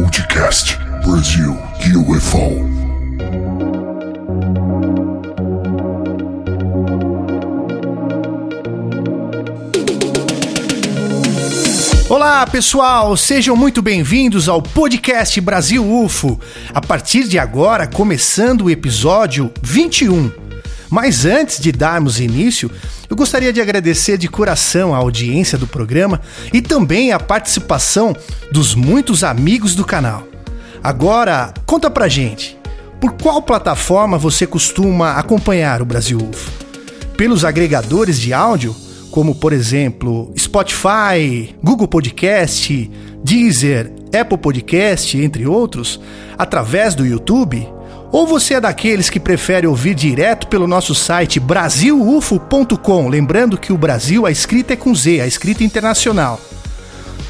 [0.00, 1.58] Podcast Brasil
[1.96, 2.68] UFO.
[12.08, 16.40] Olá, pessoal, sejam muito bem-vindos ao podcast Brasil UFO.
[16.72, 20.47] A partir de agora, começando o episódio 21.
[20.90, 22.70] Mas antes de darmos início,
[23.08, 26.20] eu gostaria de agradecer de coração a audiência do programa
[26.52, 28.16] e também a participação
[28.50, 30.26] dos muitos amigos do canal.
[30.82, 32.56] Agora, conta pra gente,
[33.00, 36.50] por qual plataforma você costuma acompanhar o Brasil UFO?
[37.16, 38.74] Pelos agregadores de áudio,
[39.10, 42.90] como por exemplo Spotify, Google Podcast,
[43.24, 46.00] Deezer, Apple Podcast, entre outros,
[46.38, 47.68] através do YouTube?
[48.10, 53.08] Ou você é daqueles que prefere ouvir direto pelo nosso site brasilufo.com?
[53.08, 56.40] Lembrando que o Brasil, a escrita é com Z, a escrita internacional.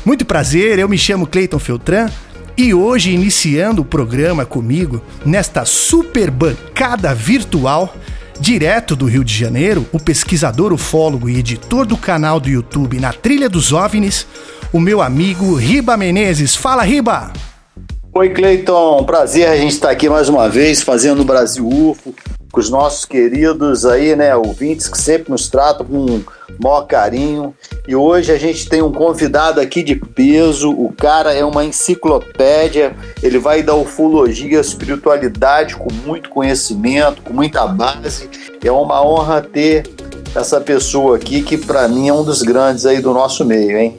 [0.04, 2.08] Muito prazer, eu me chamo Cleiton Feltran
[2.56, 7.94] e hoje, iniciando o programa comigo, nesta super bancada virtual,
[8.40, 13.12] direto do Rio de Janeiro, o pesquisador, ufólogo e editor do canal do YouTube Na
[13.12, 14.26] Trilha dos OVNIs,
[14.72, 16.54] o meu amigo Riba Menezes.
[16.54, 17.47] Fala, Riba!
[18.14, 19.04] Oi, Cleiton.
[19.04, 22.14] Prazer a gente estar aqui mais uma vez fazendo o Brasil UFO
[22.50, 26.22] com os nossos queridos aí, né, ouvintes que sempre nos tratam com
[26.58, 27.54] maior carinho.
[27.86, 30.70] E hoje a gente tem um convidado aqui de peso.
[30.70, 32.96] O cara é uma enciclopédia.
[33.22, 38.28] Ele vai da ufologia, espiritualidade com muito conhecimento, com muita base.
[38.64, 39.86] É uma honra ter
[40.34, 43.96] essa pessoa aqui que para mim é um dos grandes aí do nosso meio, hein?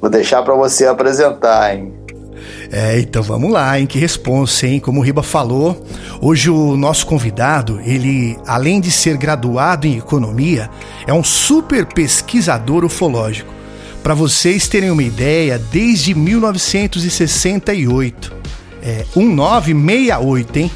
[0.00, 2.05] Vou deixar para você apresentar, hein?
[2.70, 3.86] É, então vamos lá, hein?
[3.86, 4.80] Que responsa, hein?
[4.80, 5.86] Como o Riba falou,
[6.20, 10.68] hoje o nosso convidado, ele, além de ser graduado em economia,
[11.06, 13.54] é um super pesquisador ufológico.
[14.02, 18.32] Para vocês terem uma ideia, desde 1968,
[18.82, 20.70] é 1968, hein?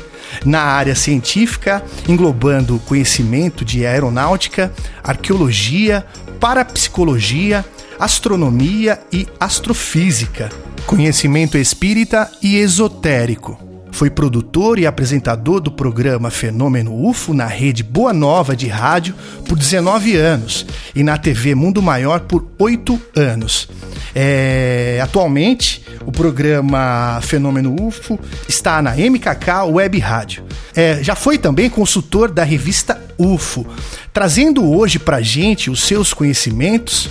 [0.45, 4.73] Na área científica, englobando conhecimento de aeronáutica,
[5.03, 6.07] arqueologia,
[6.39, 7.65] parapsicologia,
[7.99, 10.51] astronomia e astrofísica
[10.91, 13.57] conhecimento espírita e esotérico.
[13.93, 19.15] Foi produtor e apresentador do programa Fenômeno UFO na rede Boa Nova de rádio
[19.47, 23.69] por 19 anos e na TV Mundo Maior por 8 anos.
[24.13, 28.19] É, atualmente, o programa Fenômeno UFO
[28.49, 30.43] está na MKK Web Rádio.
[30.75, 33.65] É, já foi também consultor da revista UFO,
[34.13, 37.09] trazendo hoje para gente os seus conhecimentos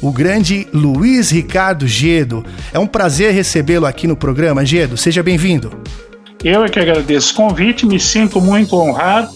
[0.00, 2.44] o grande Luiz Ricardo Gedo.
[2.72, 4.64] É um prazer recebê-lo aqui no programa.
[4.64, 5.70] Gedo, seja bem-vindo.
[6.44, 9.28] Eu é que agradeço o convite, me sinto muito honrado.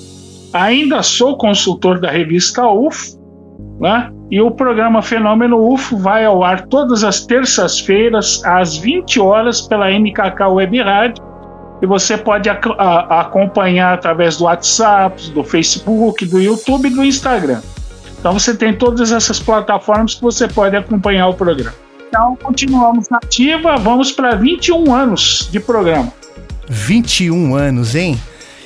[0.52, 3.18] Ainda sou consultor da revista UFO,
[3.80, 4.10] né?
[4.30, 9.90] E o programa Fenômeno UFO vai ao ar todas as terças-feiras, às 20 horas, pela
[9.90, 11.24] MKK Web Rádio.
[11.82, 17.02] E você pode a, a, acompanhar através do WhatsApp, do Facebook, do YouTube e do
[17.02, 17.60] Instagram.
[18.20, 21.74] Então você tem todas essas plataformas que você pode acompanhar o programa.
[22.06, 26.12] Então continuamos na ativa, vamos para 21 anos de programa.
[26.68, 28.20] 21 anos, hein?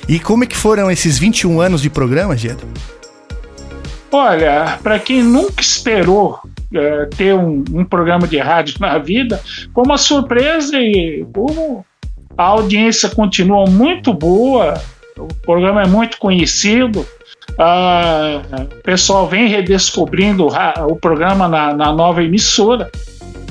[0.09, 2.67] E como é que foram esses 21 anos de programa, Gedo?
[4.11, 6.39] Olha, para quem nunca esperou
[6.73, 9.41] é, ter um, um, programa de rádio na vida,
[9.73, 11.85] foi uma surpresa e como
[12.37, 14.79] a audiência continua muito boa,
[15.17, 17.05] o programa é muito conhecido,
[17.57, 20.47] ah, o pessoal vem redescobrindo
[20.87, 22.89] o programa na, na nova emissora.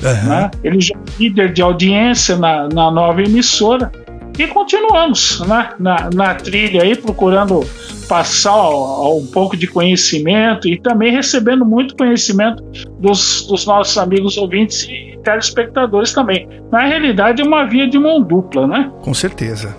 [0.03, 0.29] Uhum.
[0.29, 0.51] Né?
[0.63, 3.91] Ele já é líder de audiência na, na nova emissora.
[4.37, 5.69] E continuamos né?
[5.79, 7.65] na, na trilha aí, procurando
[8.07, 12.63] passar um pouco de conhecimento e também recebendo muito conhecimento
[12.99, 16.47] dos, dos nossos amigos ouvintes e telespectadores também.
[16.71, 18.91] Na realidade, é uma via de mão dupla, né?
[19.01, 19.75] Com certeza.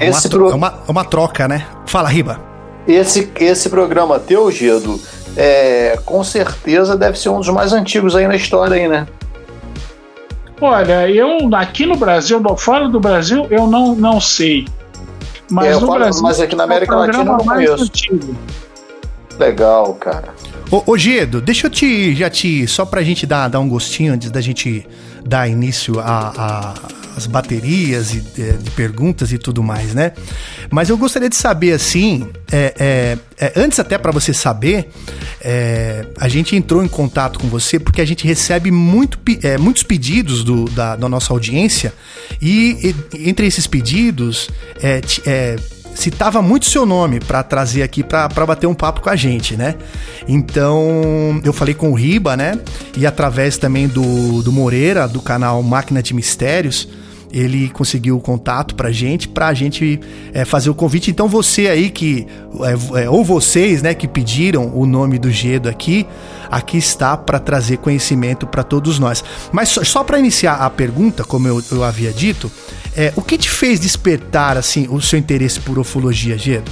[0.00, 0.50] É uma, pro...
[0.50, 1.66] é uma, é uma troca, né?
[1.84, 2.47] Fala, Riba.
[2.88, 4.98] Esse, esse programa teu, Gedo,
[5.36, 9.06] é, com certeza deve ser um dos mais antigos aí na história, aí, né?
[10.58, 14.66] Olha, eu aqui no Brasil, fora do Brasil, eu não, não sei.
[15.50, 17.84] Mas é, no falo, Brasil, mas aqui na América é Latina eu não conheço.
[17.84, 18.36] Antigo.
[19.38, 20.34] Legal, cara.
[20.70, 24.14] Ô, ô Gedo, deixa eu te já te só pra gente dar, dar um gostinho
[24.14, 24.86] antes da gente
[25.24, 26.74] dar início a, a
[27.18, 30.12] as baterias e, de, de, perguntas e tudo mais, né?
[30.70, 34.88] Mas eu gostaria de saber, assim, é, é, é, antes até para você saber,
[35.40, 39.82] é, a gente entrou em contato com você porque a gente recebe muito, é, muitos
[39.82, 41.92] pedidos do, da, da, nossa audiência
[42.40, 44.48] e, e, entre esses pedidos
[45.98, 49.74] citava muito seu nome para trazer aqui para bater um papo com a gente, né?
[50.28, 52.58] Então eu falei com o Riba, né?
[52.96, 56.88] E através também do, do Moreira, do canal Máquina de Mistérios,
[57.32, 60.00] ele conseguiu o contato pra gente, pra gente
[60.32, 61.10] é, fazer o convite.
[61.10, 62.26] Então você aí que,
[62.96, 66.06] é, ou vocês, né, que pediram o nome do Gedo aqui,
[66.50, 69.22] aqui está para trazer conhecimento para todos nós.
[69.52, 72.50] Mas só, só para iniciar a pergunta, como eu, eu havia dito,
[72.96, 76.70] é, o que te fez despertar assim o seu interesse por ufologia, Gedo?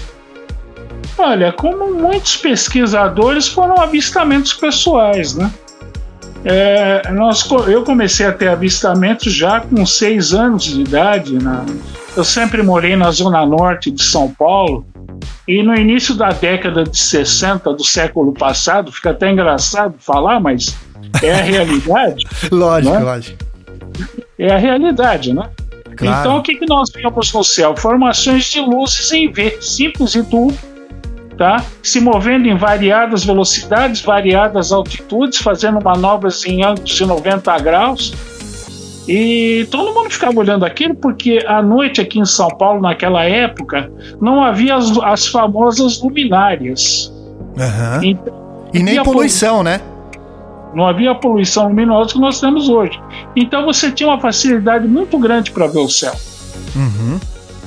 [1.18, 5.50] Olha, como muitos pesquisadores foram avistamentos pessoais, né?
[6.44, 11.34] É, nós, eu comecei a ter avistamentos já com seis anos de idade.
[11.42, 11.64] Né?
[12.16, 14.86] Eu sempre morei na zona norte de São Paulo
[15.46, 20.76] e no início da década de 60 do século passado, fica até engraçado falar, mas
[21.22, 22.24] é a realidade.
[22.50, 22.98] lógico, né?
[23.00, 23.44] lógico.
[24.38, 25.48] É a realidade, né?
[25.96, 26.20] Claro.
[26.20, 27.74] Então o que, que nós vimos no céu?
[27.76, 30.75] Formações de luzes em V, simples e tudo
[31.36, 31.64] tá?
[31.82, 38.14] se movendo em variadas velocidades, variadas altitudes, fazendo manobras em ângulos de 90 graus.
[39.08, 43.90] E todo mundo ficava olhando aquilo porque à noite aqui em São Paulo, naquela época,
[44.20, 47.12] não havia as, as famosas luminárias.
[47.56, 48.02] Uhum.
[48.02, 48.34] Então,
[48.74, 49.80] e nem poluição, né?
[50.74, 53.00] Não havia a poluição luminosa que nós temos hoje.
[53.34, 56.14] Então você tinha uma facilidade muito grande para ver o céu.
[56.74, 57.18] Uhum.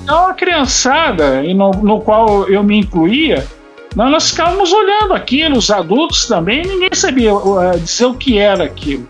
[0.04, 3.48] Então a criançada, no, no qual eu me incluía,
[3.96, 8.64] nós, nós ficávamos olhando aquilo, os adultos também, ninguém sabia uh, dizer o que era
[8.64, 9.08] aquilo.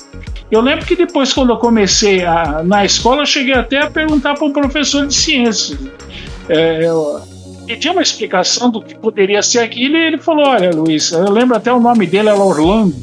[0.52, 4.34] Eu lembro que depois, quando eu comecei a, na escola, eu cheguei até a perguntar
[4.34, 5.78] para um professor de ciências.
[6.48, 7.22] É, eu
[7.68, 11.56] pedi uma explicação do que poderia ser aquilo e ele falou: Olha, Luiz, eu lembro
[11.56, 12.96] até o nome dele era Orlando.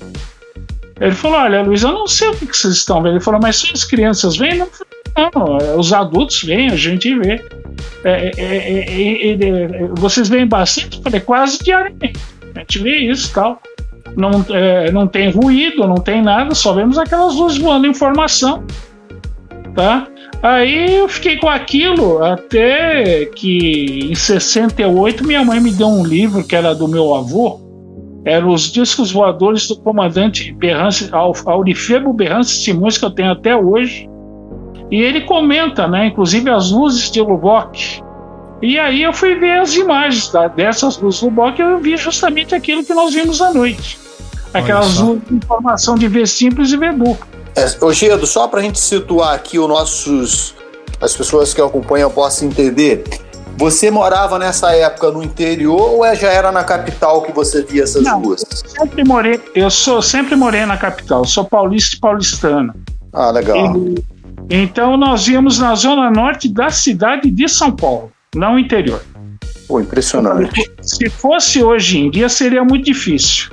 [1.01, 3.15] Ele falou: Olha, Luiz, eu não sei o que, vocês estão vendo.
[3.15, 4.59] Ele falou: Mas só as crianças vêm?
[4.59, 7.45] Não, os adultos vêm, a gente vê.
[8.05, 12.19] É é é, é, é, vocês veem bastante, falei, quase diariamente.
[12.55, 13.61] A gente vê isso tal.
[14.17, 14.31] Não,
[14.93, 18.65] não tem ruído, não tem nada, só vemos aquelas luzes voando informação.
[19.75, 20.07] Tá?
[20.43, 26.45] Aí eu fiquei com aquilo até que em 68 minha mãe me deu um livro
[26.45, 27.61] que era do meu avô.
[28.25, 34.09] Eram os discos voadores do comandante Berrance, Aurifebo Berrance Simões, que eu tenho até hoje
[34.91, 38.03] e ele comenta, né, inclusive as luzes de Lubbock.
[38.63, 41.97] E aí eu fui ver as imagens tá, dessas luzes de Lubbock e eu vi
[41.97, 43.99] justamente aquilo que nós vimos à noite.
[44.55, 47.27] Aquelas luzes de informação de V simples e V duplo.
[47.55, 50.55] É, ô Gedo, só para a gente situar aqui os nossos,
[51.01, 53.05] as pessoas que acompanham possam entender,
[53.57, 57.85] você morava nessa época no interior ou é, já era na capital que você via
[57.85, 58.47] essas Não, luzes?
[58.67, 62.75] Sempre morei, eu sou sempre morei na capital, sou paulista e paulistano.
[63.13, 63.75] Ah, legal.
[63.77, 64.05] E,
[64.49, 69.03] então nós íamos na zona norte da cidade de São Paulo, não interior.
[69.67, 70.71] Pô, impressionante.
[70.81, 73.51] Se fosse hoje em dia seria muito difícil,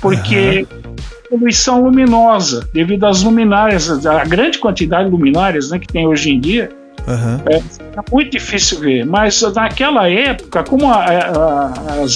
[0.00, 0.96] porque uhum.
[1.30, 6.40] poluição luminosa, devido às luminárias, a grande quantidade de luminárias né, que tem hoje em
[6.40, 6.70] dia,
[7.06, 7.40] Uhum.
[7.46, 11.72] É, é, muito difícil ver, mas naquela época, como a, a, a,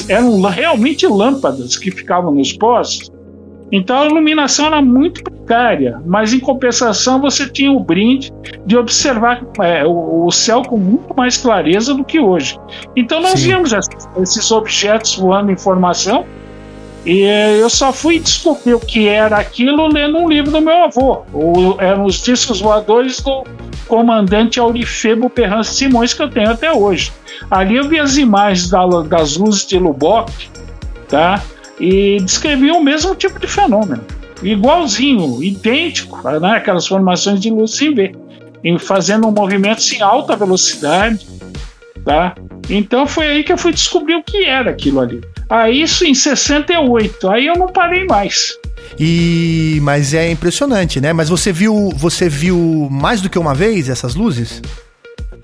[0.08, 3.10] eram realmente lâmpadas que ficavam nos postes,
[3.70, 8.32] então a iluminação era muito precária, mas em compensação você tinha o brinde
[8.64, 12.58] de observar é, o, o, céu com muito mais clareza do que hoje.
[12.94, 13.48] Então nós Sim.
[13.48, 13.72] víamos
[14.20, 16.24] esses objetos voando em formação
[17.06, 21.22] e eu só fui descobrir o que era aquilo lendo um livro do meu avô.
[21.32, 23.44] O, eram os discos voadores do
[23.86, 27.12] comandante Aurifebo Perrance Simões que eu tenho até hoje.
[27.48, 30.32] Ali eu vi as imagens da, das luzes de Lubbock,
[31.08, 31.40] tá?
[31.78, 34.04] E descreviam o mesmo tipo de fenômeno,
[34.42, 38.14] igualzinho, idêntico, né, aquelas formações de luz em V,
[38.78, 41.26] fazendo movimentos em alta velocidade,
[42.04, 42.34] tá?
[42.68, 45.20] Então foi aí que eu fui descobrir o que era aquilo ali.
[45.48, 48.56] Aí isso em 68, aí eu não parei mais.
[48.98, 51.12] E mas é impressionante, né?
[51.12, 54.60] Mas você viu, você viu mais do que uma vez essas luzes?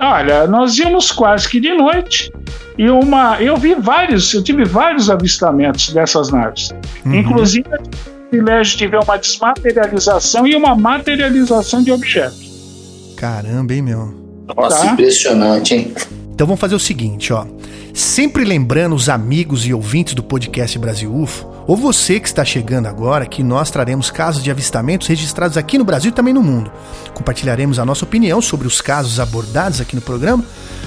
[0.02, 2.32] Olha, nós íamos quase que de noite
[2.76, 6.70] e uma, eu vi vários, eu tive vários avistamentos dessas naves.
[7.06, 7.14] Uhum.
[7.14, 13.14] Inclusive, eu tive o privilégio de ver uma desmaterialização e uma materialização de objetos.
[13.16, 14.12] Caramba, hein, meu?
[14.56, 14.92] Nossa, tá?
[14.92, 15.94] impressionante, hein?
[16.34, 17.46] Então vamos fazer o seguinte, ó.
[17.94, 22.86] Sempre lembrando os amigos e ouvintes do podcast Brasil UFO, ou você que está chegando
[22.86, 26.72] agora, que nós traremos casos de avistamentos registrados aqui no Brasil e também no mundo.
[27.12, 30.42] Compartilharemos a nossa opinião sobre os casos abordados aqui no programa,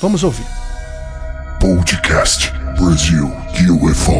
[0.00, 0.46] Vamos ouvir.
[1.60, 3.26] Podcast Brasil
[3.82, 4.12] UFO.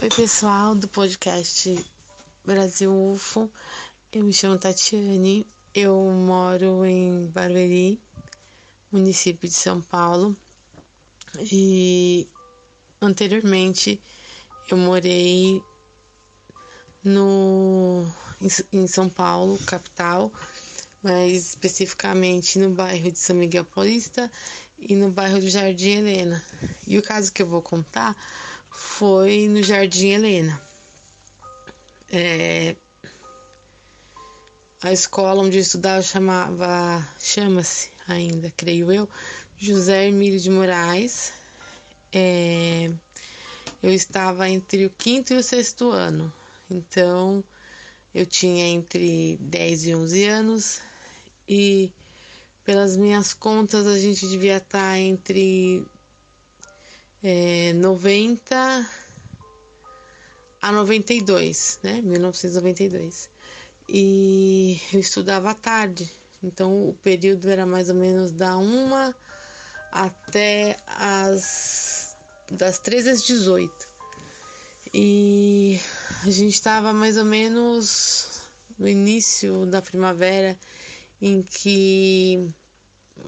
[0.00, 1.84] Oi, pessoal do podcast
[2.44, 3.50] Brasil UFO.
[4.10, 8.00] Eu me chamo Tatiane, eu moro em Barueri,
[8.90, 10.34] município de São Paulo,
[11.38, 12.26] e
[13.02, 14.00] anteriormente
[14.70, 15.62] eu morei
[17.04, 18.10] no
[18.72, 20.32] em São Paulo, capital,
[21.02, 24.32] mais especificamente no bairro de São Miguel Paulista
[24.78, 26.42] e no bairro do Jardim Helena.
[26.86, 28.16] E o caso que eu vou contar
[28.70, 30.58] foi no Jardim Helena.
[32.10, 32.74] É,
[34.80, 39.08] a escola onde eu estudava chamava, chama-se ainda, creio eu,
[39.56, 41.32] José Emílio de Moraes.
[42.12, 42.90] É,
[43.82, 46.32] eu estava entre o quinto e o sexto ano,
[46.70, 47.42] então
[48.14, 50.80] eu tinha entre 10 e 11 anos
[51.46, 51.92] e
[52.64, 55.84] pelas minhas contas a gente devia estar entre
[57.22, 58.90] é, 90
[60.60, 62.00] a 92, né?
[62.00, 63.30] 1992
[63.88, 66.08] e eu estudava à tarde.
[66.42, 69.14] Então o período era mais ou menos da uma
[69.90, 72.16] até as
[72.50, 73.88] das 13 às 18.
[74.94, 75.78] E
[76.24, 78.42] a gente estava mais ou menos
[78.78, 80.58] no início da primavera
[81.20, 82.50] em que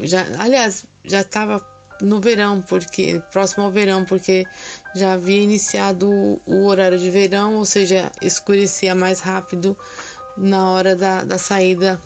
[0.02, 1.66] já, aliás, já estava
[2.00, 4.46] no verão, porque próximo ao verão, porque
[4.94, 6.08] já havia iniciado
[6.46, 9.76] o horário de verão, ou seja, escurecia mais rápido
[10.36, 12.00] na hora da, da saída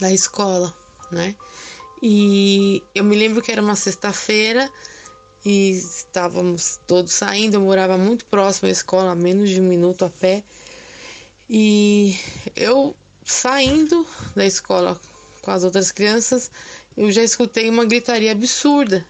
[0.00, 0.74] da escola,
[1.10, 1.34] né?
[2.02, 4.70] E eu me lembro que era uma sexta-feira
[5.44, 7.54] e estávamos todos saindo.
[7.54, 10.44] Eu morava muito próximo à escola, menos de um minuto a pé.
[11.48, 12.18] E
[12.54, 12.94] eu
[13.24, 15.00] saindo da escola
[15.40, 16.50] com as outras crianças,
[16.96, 19.06] eu já escutei uma gritaria absurda.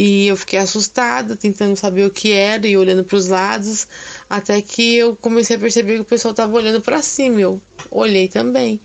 [0.00, 3.88] E eu fiquei assustada, tentando saber o que era e olhando para os lados,
[4.30, 7.40] até que eu comecei a perceber que o pessoal estava olhando para cima.
[7.40, 8.80] Eu olhei também.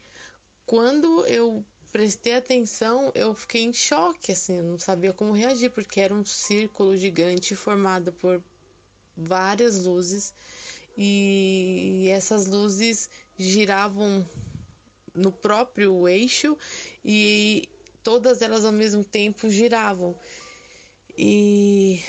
[0.66, 6.02] Quando eu prestei atenção, eu fiquei em choque, assim, eu não sabia como reagir, porque
[6.02, 8.44] era um círculo gigante formado por
[9.16, 10.34] várias luzes
[10.98, 14.28] e essas luzes giravam
[15.14, 16.58] no próprio eixo
[17.06, 17.70] e
[18.02, 20.18] todas elas ao mesmo tempo giravam.
[21.18, 22.04] E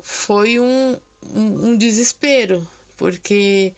[0.00, 0.96] foi um,
[1.34, 3.74] um, um desespero, porque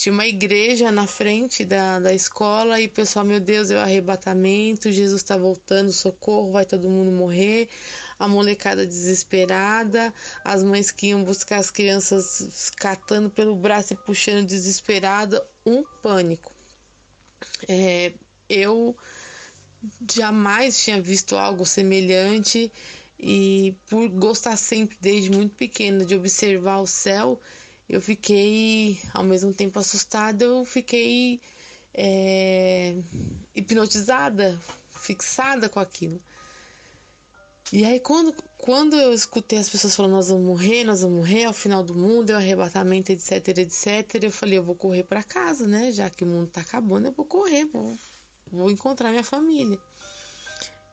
[0.00, 3.80] tinha uma igreja na frente da, da escola e o pessoal, meu Deus, é o
[3.80, 7.68] arrebatamento, Jesus está voltando, socorro, vai todo mundo morrer,
[8.18, 14.46] a molecada desesperada, as mães que iam buscar as crianças catando pelo braço e puxando
[14.46, 16.54] desesperada, um pânico.
[17.68, 18.14] É,
[18.48, 18.96] eu
[20.10, 22.72] jamais tinha visto algo semelhante
[23.22, 27.38] e por gostar sempre desde muito pequena de observar o céu,
[27.86, 31.38] eu fiquei ao mesmo tempo assustada, eu fiquei
[31.92, 32.96] é,
[33.54, 34.58] hipnotizada,
[34.88, 36.22] fixada com aquilo.
[37.70, 41.44] E aí quando, quando eu escutei as pessoas falando nós vamos morrer, nós vamos morrer
[41.44, 45.22] ao final do mundo, é o arrebatamento, etc, etc, eu falei, eu vou correr para
[45.22, 45.92] casa, né?
[45.92, 47.96] Já que o mundo tá acabando, eu vou correr, vou,
[48.50, 49.78] vou encontrar minha família.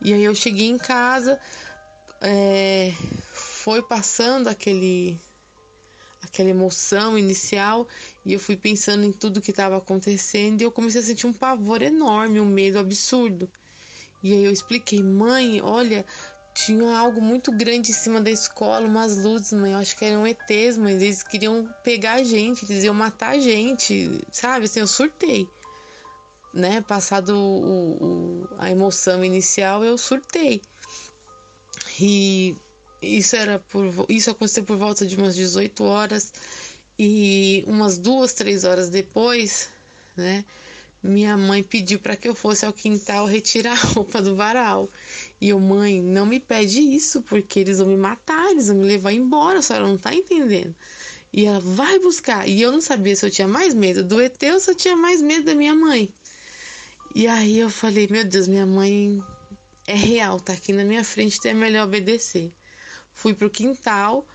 [0.01, 1.39] E aí eu cheguei em casa,
[2.21, 2.93] é,
[3.31, 5.19] foi passando aquele
[6.21, 7.87] aquela emoção inicial
[8.25, 11.33] e eu fui pensando em tudo que estava acontecendo e eu comecei a sentir um
[11.33, 13.49] pavor enorme, um medo absurdo.
[14.21, 16.05] E aí eu expliquei, mãe, olha,
[16.53, 19.73] tinha algo muito grande em cima da escola, umas luzes, mãe.
[19.73, 23.39] Eu acho que eram ETs, mas eles queriam pegar a gente, eles iam matar a
[23.39, 24.65] gente, sabe?
[24.65, 25.47] Assim, eu surtei.
[26.51, 26.81] Né?
[26.81, 30.61] Passado o, o, a emoção inicial, eu surtei.
[31.99, 32.55] E
[33.01, 36.33] isso era por isso aconteceu por volta de umas 18 horas
[36.97, 39.69] e umas duas, três horas depois,
[40.15, 40.45] né?
[41.01, 44.89] minha mãe pediu para que eu fosse ao quintal retirar a roupa do varal.
[45.39, 48.85] E eu, mãe, não me pede isso, porque eles vão me matar, eles vão me
[48.85, 50.75] levar embora, a senhora não tá entendendo.
[51.31, 52.47] E ela vai buscar.
[52.47, 54.95] E eu não sabia se eu tinha mais medo do ET ou se eu tinha
[54.95, 56.09] mais medo da minha mãe.
[57.15, 59.23] E aí eu falei, meu Deus, minha mãe
[59.87, 62.51] é real, tá aqui na minha frente, então é melhor obedecer.
[63.13, 64.27] Fui pro quintal,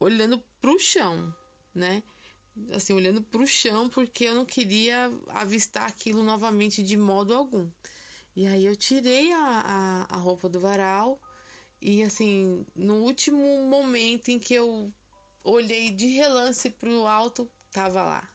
[0.00, 1.34] olhando pro chão,
[1.72, 2.02] né?
[2.74, 7.68] assim, olhando para o chão, porque eu não queria avistar aquilo novamente de modo algum.
[8.34, 11.20] E aí eu tirei a, a, a roupa do varal
[11.80, 14.92] e assim, no último momento em que eu
[15.42, 18.28] olhei de relance para o alto, tava lá.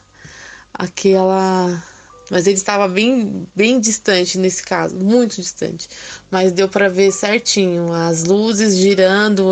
[0.74, 1.84] Aquela.
[2.30, 5.88] Mas ele estava bem, bem distante nesse caso, muito distante.
[6.32, 9.52] Mas deu para ver certinho as luzes girando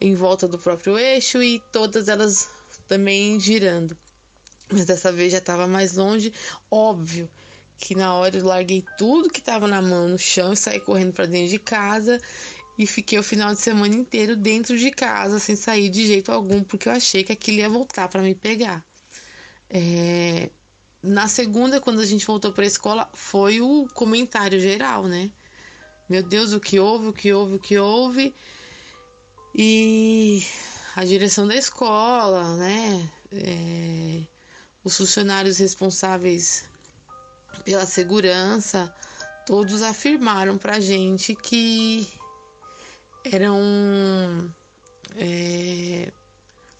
[0.00, 2.48] em volta do próprio eixo e todas elas
[2.86, 3.96] também girando.
[4.70, 6.32] Mas dessa vez já estava mais longe.
[6.70, 7.30] Óbvio
[7.76, 11.12] que na hora eu larguei tudo que estava na mão no chão e saí correndo
[11.12, 12.20] para dentro de casa
[12.76, 16.62] e fiquei o final de semana inteiro dentro de casa sem sair de jeito algum
[16.62, 18.84] porque eu achei que aquilo ia voltar para me pegar.
[19.70, 20.50] É...
[21.02, 25.30] Na segunda, quando a gente voltou para a escola, foi o comentário geral, né?
[26.08, 28.34] Meu Deus, o que houve, o que houve, o que houve.
[29.54, 30.42] E
[30.96, 33.10] a direção da escola, né?
[33.30, 34.20] É,
[34.82, 36.68] os funcionários responsáveis
[37.64, 38.94] pela segurança,
[39.46, 42.08] todos afirmaram para a gente que
[43.24, 44.52] eram
[45.16, 46.12] é,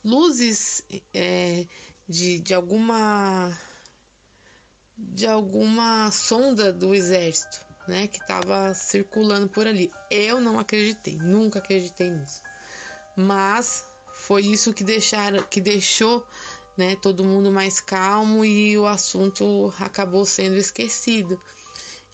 [0.05, 0.83] luzes
[1.15, 1.67] é,
[2.09, 3.57] de, de alguma
[4.99, 9.93] de alguma sonda do exército, né, que estava circulando por ali.
[10.11, 12.43] Eu não acreditei, nunca acreditei nisso.
[13.17, 16.27] Mas foi isso que deixaram, que deixou,
[16.77, 21.40] né, todo mundo mais calmo e o assunto acabou sendo esquecido.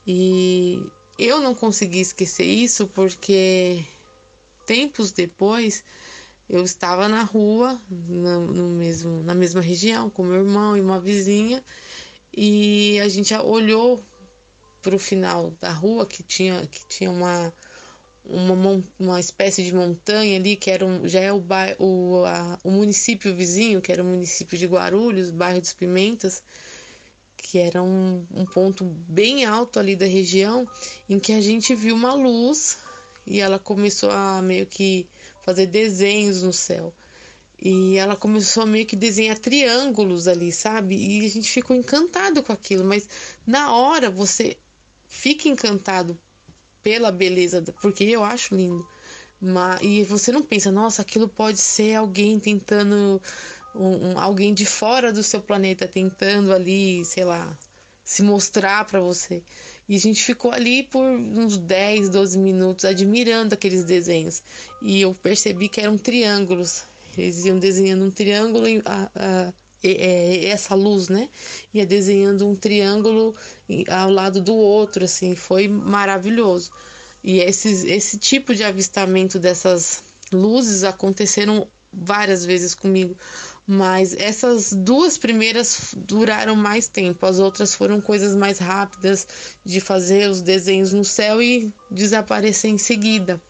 [0.07, 3.83] E eu não consegui esquecer isso porque
[4.67, 5.83] tempos depois
[6.49, 11.01] eu estava na rua, no, no mesmo, na mesma região, com meu irmão e uma
[11.01, 11.65] vizinha,
[12.37, 14.01] e a gente olhou
[14.83, 17.53] para o final da rua que tinha, que tinha uma
[18.25, 21.45] uma, uma espécie de montanha ali, que era um, já é o,
[21.79, 26.43] o, a, o município vizinho, que era o município de Guarulhos, bairro dos Pimentas,
[27.37, 30.67] que era um, um ponto bem alto ali da região,
[31.09, 32.79] em que a gente viu uma luz
[33.27, 35.07] e ela começou a meio que
[35.43, 36.93] fazer desenhos no céu.
[37.59, 40.97] E ela começou a meio que desenhar triângulos ali, sabe?
[40.97, 43.09] E a gente ficou encantado com aquilo, mas
[43.47, 44.59] na hora você
[45.09, 46.19] fica encantado
[46.83, 48.87] pela beleza, porque eu acho lindo.
[49.41, 53.21] Mas, e você não pensa, nossa, aquilo pode ser alguém tentando,
[53.75, 57.57] um, um, alguém de fora do seu planeta tentando ali, sei lá,
[58.05, 59.43] se mostrar para você.
[59.89, 64.43] E a gente ficou ali por uns 10, 12 minutos admirando aqueles desenhos.
[64.83, 66.85] E eu percebi que eram triângulos.
[67.21, 71.29] Eles iam desenhando um triângulo, a, a, é, essa luz, né?
[71.73, 73.35] Ia desenhando um triângulo
[73.89, 76.73] ao lado do outro, assim, foi maravilhoso.
[77.23, 83.17] E esses, esse tipo de avistamento dessas luzes aconteceram várias vezes comigo,
[83.67, 89.27] mas essas duas primeiras duraram mais tempo, as outras foram coisas mais rápidas
[89.65, 93.41] de fazer os desenhos no céu e desaparecer em seguida.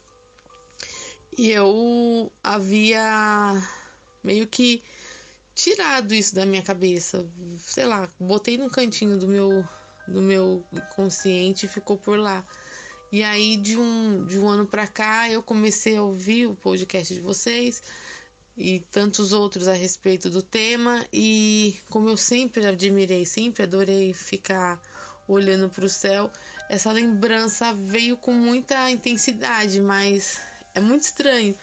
[1.37, 3.62] E eu havia
[4.23, 4.83] meio que
[5.55, 7.27] tirado isso da minha cabeça.
[7.61, 9.64] Sei lá, botei num cantinho do meu
[10.07, 10.62] do meu
[10.94, 12.44] consciente e ficou por lá.
[13.11, 17.14] E aí de um de um ano para cá eu comecei a ouvir o podcast
[17.14, 17.83] de vocês
[18.57, 24.81] e tantos outros a respeito do tema e como eu sempre admirei, sempre adorei ficar
[25.27, 26.31] olhando para o céu,
[26.68, 30.38] essa lembrança veio com muita intensidade, mas
[30.74, 31.56] é muito estranho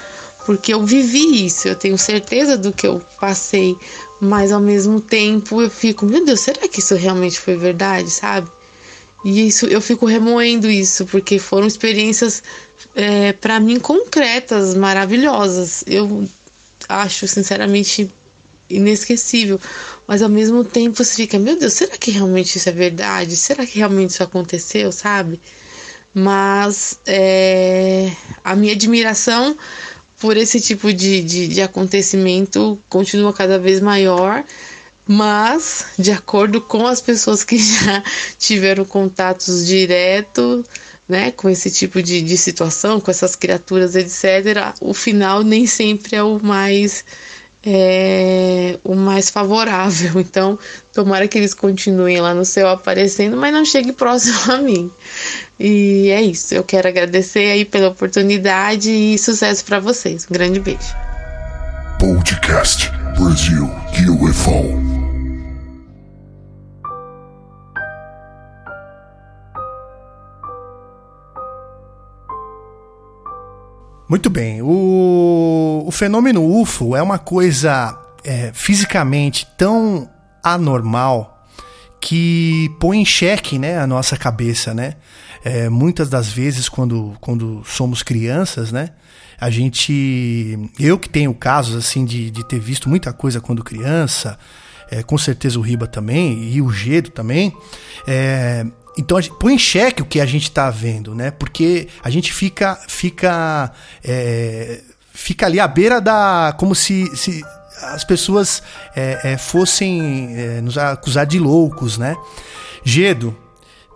[0.45, 3.75] porque eu vivi isso, eu tenho certeza do que eu passei,
[4.19, 8.49] mas ao mesmo tempo eu fico, meu Deus, será que isso realmente foi verdade, sabe?
[9.23, 12.41] E isso eu fico remoendo isso, porque foram experiências
[12.95, 15.83] é, para mim concretas, maravilhosas.
[15.85, 16.27] Eu
[16.89, 18.09] acho sinceramente
[18.67, 19.59] inesquecível,
[20.07, 23.35] mas ao mesmo tempo você fica, meu Deus, será que realmente isso é verdade?
[23.35, 25.39] Será que realmente isso aconteceu, sabe?
[26.13, 28.11] Mas é,
[28.43, 29.57] a minha admiração
[30.19, 34.43] por esse tipo de, de, de acontecimento continua cada vez maior
[35.07, 38.03] mas de acordo com as pessoas que já
[38.37, 40.63] tiveram contatos direto
[41.11, 46.15] né, com esse tipo de, de situação, com essas criaturas, etc., o final nem sempre
[46.15, 47.03] é o mais
[47.65, 50.21] é, o mais favorável.
[50.31, 50.57] Então,
[50.93, 54.89] tomara que eles continuem lá no céu aparecendo, mas não chegue próximo a mim.
[55.59, 56.53] E é isso.
[56.53, 60.25] Eu quero agradecer aí pela oportunidade e sucesso para vocês.
[60.29, 60.95] Um grande beijo.
[61.99, 63.69] Podcast Brasil
[64.09, 64.90] UFO.
[74.11, 74.61] Muito bem.
[74.61, 80.09] O, o fenômeno UFO é uma coisa é, fisicamente tão
[80.43, 81.47] anormal
[82.01, 84.95] que põe em xeque né, a nossa cabeça, né?
[85.45, 88.89] É, muitas das vezes, quando, quando somos crianças, né?
[89.39, 90.59] A gente.
[90.77, 94.37] Eu que tenho casos assim de, de ter visto muita coisa quando criança,
[94.91, 97.55] é, com certeza o Riba também, e o Gedo também.
[98.05, 98.65] É,
[98.97, 101.31] então gente põe em xeque o que a gente está vendo, né?
[101.31, 103.71] Porque a gente fica fica
[104.03, 104.81] é,
[105.13, 107.43] fica ali à beira da como se, se
[107.81, 108.61] as pessoas
[108.95, 112.15] é, é, fossem é, nos acusar de loucos, né?
[112.83, 113.35] Gedo,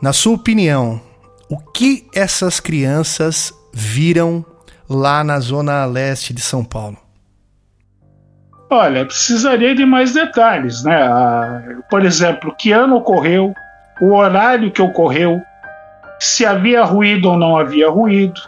[0.01, 1.01] na sua opinião,
[1.49, 4.45] o que essas crianças viram
[4.89, 6.97] lá na zona leste de São Paulo?
[8.69, 11.01] Olha, precisaria de mais detalhes, né?
[11.03, 13.53] Ah, por exemplo, que ano ocorreu,
[14.01, 15.39] o horário que ocorreu,
[16.19, 18.39] se havia ruído ou não havia ruído,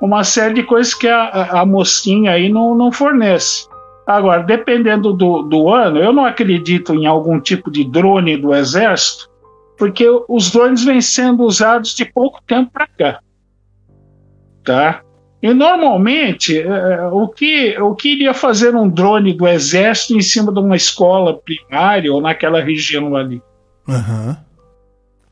[0.00, 3.66] uma série de coisas que a, a mocinha aí não, não fornece.
[4.06, 9.28] Agora, dependendo do, do ano, eu não acredito em algum tipo de drone do exército,
[9.76, 13.20] porque os drones vêm sendo usados de pouco tempo para cá.
[14.62, 15.02] Tá?
[15.42, 20.52] E normalmente, é, o, que, o que iria fazer um drone do exército em cima
[20.52, 23.42] de uma escola primária ou naquela região ali?
[23.86, 24.36] Uhum.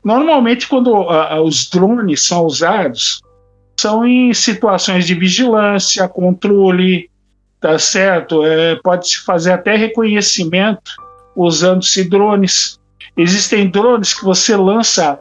[0.05, 3.23] Normalmente, quando uh, os drones são usados,
[3.75, 7.09] são em situações de vigilância, controle,
[7.59, 8.45] tá certo?
[8.45, 10.91] É, Pode-se fazer até reconhecimento
[11.35, 12.79] usando-se drones.
[13.17, 15.19] Existem drones que você lança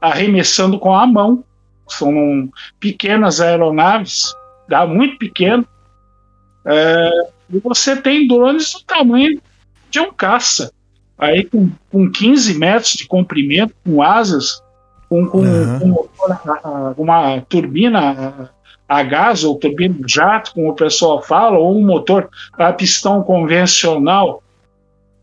[0.00, 1.42] arremessando com a mão,
[1.88, 4.32] são pequenas aeronaves,
[4.68, 5.66] dá muito pequeno.
[6.64, 7.10] É,
[7.50, 9.40] e você tem drones do tamanho
[9.90, 10.70] de um caça
[11.18, 14.62] aí com, com 15 metros de comprimento, com asas,
[15.08, 16.06] com, com, uhum.
[16.94, 18.50] com uma turbina
[18.88, 24.42] a gás ou turbina jato, como o pessoal fala, ou um motor a pistão convencional,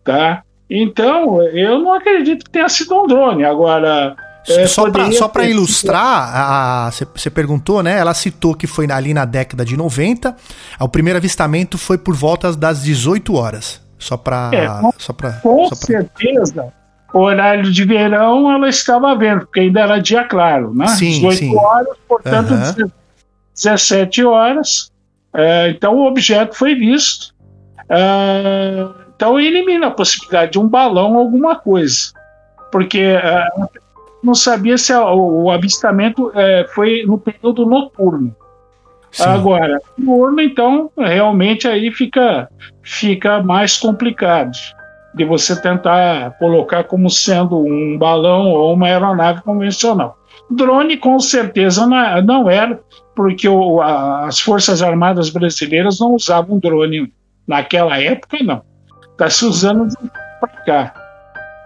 [0.03, 0.43] tá?
[0.69, 3.45] Então, eu não acredito que tenha sido um drone.
[3.45, 4.15] Agora,
[4.47, 4.89] é, só
[5.27, 7.97] para ilustrar, você perguntou, né?
[7.97, 10.35] Ela citou que foi ali na década de 90.
[10.79, 13.82] O primeiro avistamento foi por volta das 18 horas.
[14.03, 14.49] Só para.
[14.53, 15.85] É, só pra, com só pra...
[15.85, 16.73] certeza,
[17.13, 20.87] o horário de verão ela estava vendo, porque ainda era dia claro, né?
[20.87, 21.57] Sim, 18 sim.
[21.57, 22.91] horas, portanto, uhum.
[23.55, 24.91] 17 horas.
[25.33, 27.33] É, então o objeto foi visto.
[27.87, 28.85] É,
[29.15, 32.11] então elimina a possibilidade de um balão alguma coisa.
[32.73, 33.47] Porque é,
[34.21, 38.35] não sabia se a, o, o, avistamento é, foi no período noturno.
[39.13, 39.23] Sim.
[39.25, 42.49] Agora, no urno, então, realmente aí fica,
[42.81, 44.51] fica mais complicado
[45.13, 50.17] de você tentar colocar como sendo um balão ou uma aeronave convencional.
[50.49, 52.79] Drone, com certeza, não era,
[53.15, 57.13] porque o, a, as Forças Armadas Brasileiras não usavam drone
[57.47, 58.63] naquela época, não.
[59.11, 59.87] Está se usando
[60.39, 60.93] para cá.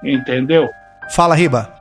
[0.03, 0.67] Entendeu?
[1.09, 1.76] Fala, Riba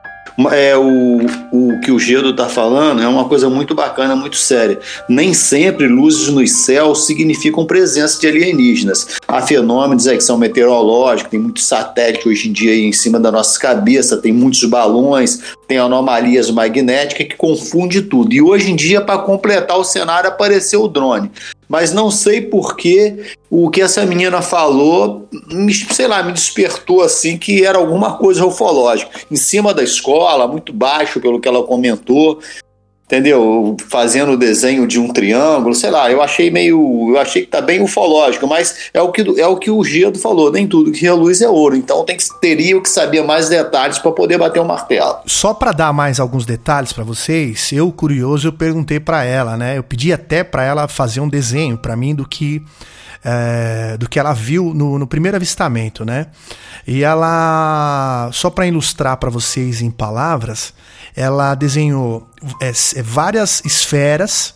[0.51, 1.17] é, o,
[1.51, 4.79] o que o Gedo está falando é uma coisa muito bacana, muito séria.
[5.09, 9.17] Nem sempre luzes nos céus significam presença de alienígenas.
[9.27, 13.31] Há fenômenos é, que são meteorológicos, tem muitos satélites hoje em dia em cima da
[13.31, 18.33] nossa cabeça, tem muitos balões, tem anomalias magnéticas que confunde tudo.
[18.33, 21.31] E hoje em dia, para completar o cenário, apareceu o drone
[21.67, 27.01] mas não sei por que o que essa menina falou, me, sei lá, me despertou
[27.01, 29.11] assim que era alguma coisa ufológica.
[29.29, 32.39] Em cima da escola, muito baixo pelo que ela comentou
[33.07, 33.77] entendeu?
[33.89, 37.61] Fazendo o desenho de um triângulo, sei lá, eu achei meio, eu achei que tá
[37.61, 41.01] bem ufológico, mas é o que, é o que o Gedo falou, nem tudo que
[41.01, 44.65] reluz é ouro, então tem que teria que saber mais detalhes para poder bater o
[44.65, 45.19] martelo.
[45.25, 49.77] Só para dar mais alguns detalhes para vocês, eu curioso, eu perguntei para ela, né?
[49.77, 52.61] Eu pedi até para ela fazer um desenho para mim do que
[53.23, 56.27] é, do que ela viu no, no primeiro avistamento, né?
[56.85, 60.73] E ela, só para ilustrar para vocês em palavras,
[61.17, 62.29] ela desenhou
[62.61, 64.53] é, é, várias esferas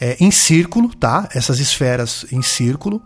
[0.00, 1.28] é, em círculo, tá?
[1.32, 3.00] Essas esferas em círculo.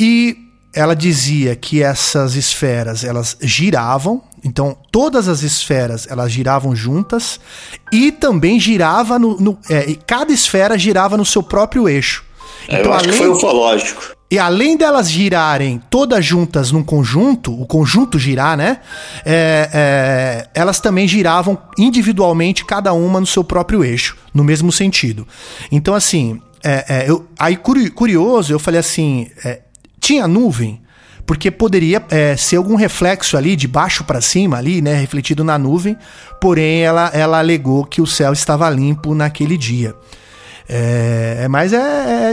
[0.00, 7.38] E ela dizia que essas esferas elas giravam, então todas as esferas elas giravam juntas
[7.92, 12.24] e também girava no, no é, cada esfera girava no seu próprio eixo.
[12.68, 14.12] É, então, eu acho além, que foi ufológico.
[14.32, 18.78] E além delas girarem todas juntas num conjunto, o conjunto girar, né?
[19.26, 25.28] É, é, elas também giravam individualmente, cada uma no seu próprio eixo, no mesmo sentido.
[25.70, 29.60] Então, assim, é, é eu, aí curioso, eu falei assim: é,
[30.00, 30.80] tinha nuvem?
[31.26, 32.02] Porque poderia
[32.36, 34.94] ser algum reflexo ali, de baixo para cima, ali, né?
[34.94, 35.96] Refletido na nuvem,
[36.40, 39.94] porém ela, ela alegou que o céu estava limpo naquele dia.
[40.74, 41.76] É, mas é,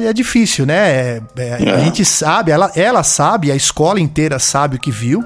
[0.01, 0.89] é, é difícil, né?
[0.89, 1.83] É, é, a é.
[1.83, 5.21] gente sabe, ela, ela sabe, a escola inteira sabe o que viu.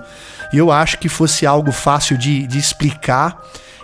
[0.52, 3.40] E eu acho que fosse algo fácil de, de explicar.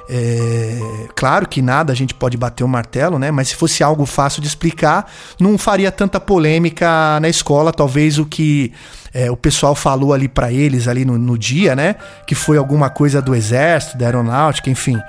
[0.10, 0.80] É,
[1.16, 3.30] claro que nada a gente pode bater o martelo, né?
[3.30, 5.06] Mas se fosse algo fácil de explicar,
[5.40, 7.72] não faria tanta polêmica na escola.
[7.72, 8.74] Talvez o que
[9.14, 11.96] é, o pessoal falou ali para eles ali no, no, dia, né?
[12.26, 15.00] Que foi alguma coisa do exército, da aeronáutica, enfim.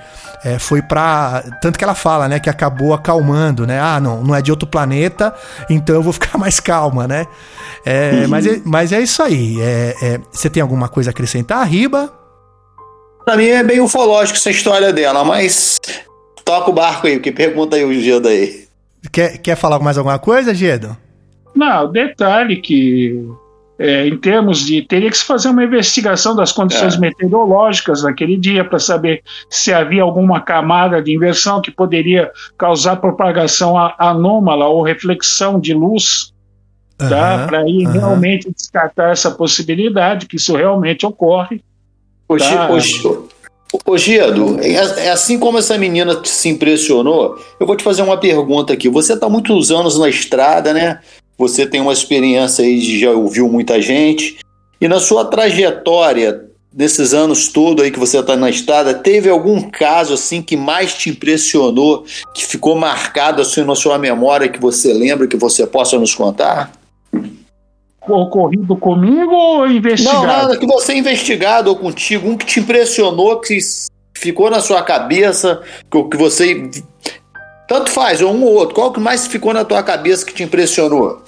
[0.44, 1.42] É, foi pra.
[1.60, 2.40] Tanto que ela fala, né?
[2.40, 3.78] Que acabou acalmando, né?
[3.78, 5.34] Ah, não, não é de outro planeta,
[5.68, 7.26] então eu vou ficar mais calma, né?
[7.84, 8.28] É, uhum.
[8.28, 9.60] mas, é, mas é isso aí.
[9.60, 12.12] É, é, você tem alguma coisa a acrescentar, Riba?
[13.24, 15.78] Pra mim é bem ufológico essa história dela, mas
[16.44, 18.66] toca o barco aí, que pergunta aí o Gedo aí.
[19.12, 20.96] Quer, quer falar mais alguma coisa, Gedo?
[21.54, 23.28] Não, detalhe que
[23.80, 24.82] é, em termos de.
[24.82, 26.98] teria que se fazer uma investigação das condições é.
[26.98, 33.78] meteorológicas naquele dia para saber se havia alguma camada de inversão que poderia causar propagação
[33.98, 36.30] anômala ou reflexão de luz.
[37.00, 37.46] Uhum, tá?
[37.46, 37.92] Para ir uhum.
[37.92, 41.62] realmente descartar essa possibilidade, que isso realmente ocorre.
[42.28, 42.70] Hoje, tá?
[42.70, 43.02] hoje,
[43.86, 48.18] Ô Gedo, é, é assim como essa menina se impressionou, eu vou te fazer uma
[48.18, 48.88] pergunta aqui.
[48.88, 50.98] Você está muitos anos na estrada, né?
[51.40, 54.36] Você tem uma experiência aí de já ouviu muita gente.
[54.78, 59.62] E na sua trajetória, desses anos todo aí que você está na estrada, teve algum
[59.62, 64.92] caso assim que mais te impressionou, que ficou marcado assim na sua memória, que você
[64.92, 66.72] lembra, que você possa nos contar?
[68.06, 70.18] Ocorrido comigo ou investigado?
[70.18, 73.58] Não, nada, que você é investigado ou contigo, um que te impressionou, que
[74.14, 76.70] ficou na sua cabeça, que você
[77.70, 78.74] tanto faz, ou um ou outro.
[78.74, 81.22] Qual que mais ficou na tua cabeça que te impressionou?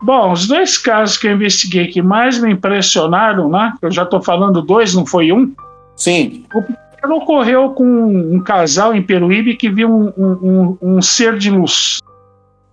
[0.00, 3.72] Bom, os dois casos que eu investiguei que mais me impressionaram, né?
[3.82, 5.52] Eu já estou falando dois, não foi um?
[5.96, 6.44] Sim.
[6.54, 11.50] O primeiro ocorreu com um casal em Peruíbe que viu um, um, um ser de
[11.50, 11.98] luz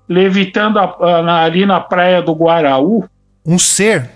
[0.08, 3.06] levitando a, a, ali na praia do Guaraú.
[3.44, 4.08] Um ser?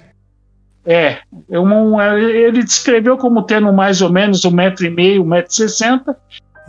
[0.86, 1.17] É,
[1.49, 5.56] um, ele descreveu como tendo mais ou menos um metro e meio, um metro e
[5.56, 6.15] sessenta,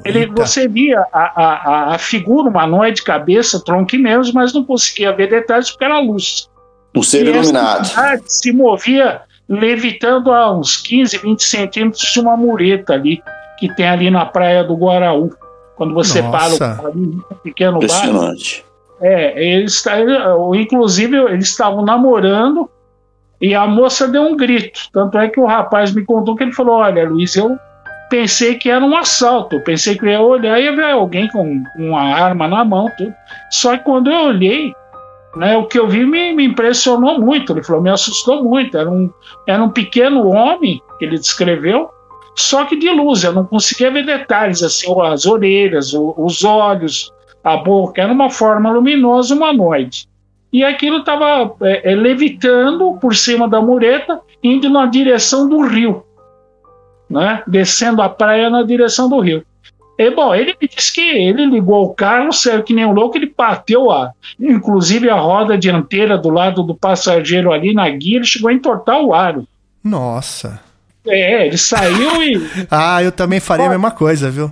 [0.03, 5.13] ele, você via a, a, a figura humanoide, cabeça, tronco e membros, mas não conseguia
[5.13, 6.49] ver detalhes porque era luz.
[6.95, 7.89] Um ser iluminado.
[8.27, 13.23] Se movia levitando a uns 15, 20 centímetros de uma mureta ali,
[13.59, 15.31] que tem ali na praia do Guaraú.
[15.77, 16.77] Quando você Nossa.
[16.77, 18.65] para o um pequeno Impressionante.
[19.01, 19.09] bar.
[19.09, 19.85] É, eles,
[20.55, 22.71] inclusive, eles estavam namorando
[23.41, 24.89] e a moça deu um grito.
[24.93, 27.59] Tanto é que o rapaz me contou que ele falou: Olha, Luiz, eu
[28.15, 29.61] pensei que era um assalto.
[29.61, 33.13] pensei que eu ia olhar e ia ver alguém com uma arma na mão, tudo.
[33.51, 34.73] Só que quando eu olhei,
[35.35, 37.53] né, o que eu vi me, me, impressionou muito.
[37.53, 38.79] Ele falou, me assustou muito.
[38.79, 39.11] Era um,
[39.49, 41.91] era um pequeno homem que ele descreveu,
[42.37, 43.25] só que de luz.
[43.25, 48.01] Eu não conseguia ver detalhes, assim, as orelhas, os olhos, a boca.
[48.01, 50.07] Era uma forma luminosa humanoide.
[50.53, 56.05] E aquilo estava é, é, levitando por cima da mureta, indo na direção do rio
[57.09, 59.45] né, descendo a praia na direção do rio.
[59.97, 63.17] E, bom, ele me disse que ele ligou o carro, saiu que nem um louco,
[63.17, 68.25] ele bateu a, inclusive a roda dianteira do lado do passageiro ali na guia, ele
[68.25, 69.47] chegou a entortar o aro.
[69.83, 70.61] Nossa.
[71.07, 72.51] É, ele saiu e.
[72.71, 74.51] ah, eu também faria a mesma coisa, viu?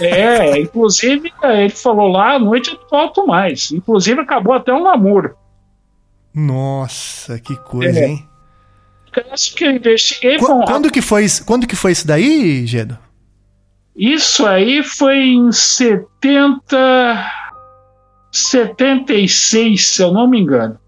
[0.00, 3.70] É, inclusive ele falou lá à noite eu não volto mais.
[3.72, 5.34] Inclusive acabou até um namoro.
[6.34, 8.08] Nossa, que coisa, é.
[8.08, 8.27] hein?
[9.10, 10.62] Caso que eu investiguei foi um...
[10.62, 12.98] quando que foi Quando que foi isso daí, Gedo?
[13.96, 17.36] Isso aí foi em 70
[18.30, 20.78] 76, se eu não me engano.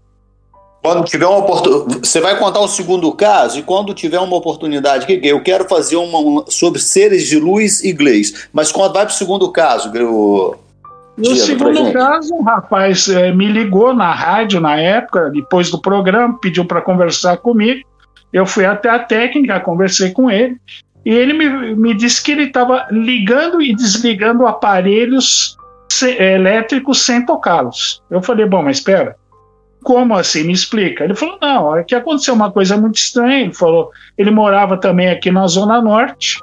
[0.81, 5.05] Quando tiver uma oportunidade, você vai contar o segundo caso e quando tiver uma oportunidade,
[5.05, 9.13] que eu quero fazer uma, sobre seres de luz e inglês, mas quando vai para
[9.13, 10.55] o segundo caso, o
[11.17, 16.39] no segundo caso, um rapaz é, me ligou na rádio na época, depois do programa,
[16.39, 17.81] pediu para conversar comigo.
[18.33, 20.57] Eu fui até a técnica, conversei com ele.
[21.05, 25.57] e ele me, me disse que ele estava ligando e desligando aparelhos
[26.19, 28.01] elétricos sem tocá-los.
[28.09, 29.15] Eu falei, bom, mas espera,
[29.83, 30.43] como assim?
[30.43, 31.03] Me explica.
[31.03, 33.41] Ele falou, não, é que aconteceu uma coisa muito estranha.
[33.43, 36.37] Ele falou, ele morava também aqui na Zona Norte,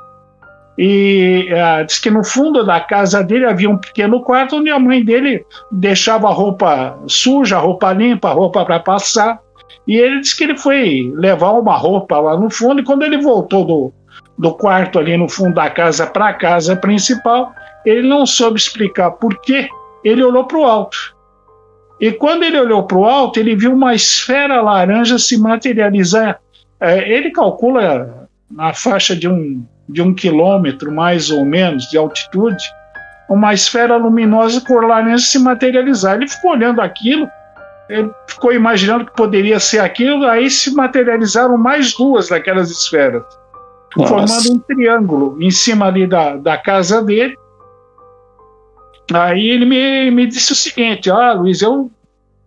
[0.80, 1.48] e
[1.86, 5.44] diz que no fundo da casa dele havia um pequeno quarto onde a mãe dele
[5.72, 9.40] deixava a roupa suja, a roupa limpa, a roupa para passar.
[9.88, 13.16] E ele disse que ele foi levar uma roupa lá no fundo, e quando ele
[13.22, 13.92] voltou do,
[14.36, 17.54] do quarto ali no fundo da casa para a casa principal,
[17.86, 19.66] ele não soube explicar por quê.
[20.04, 21.16] Ele olhou para o alto.
[21.98, 26.38] E quando ele olhou para o alto, ele viu uma esfera laranja se materializar.
[26.78, 32.62] É, ele calcula na faixa de um, de um quilômetro, mais ou menos, de altitude,
[33.28, 36.16] uma esfera luminosa cor laranja se materializar.
[36.16, 37.28] Ele ficou olhando aquilo,
[37.88, 43.24] ele ficou imaginando que poderia ser aquilo, aí se materializaram mais duas daquelas esferas,
[43.96, 44.08] Nossa.
[44.08, 47.34] formando um triângulo em cima ali da, da casa dele.
[49.12, 51.90] Aí ele me, me disse o seguinte: Ah, Luiz, eu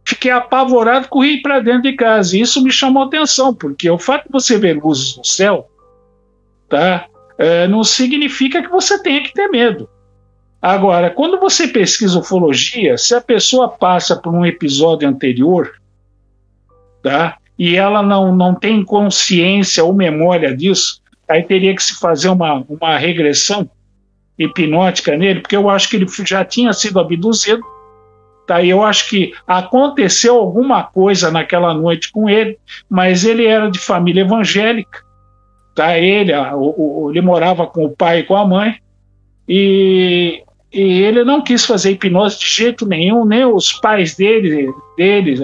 [0.05, 2.37] fiquei apavorado, corri para dentro de casa.
[2.37, 5.67] E isso me chamou atenção, porque o fato de você ver luzes no céu,
[6.69, 7.07] tá?
[7.37, 9.89] É, não significa que você tenha que ter medo.
[10.61, 15.73] Agora, quando você pesquisa ufologia, se a pessoa passa por um episódio anterior,
[17.01, 17.37] tá?
[17.57, 22.63] E ela não, não tem consciência ou memória disso, aí teria que se fazer uma,
[22.69, 23.67] uma regressão
[24.37, 27.63] hipnótica nele, porque eu acho que ele já tinha sido abduzido,
[28.45, 28.61] tá?
[28.61, 33.79] E eu acho que aconteceu alguma coisa naquela noite com ele, mas ele era de
[33.79, 35.03] família evangélica,
[35.75, 35.97] tá?
[35.97, 38.75] Ele, a, o, o, ele morava com o pai e com a mãe,
[39.47, 45.37] e, e ele não quis fazer hipnose de jeito nenhum, nem os pais dele, dele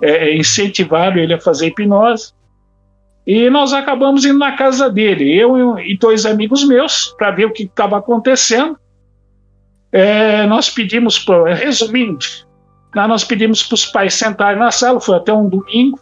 [0.00, 2.32] é, é incentivaram ele a fazer hipnose.
[3.26, 7.52] E nós acabamos indo na casa dele, eu e dois amigos meus, para ver o
[7.52, 8.78] que estava acontecendo.
[9.92, 12.24] É, nós pedimos, pro, resumindo,
[12.94, 16.00] nós pedimos para os pais sentarem na sala, foi até um domingo.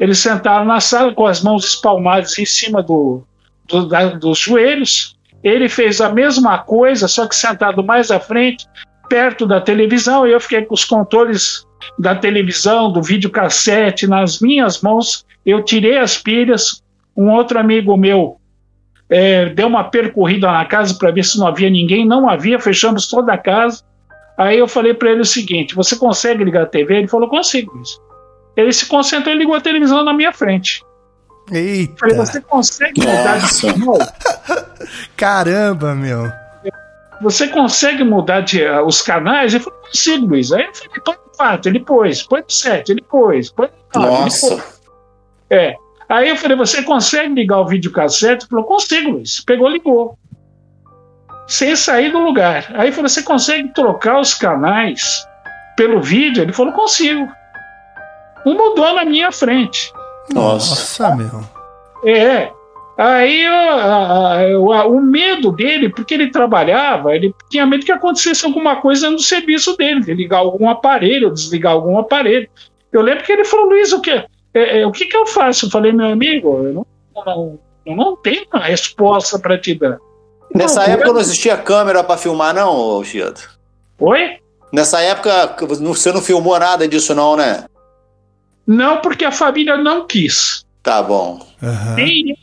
[0.00, 3.22] Eles sentaram na sala com as mãos espalmadas em cima do,
[3.66, 5.17] do da, dos joelhos.
[5.42, 8.66] Ele fez a mesma coisa, só que sentado mais à frente,
[9.08, 10.26] perto da televisão.
[10.26, 11.66] E eu fiquei com os controles
[11.98, 16.82] da televisão, do videocassete nas minhas mãos eu tirei as pilhas.
[17.16, 18.38] Um outro amigo meu
[19.08, 22.06] é, deu uma percorrida na casa para ver se não havia ninguém.
[22.06, 23.82] Não havia, fechamos toda a casa.
[24.36, 26.98] Aí eu falei para ele o seguinte: Você consegue ligar a TV?
[26.98, 27.72] Ele falou: Consigo.
[28.54, 30.84] Ele se concentrou e ligou a televisão na minha frente.
[31.50, 31.94] Eita.
[31.98, 33.98] Falei, você consegue mudar de canal?
[35.16, 36.30] Caramba, meu.
[37.20, 39.52] Você consegue mudar de, uh, os canais?
[39.52, 40.52] Ele falou, consigo, Luiz.
[40.52, 44.00] Aí eu falei, põe no 4, ele pôs, põe no 7, ele pôs, põe no
[44.00, 44.64] 9, Nossa.
[45.50, 45.74] É.
[46.08, 48.44] Aí eu falei, você consegue ligar o videocassete?
[48.44, 49.40] Ele falou, consigo, Luiz.
[49.40, 50.18] Pegou, ligou.
[51.46, 52.66] Sem sair do lugar.
[52.74, 55.26] Aí eu falei, você consegue trocar os canais
[55.76, 56.42] pelo vídeo?
[56.42, 57.28] Ele falou, consigo.
[58.46, 59.92] Um mudou na minha frente.
[60.32, 61.40] Nossa, Nossa meu.
[62.04, 62.52] É.
[62.96, 63.44] Aí
[64.88, 69.76] o medo dele, porque ele trabalhava, ele tinha medo que acontecesse alguma coisa no serviço
[69.76, 72.48] dele, de ligar algum aparelho, desligar algum aparelho.
[72.90, 74.24] Eu lembro que ele falou, Luiz, o quê?
[74.58, 75.66] é, é, o que, que eu faço?
[75.66, 79.98] Eu falei, meu amigo, eu não, não, eu não tenho uma resposta para te dar.
[80.54, 81.14] Nessa não, época eu...
[81.14, 83.40] não existia câmera para filmar, não, Chiado?
[84.00, 84.38] Oi?
[84.72, 87.64] Nessa época você não filmou nada disso, não, né?
[88.68, 90.62] Não, porque a família não quis.
[90.82, 91.40] Tá bom.
[91.62, 91.98] Uhum.
[91.98, 92.36] E,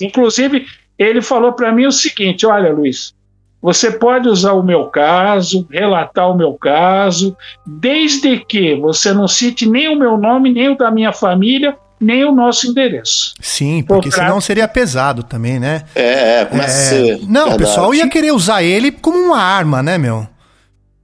[0.00, 3.12] inclusive, ele falou para mim o seguinte: olha, Luiz,
[3.60, 9.68] você pode usar o meu caso, relatar o meu caso, desde que você não cite
[9.68, 13.34] nem o meu nome, nem o da minha família, nem o nosso endereço.
[13.40, 15.82] Sim, porque senão seria pesado também, né?
[15.96, 17.12] É, é começa é...
[17.14, 17.26] a ser.
[17.26, 17.54] Não, verdade.
[17.54, 20.28] o pessoal ia querer usar ele como uma arma, né, meu?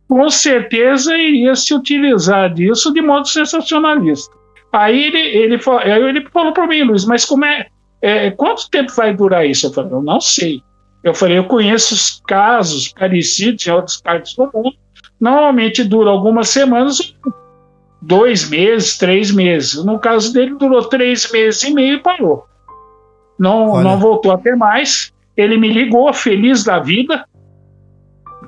[0.06, 4.39] Com certeza iria se utilizar disso de modo sensacionalista.
[4.72, 7.66] Aí ele, ele, aí ele falou para mim, Luiz, mas como é,
[8.00, 9.66] é, Quanto tempo vai durar isso?
[9.66, 10.62] Eu falei, eu não sei.
[11.02, 14.72] Eu falei, eu conheço casos parecidos em outras partes do mundo.
[15.20, 17.14] Normalmente dura algumas semanas,
[18.00, 19.85] dois meses, três meses.
[19.85, 22.44] No caso dele, durou três meses e meio e parou.
[23.38, 25.12] Não, não voltou a ter mais.
[25.37, 27.25] Ele me ligou, feliz da vida,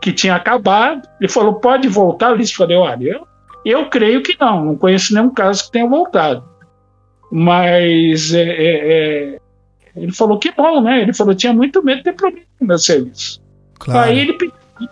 [0.00, 1.08] que tinha acabado.
[1.18, 2.38] Ele falou: pode voltar?
[2.38, 3.26] Eu falei: olha, eu,
[3.64, 4.64] eu creio que não.
[4.64, 6.44] Não conheço nenhum caso que tenha voltado.
[7.30, 9.38] Mas é, é, é
[9.96, 11.02] ele falou que bom, né?
[11.02, 13.40] Ele falou tinha muito medo de ter problema no meu serviço.
[13.78, 14.10] Claro.
[14.10, 14.36] Aí ele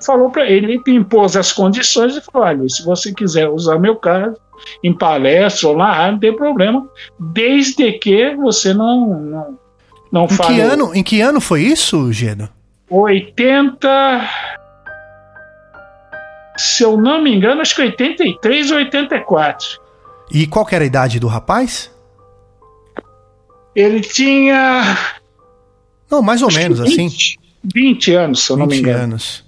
[0.04, 3.96] falou para ele, ele impôs as condições e falou: olha, se você quiser usar meu
[3.96, 4.36] caso
[4.84, 9.58] em palestra ou na rádio, não tem problema, desde que você não, não
[10.12, 10.54] Não Em falhou.
[10.54, 12.48] que, ano, em que ano foi isso, Gedo?
[12.90, 14.28] 80.
[16.60, 19.80] Se eu não me engano, acho que 83 ou 84.
[20.30, 21.90] E qual era a idade do rapaz?
[23.74, 24.82] Ele tinha.
[26.10, 27.08] Não, mais ou menos, assim.
[27.08, 27.40] 20,
[27.74, 29.02] 20 anos, se eu não me 20 engano.
[29.04, 29.44] anos.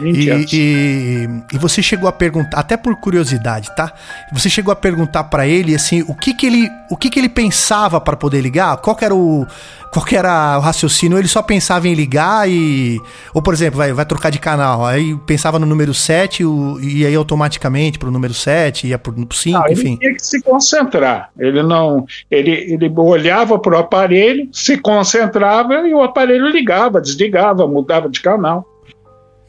[0.00, 0.52] 20 E, anos.
[0.52, 3.92] e, e você chegou a perguntar, até por curiosidade, tá?
[4.32, 7.28] Você chegou a perguntar pra ele assim, o que que ele, o que que ele
[7.28, 8.76] pensava pra poder ligar?
[8.78, 9.46] Qual era o
[9.92, 11.18] qual era o raciocínio?
[11.18, 12.98] Ele só pensava em ligar e
[13.34, 17.04] ou por exemplo, vai, vai trocar de canal, aí pensava no número 7 o- e
[17.04, 19.96] aí automaticamente pro número 7, ia pro 5, Não, ele enfim.
[19.98, 21.28] tinha que se concentrar.
[21.38, 22.06] Ele não.
[22.30, 28.20] Ele, ele olhava para o aparelho, se concentrava e o aparelho ligava, desligava, mudava de
[28.22, 28.66] canal.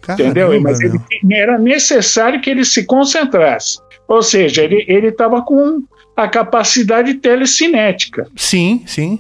[0.10, 0.48] Entendeu?
[0.50, 1.00] Caramba, Mas ele,
[1.32, 3.78] era necessário que ele se concentrasse.
[4.08, 5.82] Ou seja, ele estava com
[6.16, 8.28] a capacidade telecinética.
[8.36, 9.20] Sim, sim.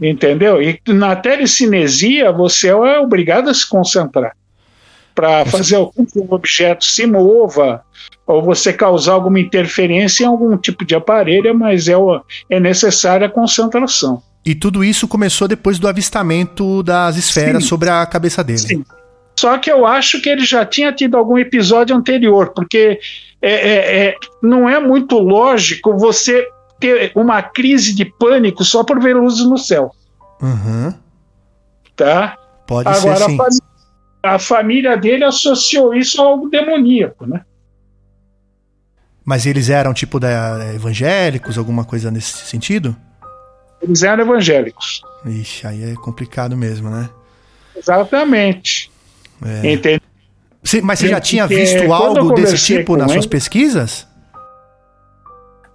[0.00, 0.62] Entendeu?
[0.62, 4.32] E na telecinesia você é obrigado a se concentrar
[5.14, 7.82] para fazer com que o objeto se mova
[8.24, 13.26] ou você causar alguma interferência em algum tipo de aparelho, mas é, o- é necessária
[13.26, 14.22] a concentração.
[14.46, 17.68] E tudo isso começou depois do avistamento das esferas Sim.
[17.68, 18.58] sobre a cabeça dele.
[18.58, 18.84] Sim.
[19.38, 22.98] Só que eu acho que ele já tinha tido algum episódio anterior, porque
[23.40, 26.44] é, é- é- não é muito lógico você
[26.80, 29.92] ter uma crise de pânico só por ver luzes no céu,
[30.42, 30.92] Uhum.
[31.94, 32.36] tá?
[32.66, 33.36] Pode Agora, ser a, sim.
[33.36, 33.60] fami-
[34.24, 37.42] a família dele associou isso a algo demoníaco, né?
[39.24, 42.96] Mas eles eram tipo da evangélicos, alguma coisa nesse sentido?
[43.80, 45.00] Eles eram evangélicos.
[45.24, 47.08] Ixi, aí é complicado mesmo, né?
[47.76, 48.90] Exatamente.
[49.44, 50.00] É.
[50.82, 54.06] Mas você já tinha visto eu algo desse tipo nas suas ele- pesquisas?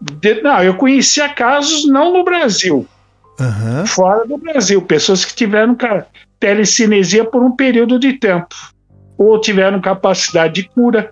[0.01, 2.86] De- não, eu conhecia casos não no Brasil,
[3.39, 3.86] Aham.
[3.86, 5.78] fora do Brasil, pessoas que tiveram
[6.39, 8.53] telecinesia por um período de tempo,
[9.18, 11.09] ou tiveram capacidade de cura,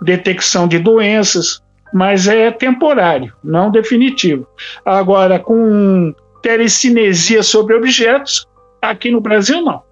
[0.00, 1.62] detecção de doenças,
[1.92, 4.46] mas é temporário, não definitivo.
[4.84, 8.46] Agora, com telecinesia sobre objetos,
[8.80, 9.82] aqui no Brasil não.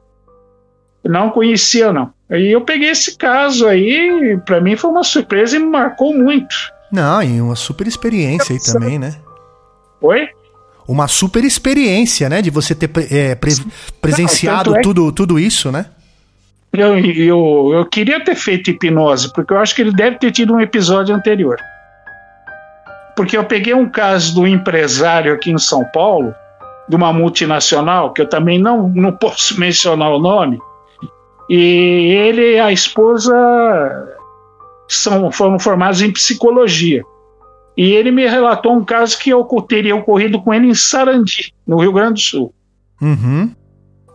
[1.04, 2.12] Não conhecia, não.
[2.30, 6.54] Aí eu peguei esse caso aí, para mim foi uma surpresa e me marcou muito.
[6.90, 9.16] Não, e uma super experiência aí também, né?
[10.00, 10.28] Oi?
[10.86, 12.42] Uma super experiência, né?
[12.42, 13.52] De você ter pre- é, pre-
[14.00, 15.86] presenciado tanto é tudo, tudo isso, né?
[16.72, 20.54] Eu, eu, eu queria ter feito hipnose, porque eu acho que ele deve ter tido
[20.54, 21.58] um episódio anterior.
[23.14, 26.34] Porque eu peguei um caso do empresário aqui em São Paulo,
[26.88, 30.58] de uma multinacional, que eu também não, não posso mencionar o nome,
[31.48, 33.34] e ele e a esposa
[34.88, 37.02] são, foram formados em psicologia.
[37.76, 39.30] E ele me relatou um caso que
[39.68, 42.54] teria ocorrido com ele em Sarandi, no Rio Grande do Sul.
[43.00, 43.50] Uhum.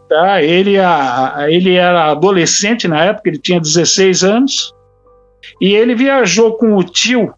[0.08, 0.42] Tá?
[0.42, 4.74] Ele, a- ele era adolescente na época, ele tinha 16 anos,
[5.60, 7.34] e ele viajou com o tio.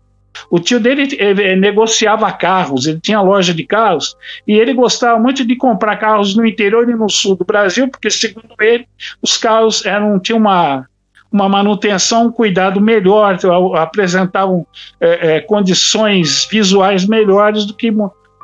[0.49, 1.07] O tio dele
[1.55, 4.15] negociava carros, ele tinha loja de carros,
[4.47, 8.09] e ele gostava muito de comprar carros no interior e no sul do Brasil, porque,
[8.09, 8.87] segundo ele,
[9.21, 10.85] os carros eram, tinham uma,
[11.31, 14.65] uma manutenção, um cuidado melhor, a- apresentavam
[14.99, 17.91] eh, eh, condições visuais melhores do que,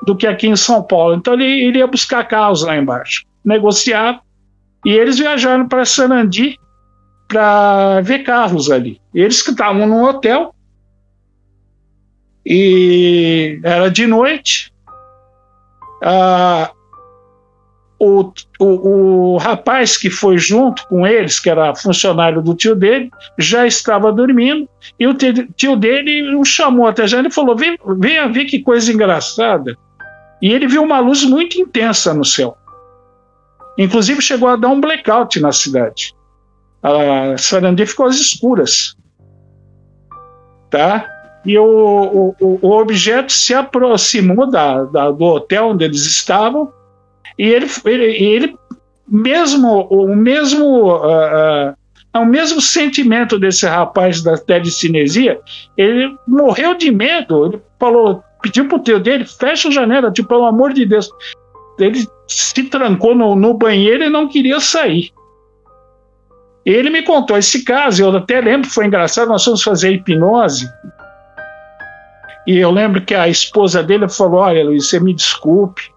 [0.05, 1.15] do que aqui em São Paulo.
[1.15, 4.21] Então ele, ele ia buscar carros lá embaixo negociar
[4.83, 6.57] e eles viajaram para Sarandi
[7.27, 8.99] para ver carros ali.
[9.13, 10.54] Eles que estavam num hotel
[12.45, 14.71] e era de noite.
[16.03, 16.71] Ah,
[17.97, 23.09] o, o, o rapaz que foi junto com eles, que era funcionário do tio dele,
[23.37, 24.67] já estava dormindo
[24.99, 28.91] e o tio dele o chamou até já e falou: Vem, venha ver que coisa
[28.91, 29.75] engraçada.
[30.41, 32.57] E ele viu uma luz muito intensa no céu.
[33.77, 36.13] Inclusive chegou a dar um blackout na cidade.
[36.83, 38.95] A Sarandi ficou às escuras.
[40.69, 41.14] Tá?
[41.45, 46.71] E o, o, o- objeto se aproximou da, da- do hotel onde eles estavam
[47.37, 48.55] e ele, ele, ele
[49.07, 51.75] mesmo o mesmo ah,
[52.13, 55.39] ah, o mesmo sentimento desse rapaz da telecinesia,
[55.77, 57.45] ele morreu de medo.
[57.45, 61.09] Ele falou, pediu pro tio dele, fecha a janela, tipo, pelo amor de Deus.
[61.77, 65.11] Ele se trancou no, no banheiro e não queria sair.
[66.65, 70.67] Ele me contou esse caso, eu até lembro, foi engraçado, nós fomos fazer hipnose.
[72.47, 75.91] E eu lembro que a esposa dele falou: Olha, Luiz, você me desculpe,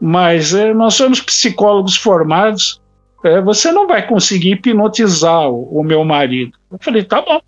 [0.00, 2.80] mas eh, nós somos psicólogos formados,
[3.24, 6.58] eh, você não vai conseguir hipnotizar o, o meu marido.
[6.70, 7.40] Eu falei: Tá bom.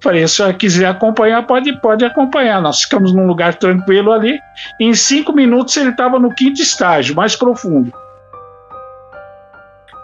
[0.00, 2.62] Falei: Se senhora quiser acompanhar, pode, pode acompanhar.
[2.62, 4.38] Nós ficamos num lugar tranquilo ali.
[4.80, 7.92] Em cinco minutos ele estava no quinto estágio, mais profundo.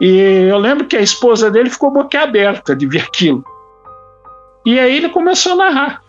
[0.00, 3.44] E eu lembro que a esposa dele ficou boquiaberta de ver aquilo.
[4.64, 6.02] E aí ele começou a narrar.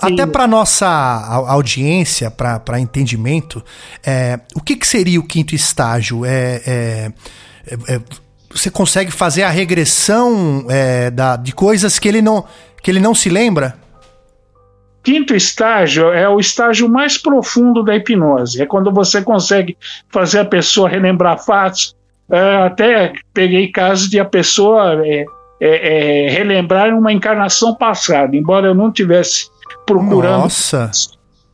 [0.00, 0.26] Até né?
[0.26, 3.62] para nossa au- audiência, para entendimento,
[4.04, 6.24] é, o que, que seria o quinto estágio?
[6.24, 7.12] É, é-
[7.66, 8.00] é- é-
[8.50, 12.44] você consegue fazer a regressão é, da, de coisas que ele, não,
[12.80, 13.76] que ele não se lembra?
[15.02, 18.62] quinto estágio é o estágio mais profundo da hipnose.
[18.62, 19.76] É quando você consegue
[20.08, 21.94] fazer a pessoa relembrar fatos.
[22.30, 24.96] É, até peguei casos de a pessoa
[25.60, 29.48] é, é, relembrar uma encarnação passada, embora eu não tivesse
[29.86, 30.42] procurando.
[30.42, 30.90] Nossa.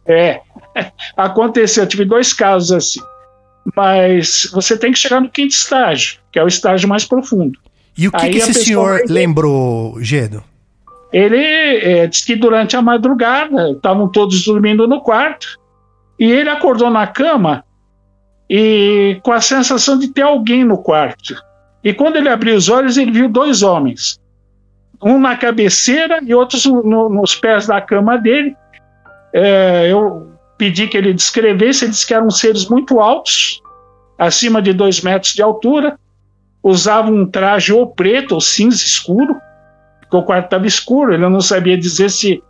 [0.07, 0.41] É,
[1.17, 1.85] aconteceu.
[1.85, 3.01] Eu tive dois casos assim.
[3.77, 7.59] Mas você tem que chegar no quinto estágio, que é o estágio mais profundo.
[7.97, 10.43] E o que, Aí que esse senhor lembrou, Gedo?
[11.13, 15.59] Ele é, disse que durante a madrugada estavam todos dormindo no quarto
[16.19, 17.65] e ele acordou na cama
[18.49, 21.35] e com a sensação de ter alguém no quarto.
[21.83, 24.19] E quando ele abriu os olhos, ele viu dois homens,
[25.03, 28.55] um na cabeceira e outros no- nos pés da cama dele.
[29.33, 33.63] É, eu pedi que ele descrevesse, ele disse que eram seres muito altos,
[34.19, 35.99] acima de dois metros de altura,
[36.63, 39.37] usavam um traje ou preto ou cinza escuro,
[40.01, 42.43] porque o quarto estava escuro, ele não sabia dizer se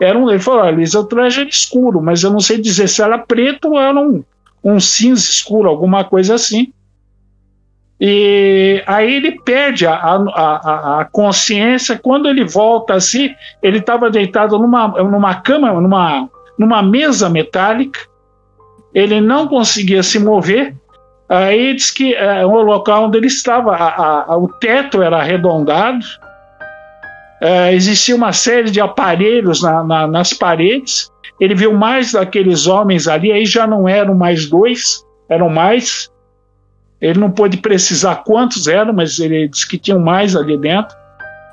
[0.00, 0.30] era um.
[0.30, 3.18] Ele falou: olha, Lisa, o traje era escuro, mas eu não sei dizer se era
[3.18, 4.24] preto ou era um,
[4.64, 6.72] um cinza escuro, alguma coisa assim.
[8.00, 11.98] E aí ele perde a, a, a, a consciência.
[11.98, 13.30] Quando ele volta assim,
[13.62, 16.28] ele estava deitado numa, numa cama, numa,
[16.58, 18.00] numa mesa metálica.
[18.94, 20.76] Ele não conseguia se mover.
[21.28, 26.04] Aí diz que é, o local onde ele estava, a- a- o teto era arredondado.
[27.40, 31.10] É, existia uma série de aparelhos na- na- nas paredes.
[31.38, 36.10] Ele viu mais daqueles homens ali, aí já não eram mais dois, eram mais.
[37.00, 40.96] Ele não pôde precisar quantos eram, mas ele disse que tinham mais ali dentro.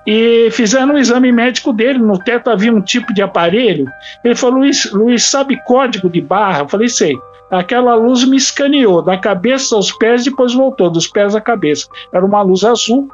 [0.05, 1.99] E fizeram um exame médico dele.
[1.99, 3.87] No teto havia um tipo de aparelho.
[4.23, 6.59] Ele falou: Luiz, Luiz sabe código de barra?
[6.59, 7.15] Eu falei: sei.
[7.49, 11.87] Aquela luz me escaneou da cabeça aos pés, depois voltou dos pés à cabeça.
[12.11, 13.07] Era uma luz azul.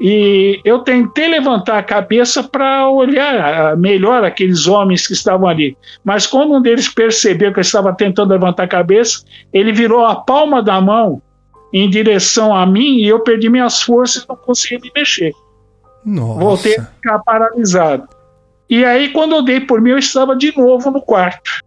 [0.00, 5.76] E eu tentei levantar a cabeça para olhar ah, melhor aqueles homens que estavam ali.
[6.04, 10.16] Mas quando um deles percebeu que eu estava tentando levantar a cabeça, ele virou a
[10.16, 11.22] palma da mão
[11.72, 15.32] em direção a mim e eu perdi minhas forças e não consegui me mexer.
[16.04, 16.40] Nossa.
[16.40, 18.08] Voltei a ficar paralisado.
[18.68, 21.60] E aí, quando eu dei por mim, eu estava de novo no quarto.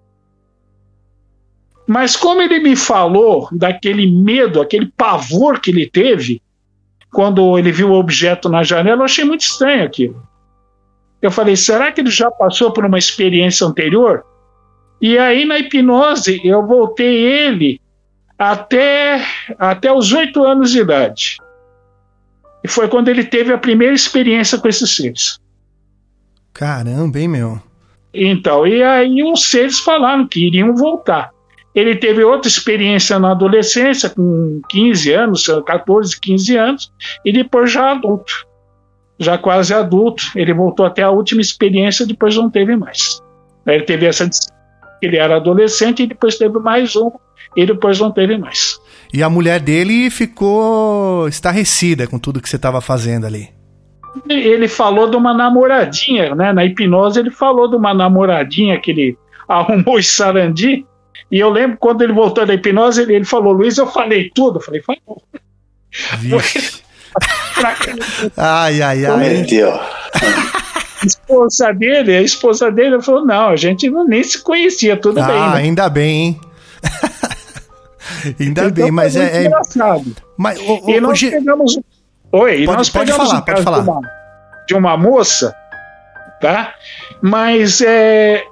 [1.88, 6.42] Mas como ele me falou daquele medo, aquele pavor que ele teve
[7.12, 10.22] quando ele viu o objeto na janela, eu achei muito estranho aquilo.
[11.22, 14.24] Eu falei, será que ele já passou por uma experiência anterior?
[15.02, 17.82] E aí, na hipnose, eu voltei ele
[18.38, 19.24] até,
[19.58, 21.38] até os oito anos de idade.
[22.64, 25.40] E foi quando ele teve a primeira experiência com esses seres.
[26.54, 27.62] Caramba, hein, meu?
[28.14, 31.32] Então, e aí os seres falaram que iriam voltar.
[31.78, 36.92] Ele teve outra experiência na adolescência, com 15 anos, 14, 15 anos,
[37.24, 38.34] e depois já adulto.
[39.20, 40.24] Já quase adulto.
[40.36, 43.22] Ele voltou até a última experiência, depois não teve mais.
[43.68, 44.28] Ele teve essa.
[45.04, 47.14] Ele era adolescente e depois teve mais uma,
[47.56, 48.80] e depois não teve mais.
[49.14, 53.50] E a mulher dele ficou estarrecida com tudo que você estava fazendo ali.
[54.28, 56.52] Ele falou de uma namoradinha, né?
[56.52, 59.18] Na hipnose, ele falou de uma namoradinha que ele
[59.48, 60.87] arrumou em Sarandi.
[61.32, 64.58] E eu lembro quando ele voltou da hipnose, ele, ele falou: Luiz, eu falei tudo.
[64.60, 65.22] Eu falei: falou.
[68.38, 69.56] Ai, ai, ai.
[71.02, 75.20] A esposa dele, a esposa dele falou: não, a gente não, nem se conhecia, tudo
[75.20, 75.36] Ah, bem.
[75.40, 75.56] né?
[75.58, 76.42] ainda bem, hein?
[78.40, 79.44] ainda Então, bem, mas é.
[79.44, 80.16] é- engraçado.
[80.38, 81.80] mas, ô, ô, E nós pegamos.
[82.32, 83.82] Oi, e Pode- nós pode pegamos falar, o pode falar.
[83.84, 84.02] De, uma,
[84.68, 85.56] de uma moça,
[86.42, 86.74] tá?
[87.22, 88.44] Mas é,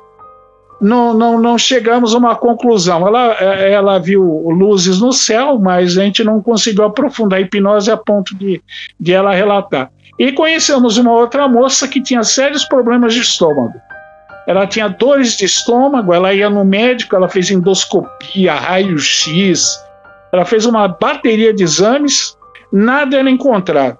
[0.81, 3.07] não, não, não chegamos a uma conclusão.
[3.07, 7.89] Ela, é, ela viu luzes no céu, mas a gente não conseguiu aprofundar a hipnose
[7.89, 8.61] a ponto de,
[8.99, 9.89] de ela relatar.
[10.17, 13.73] E conhecemos uma outra moça que tinha sérios problemas de estômago.
[14.47, 19.83] Ela tinha dores de estômago, ela ia no médico, ela fez endoscopia, raio-x,
[20.31, 22.37] ela fez uma bateria de exames,
[22.71, 23.97] nada era encontrado.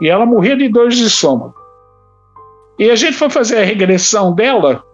[0.00, 1.54] E ela morria de dores de estômago.
[2.78, 4.84] E a gente foi fazer a regressão dela.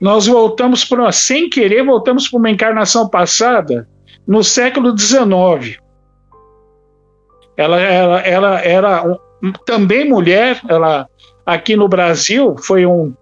[0.00, 3.88] Nós voltamos para, sem querer, voltamos para uma encarnação passada
[4.26, 5.78] no século XIX.
[7.56, 11.08] Ela, ela, ela era um- também mulher, ela
[11.44, 13.12] aqui no Brasil foi um,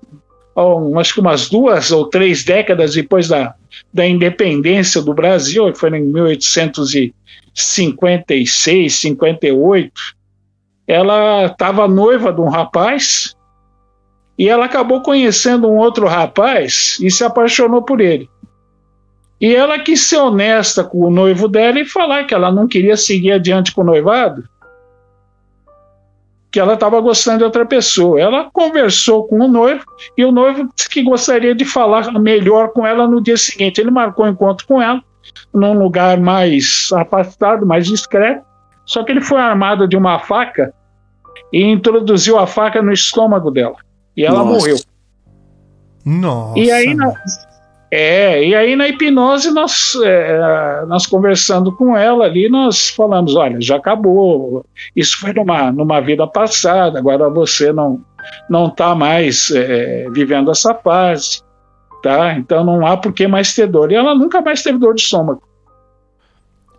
[0.98, 3.54] acho que umas duas ou três décadas depois da,
[3.92, 9.92] da independência do Brasil, foi em 1856, 58,
[10.86, 13.34] ela estava noiva de um rapaz
[14.40, 18.26] e ela acabou conhecendo um outro rapaz e se apaixonou por ele.
[19.38, 22.96] E ela quis ser honesta com o noivo dela e falar que ela não queria
[22.96, 24.48] seguir adiante com o noivado,
[26.50, 28.18] que ela estava gostando de outra pessoa.
[28.18, 29.84] Ela conversou com o noivo
[30.16, 33.78] e o noivo disse que gostaria de falar melhor com ela no dia seguinte.
[33.78, 35.04] Ele marcou um encontro com ela
[35.52, 38.42] num lugar mais afastado, mais discreto.
[38.86, 40.72] Só que ele foi armado de uma faca
[41.52, 43.76] e introduziu a faca no estômago dela.
[44.20, 44.50] E ela Nossa.
[44.50, 44.76] morreu.
[46.04, 46.58] Nossa.
[46.58, 46.94] E aí,
[47.90, 53.58] é, e aí na hipnose nós, é, nós conversando com ela ali, nós falamos, olha,
[53.62, 54.62] já acabou,
[54.94, 58.04] isso foi numa, numa vida passada, agora você não
[58.50, 61.40] não está mais é, vivendo essa fase,
[62.02, 62.34] tá?
[62.34, 63.90] Então não há por que mais ter dor.
[63.90, 65.42] E ela nunca mais teve dor de estômago.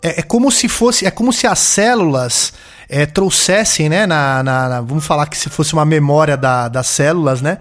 [0.03, 2.53] É, é como se fosse, é como se as células
[2.91, 6.87] é, trouxessem, né, na, na, na, vamos falar que se fosse uma memória da, das
[6.87, 7.59] células, né,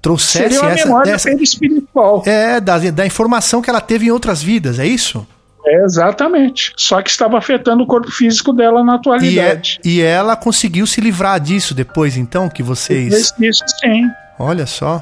[0.00, 2.22] trouxesse Seria uma essa memória dessa, espiritual.
[2.24, 5.26] É, da, da informação que ela teve em outras vidas, é isso?
[5.66, 6.72] É, exatamente.
[6.76, 9.80] Só que estava afetando o corpo físico dela na atualidade.
[9.84, 13.34] E, é, e ela conseguiu se livrar disso depois, então, que vocês.
[13.38, 14.04] Isso, sim.
[14.38, 15.00] Olha só.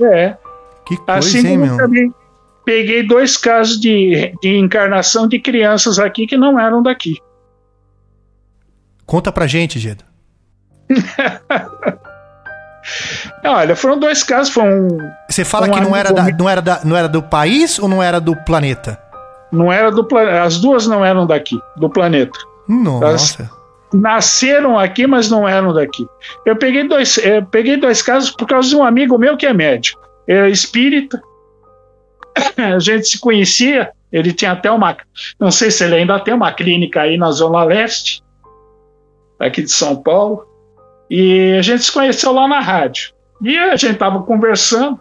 [0.00, 0.34] É.
[0.86, 1.76] Que coisa, assim hein, meu?
[1.76, 2.12] Também
[2.64, 7.18] peguei dois casos de, de encarnação de crianças aqui que não eram daqui.
[9.06, 10.04] Conta pra gente, Geda.
[13.44, 14.52] Olha, foram dois casos.
[14.52, 14.88] Foi um,
[15.28, 17.88] Você fala um que não era, da, não, era da, não era do país ou
[17.88, 18.98] não era do planeta?
[19.50, 20.42] Não era do planeta.
[20.42, 22.38] As duas não eram daqui, do planeta.
[22.68, 23.04] Nossa.
[23.04, 23.38] Elas
[23.92, 26.06] nasceram aqui, mas não eram daqui.
[26.44, 29.52] Eu peguei dois, eu peguei dois casos por causa de um amigo meu que é
[29.52, 30.00] médico.
[30.26, 31.22] Ele é espírita.
[32.56, 33.90] A gente se conhecia.
[34.10, 34.96] Ele tinha até uma.
[35.40, 38.22] Não sei se ele ainda tem uma clínica aí na Zona Leste,
[39.38, 40.46] aqui de São Paulo.
[41.10, 43.12] E a gente se conheceu lá na rádio.
[43.42, 44.98] E a gente estava conversando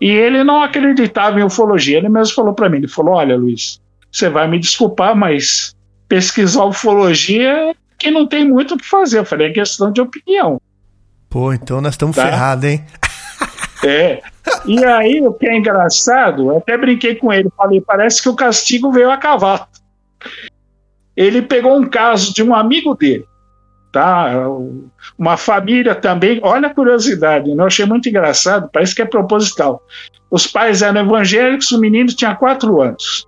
[0.00, 1.98] e ele não acreditava em ufologia.
[1.98, 5.74] Ele mesmo falou para mim: ele falou, olha, Luiz, você vai me desculpar, mas
[6.08, 9.18] pesquisar ufologia que não tem muito o que fazer.
[9.18, 10.60] Eu falei: é questão de opinião.
[11.28, 12.26] Pô, então nós estamos tá?
[12.26, 12.84] ferrados, hein?
[13.86, 14.22] É.
[14.64, 18.34] E aí, o que é engraçado, eu até brinquei com ele, falei, parece que o
[18.34, 19.66] castigo veio a cavalo.
[21.14, 23.26] Ele pegou um caso de um amigo dele
[23.94, 24.32] tá?
[25.16, 27.62] Uma família também, olha a curiosidade, né?
[27.62, 29.80] eu achei muito engraçado, parece que é proposital.
[30.28, 33.24] Os pais eram evangélicos, o menino tinha quatro anos.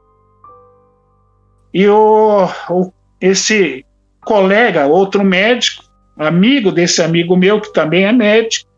[1.72, 3.86] E o, o, esse
[4.24, 5.84] colega, outro médico,
[6.18, 8.68] amigo desse amigo meu, que também é médico,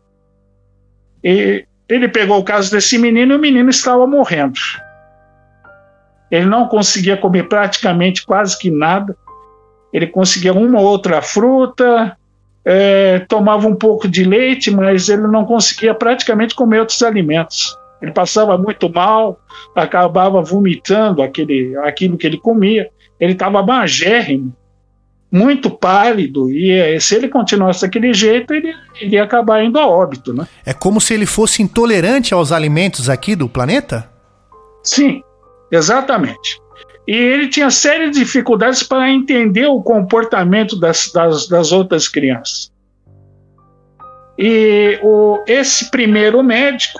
[1.23, 4.59] e ele pegou o caso desse menino e o menino estava morrendo.
[6.29, 9.17] Ele não conseguia comer praticamente quase que nada
[9.93, 12.15] ele conseguia uma outra fruta,
[12.63, 17.75] é, tomava um pouco de leite, mas ele não conseguia praticamente comer outros alimentos.
[18.01, 19.39] Ele passava muito mal,
[19.75, 22.89] acabava vomitando aquele, aquilo que ele comia.
[23.19, 24.55] Ele estava magérrimo,
[25.31, 29.85] muito pálido, e é, se ele continuasse daquele jeito, ele, ele ia acabar indo a
[29.85, 30.33] óbito.
[30.33, 30.47] Né?
[30.65, 34.09] É como se ele fosse intolerante aos alimentos aqui do planeta?
[34.83, 35.21] Sim,
[35.71, 36.59] exatamente.
[37.07, 42.71] E ele tinha sérias dificuldades para entender o comportamento das, das, das outras crianças.
[44.37, 46.99] E o, esse primeiro médico,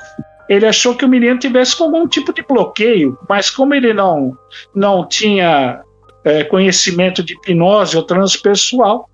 [0.49, 4.37] ele achou que o menino tivesse com algum tipo de bloqueio, mas como ele não,
[4.75, 5.81] não tinha
[6.23, 9.09] é, conhecimento de hipnose ou transpessoal,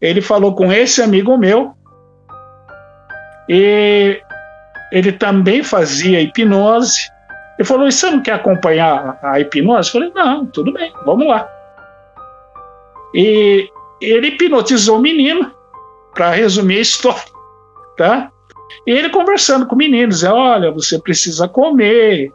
[0.00, 1.74] ele falou com esse amigo meu,
[3.48, 4.20] e
[4.92, 7.00] ele também fazia hipnose,
[7.58, 9.88] ele falou: e você não quer acompanhar a hipnose?
[9.88, 11.48] Eu falei: não, tudo bem, vamos lá.
[13.12, 13.68] E
[14.00, 15.52] ele hipnotizou o menino,
[16.14, 17.22] para resumir a história,
[17.98, 18.30] tá?
[18.86, 22.32] E ele conversando com o menino, dizendo: olha, você precisa comer,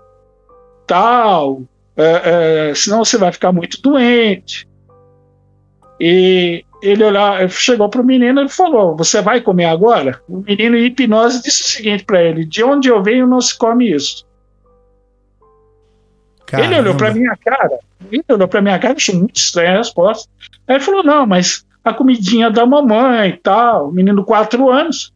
[0.85, 1.61] tal,
[1.95, 4.67] é, é, senão você vai ficar muito doente.
[5.99, 10.21] E ele olhou, chegou para o menino e falou: Você vai comer agora?
[10.27, 13.57] O menino em hipnose disse o seguinte para ele: De onde eu venho não se
[13.57, 14.25] come isso.
[16.53, 16.71] Caramba.
[16.71, 17.79] Ele olhou para minha cara,
[18.11, 20.29] ele olhou para minha cara, achou muito estranha a resposta.
[20.67, 25.11] Aí ele falou: não, mas a comidinha da mamãe e tal, menino quatro anos.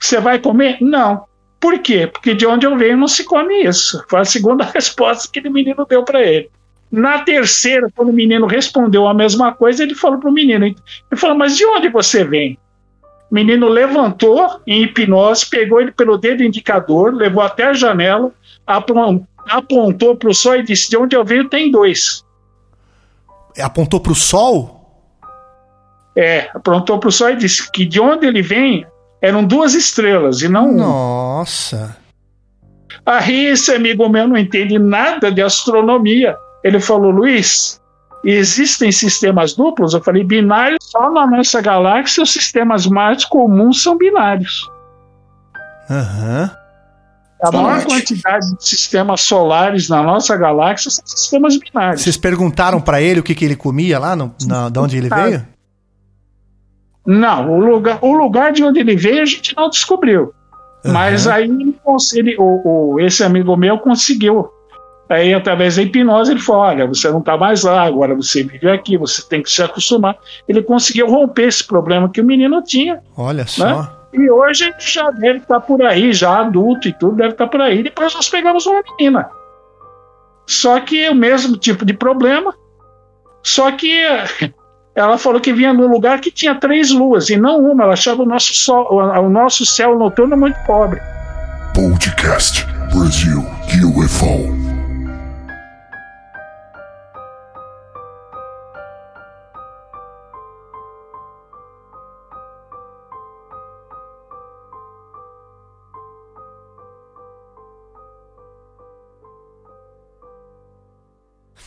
[0.00, 0.78] Você vai comer?
[0.80, 1.24] Não.
[1.60, 2.08] Por quê?
[2.08, 4.04] Porque de onde eu venho não se come isso.
[4.08, 6.50] Foi a segunda resposta que o menino deu para ele.
[6.90, 10.76] Na terceira, quando o menino respondeu a mesma coisa, ele falou para o menino: ele
[11.14, 12.58] falou, mas de onde você vem?
[13.30, 18.32] O menino levantou em hipnose, pegou ele pelo dedo indicador, levou até a janela,
[19.48, 22.24] apontou para o sol e disse: De onde eu venho tem dois.
[23.58, 24.76] Apontou para o sol?
[26.16, 28.86] É, apontou para o sol e disse que de onde ele vem
[29.20, 31.96] eram duas estrelas e não Nossa.
[33.04, 36.36] Aí esse amigo meu não entende nada de astronomia.
[36.64, 37.80] Ele falou, Luiz,
[38.24, 39.94] existem sistemas duplos?
[39.94, 44.68] Eu falei, binários só na nossa galáxia, os sistemas mais comuns são binários.
[45.88, 46.50] Aham.
[46.52, 46.65] Uhum.
[47.42, 52.02] A maior quantidade de sistemas solares na nossa galáxia são sistemas binários.
[52.02, 55.08] Vocês perguntaram para ele o que, que ele comia lá, no, na, de onde ele
[55.08, 55.46] veio?
[57.06, 60.32] Não, o lugar, o lugar de onde ele veio a gente não descobriu.
[60.84, 60.92] Uhum.
[60.92, 61.48] Mas aí
[62.14, 64.48] ele, o, o, esse amigo meu conseguiu.
[65.08, 68.68] Aí, através da hipnose, ele falou: Olha, você não está mais lá, agora você vive
[68.68, 70.16] aqui, você tem que se acostumar.
[70.48, 73.00] Ele conseguiu romper esse problema que o menino tinha.
[73.16, 73.46] Olha né?
[73.46, 73.82] só.
[73.82, 73.88] Né?
[74.12, 77.50] E hoje já deve estar tá por aí, já adulto e tudo, deve estar tá
[77.50, 77.82] por aí.
[77.82, 79.28] Depois nós pegamos uma menina.
[80.46, 82.54] Só que o mesmo tipo de problema,
[83.42, 83.92] só que
[84.94, 87.84] ela falou que vinha num lugar que tinha três luas e não uma.
[87.84, 91.00] Ela achava o nosso, sol, o nosso céu noturno muito pobre.
[91.74, 93.44] Podcast Brasil
[93.84, 94.75] UFO.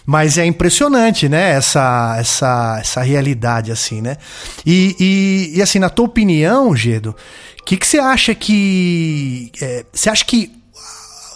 [0.05, 1.51] Mas é impressionante, né?
[1.51, 4.17] Essa, essa, essa realidade, assim, né?
[4.65, 7.15] E, e, e assim, na tua opinião, Gedo,
[7.59, 9.51] o que, que você acha que.
[9.61, 10.51] É, você acha que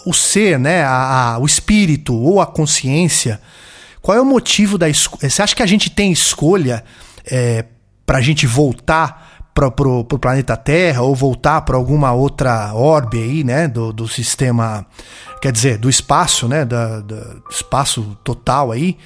[0.04, 0.82] o ser, né?
[0.82, 3.40] A, a, o espírito ou a consciência.
[4.02, 5.30] Qual é o motivo da escolha?
[5.30, 6.84] Você acha que a gente tem escolha
[7.24, 7.64] é,
[8.04, 13.68] pra gente voltar para pro planeta Terra ou voltar para alguma outra orbe aí, né,
[13.68, 14.84] do, do sistema,
[15.40, 18.98] quer dizer, do espaço, né, da, da espaço total aí.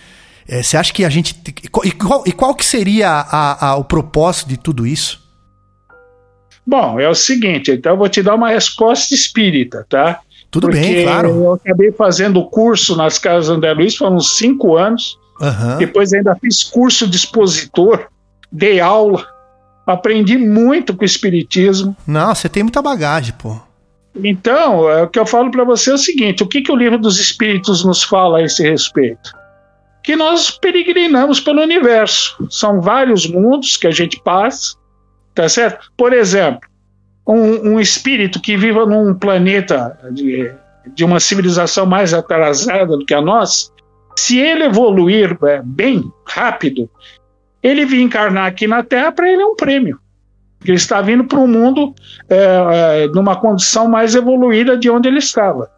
[0.48, 1.36] É, você acha que a gente
[1.84, 5.22] e qual, e qual que seria a, a, o propósito de tudo isso?
[6.66, 10.20] Bom, é o seguinte, então eu vou te dar uma resposta espírita, tá?
[10.50, 11.28] Tudo Porque bem, claro.
[11.28, 15.18] Eu acabei fazendo curso nas casas André Luiz, foram uns cinco anos.
[15.38, 15.76] Uhum.
[15.76, 18.08] Depois ainda fiz curso de expositor,
[18.50, 19.26] dei aula
[19.88, 21.96] Aprendi muito com o Espiritismo.
[22.06, 23.58] Não, você tem muita bagagem, pô.
[24.22, 26.76] Então, é, o que eu falo para você é o seguinte: o que, que o
[26.76, 29.32] livro dos Espíritos nos fala a esse respeito?
[30.02, 32.36] Que nós peregrinamos pelo universo.
[32.50, 34.76] São vários mundos que a gente passa,
[35.34, 35.90] tá certo?
[35.96, 36.68] Por exemplo,
[37.26, 40.52] um, um espírito que viva num planeta de,
[40.94, 43.70] de uma civilização mais atrasada do que a nossa,
[44.18, 46.90] se ele evoluir é, bem rápido,
[47.62, 49.98] ele vir encarnar aqui na Terra, para ele é um prêmio.
[50.64, 51.94] Ele está vindo para um mundo
[52.28, 55.70] é, é, numa condição mais evoluída de onde ele estava.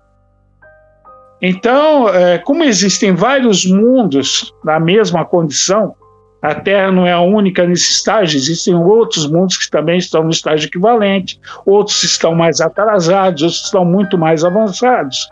[1.43, 5.95] Então, é, como existem vários mundos na mesma condição,
[6.43, 10.31] a Terra não é a única nesse estágio, existem outros mundos que também estão no
[10.31, 15.29] estágio equivalente, outros estão mais atrasados, outros estão muito mais avançados.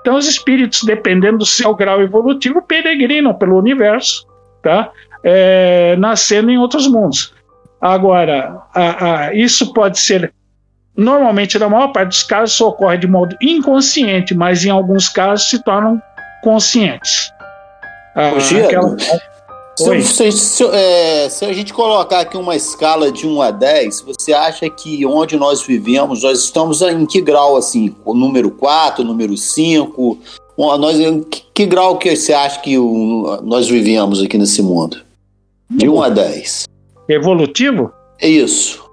[0.00, 4.26] Então, os espíritos, dependendo do seu grau evolutivo, peregrinam pelo universo,
[4.62, 4.90] tá?
[5.24, 7.32] É, nascendo em outros mundos.
[7.80, 10.32] Agora, a, a, isso pode ser.
[10.96, 15.48] Normalmente, na maior parte dos casos, isso ocorre de modo inconsciente, mas em alguns casos
[15.48, 16.00] se tornam
[16.42, 17.32] conscientes.
[18.14, 18.96] Ah, aquela...
[19.76, 24.02] se, se, se, é, se, a gente colocar aqui uma escala de 1 a 10,
[24.02, 27.94] você acha que onde nós vivemos, nós estamos em que grau, assim?
[28.04, 30.18] O número 4, número 5?
[30.58, 30.98] Nós,
[31.30, 34.98] que, que grau que você acha que o, nós vivíamos aqui nesse mundo?
[35.70, 36.64] De 1 a 10.
[37.08, 37.92] Evolutivo?
[38.20, 38.90] É isso.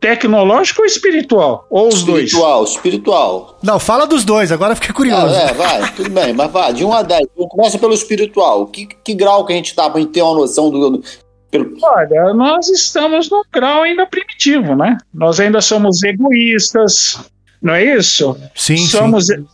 [0.00, 1.66] Tecnológico ou espiritual?
[1.70, 2.70] Ou os espiritual, dois?
[2.70, 5.34] Espiritual, Não, fala dos dois, agora fiquei curioso.
[5.34, 7.26] Ah, é, vai, tudo bem, mas vai, de 1 a 10.
[7.48, 8.66] Começa pelo espiritual.
[8.66, 11.02] Que, que grau que a gente tá pra gente ter uma noção do.
[11.50, 11.76] Pelo...
[11.82, 14.98] Olha, nós estamos no grau ainda primitivo, né?
[15.12, 17.18] Nós ainda somos egoístas,
[17.60, 18.36] não é isso?
[18.54, 19.46] Sim, somos sim.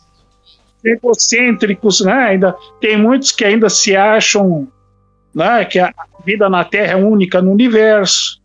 [0.83, 2.13] egocêntricos, né?
[2.13, 4.67] Ainda tem muitos que ainda se acham
[5.33, 5.91] né, que a
[6.25, 8.41] vida na Terra é única no universo.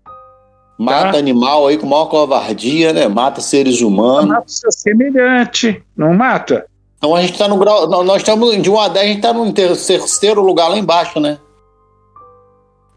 [0.79, 1.19] Mata tá?
[1.19, 3.09] animal aí com maior covardia, né?
[3.09, 4.29] Mata seres humanos.
[4.29, 6.67] Mata seu semelhante, não mata?
[6.97, 7.89] Então a gente está no grau.
[8.05, 11.39] Nós estamos de 1 a 10, a gente está no terceiro lugar lá embaixo, né?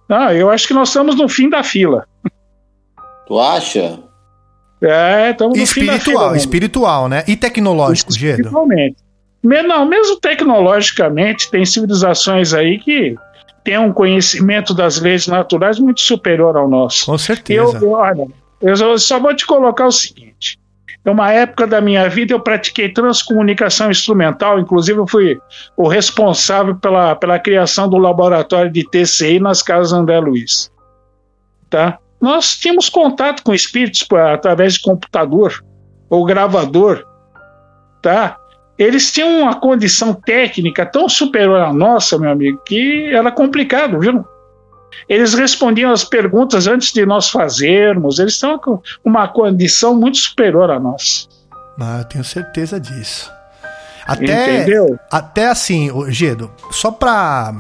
[0.08, 2.06] Ah, eu acho que nós estamos no fim da fila.
[3.26, 4.00] Tu acha?
[4.82, 6.38] É, estamos no espiritual, fim da fila.
[6.38, 7.24] Espiritual, né?
[7.28, 8.42] E tecnológico, Gedo?
[8.42, 8.98] Espiritualmente.
[9.44, 13.16] Não, mesmo tecnologicamente, tem civilizações aí que
[13.64, 17.06] tem um conhecimento das leis naturais muito superior ao nosso.
[17.06, 17.78] Com certeza.
[17.82, 18.28] Eu, olha,
[18.62, 20.60] Eu só vou te colocar o seguinte.
[21.04, 25.40] Em uma época da minha vida, eu pratiquei transcomunicação instrumental, inclusive eu fui
[25.76, 30.72] o responsável pela, pela criação do laboratório de TCI nas casas André Luiz.
[31.70, 31.98] Tá?
[32.20, 35.64] Nós tínhamos contato com espíritos através de computador
[36.08, 37.04] ou gravador.
[38.00, 38.38] Tá?
[38.82, 44.26] Eles tinham uma condição técnica tão superior à nossa, meu amigo, que era complicado, viu?
[45.08, 48.18] Eles respondiam as perguntas antes de nós fazermos.
[48.18, 51.30] Eles estão com uma condição muito superior a nós.
[51.80, 53.32] Ah, eu tenho certeza disso.
[54.08, 55.00] Até, Entendeu?
[55.12, 57.54] Até assim, Gedo, só para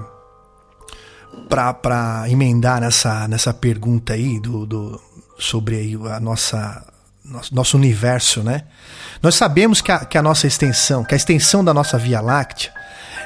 [1.82, 5.01] para emendar nessa, nessa pergunta aí do, do
[5.38, 6.90] sobre aí a nossa
[7.32, 8.63] nosso, nosso universo, né?
[9.21, 12.71] Nós sabemos que a, que a nossa extensão, que a extensão da nossa Via Láctea,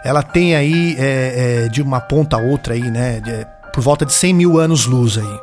[0.04, 3.20] ela tem aí é, é, de uma ponta a outra aí, né?
[3.20, 5.40] De, por volta de 100 mil anos-luz aí,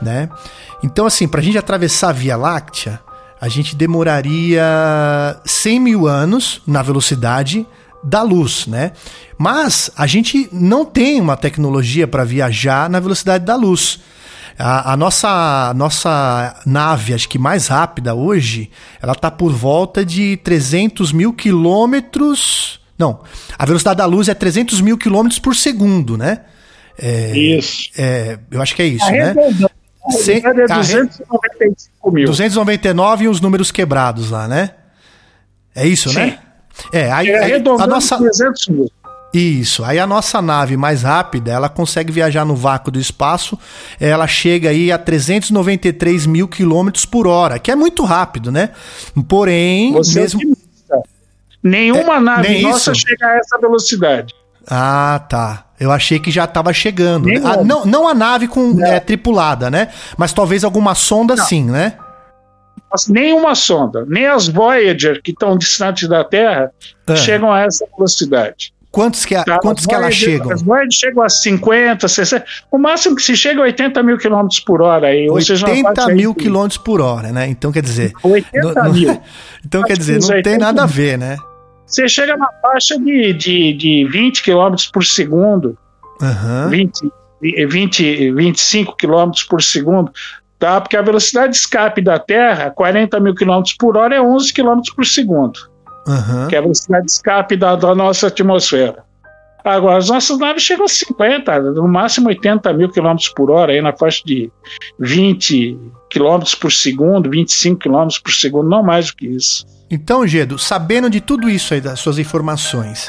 [0.00, 0.28] né?
[0.82, 2.98] Então, assim, para a gente atravessar a Via Láctea,
[3.40, 4.62] a gente demoraria
[5.44, 7.66] 100 mil anos na velocidade
[8.02, 8.92] da luz, né?
[9.38, 14.00] Mas a gente não tem uma tecnologia para viajar na velocidade da luz.
[14.58, 20.36] A, a, nossa, nossa nave, acho que mais rápida hoje, ela está por volta de
[20.38, 22.80] 300 mil quilômetros.
[22.98, 23.20] Não,
[23.58, 26.40] a velocidade da luz é 300 mil quilômetros por segundo, né?
[26.98, 27.90] É, isso.
[27.96, 29.34] É, eu acho que é isso, né?
[30.10, 32.26] Cem, é 295 mil.
[32.26, 34.70] 299 e os números quebrados lá, né?
[35.74, 36.16] É isso, Sim.
[36.16, 36.38] né?
[36.92, 38.90] É, aí, é aí a nossa 300 mil.
[39.32, 39.82] Isso.
[39.82, 43.58] Aí a nossa nave mais rápida, ela consegue viajar no vácuo do espaço,
[43.98, 48.70] ela chega aí a 393 mil quilômetros por hora, que é muito rápido, né?
[49.26, 50.56] Porém, Você é mesmo.
[51.62, 53.06] Nenhuma é, nave nossa isso?
[53.06, 54.34] chega a essa velocidade.
[54.66, 55.64] Ah, tá.
[55.78, 57.26] Eu achei que já estava chegando.
[57.26, 57.40] Né?
[57.44, 59.88] Ah, não, não a nave com é, tripulada, né?
[60.16, 61.44] Mas talvez alguma sonda não.
[61.44, 61.96] sim, né?
[63.08, 66.70] Nenhuma sonda, nem as Voyager que estão distantes da Terra
[67.06, 67.16] é.
[67.16, 68.74] chegam a essa velocidade.
[68.92, 69.58] Quantos que, a, tá?
[69.58, 70.52] quantos que elas chegam?
[70.52, 72.44] As Voyager chegam a 50, 60.
[72.70, 75.08] O máximo que se chega é 80 mil quilômetros por hora.
[75.08, 77.48] Aí, 80 mil quilômetros por hora, né?
[77.48, 78.12] Então quer dizer.
[78.22, 79.22] 80 no, mil.
[79.64, 81.36] Então quer dizer, não tem nada a ver, né?
[81.92, 85.76] você chega na faixa de, de, de 20 km por segundo,
[86.20, 86.70] uhum.
[86.70, 87.12] 20,
[87.68, 90.10] 20, 25 km por segundo,
[90.58, 90.80] tá?
[90.80, 94.80] Porque a velocidade de escape da Terra, 40 mil km por hora, é 11 km
[94.96, 95.71] por segundo.
[96.06, 96.48] Uhum.
[96.48, 99.04] Que é a velocidade de escape da, da nossa atmosfera.
[99.64, 103.80] Agora, as nossas naves chegam a 50, no máximo 80 mil quilômetros por hora, aí
[103.80, 104.50] na faixa de
[104.98, 105.78] 20
[106.10, 109.64] quilômetros por segundo, 25 quilômetros por segundo, não mais do que isso.
[109.88, 113.08] Então, Gedo, sabendo de tudo isso aí, das suas informações,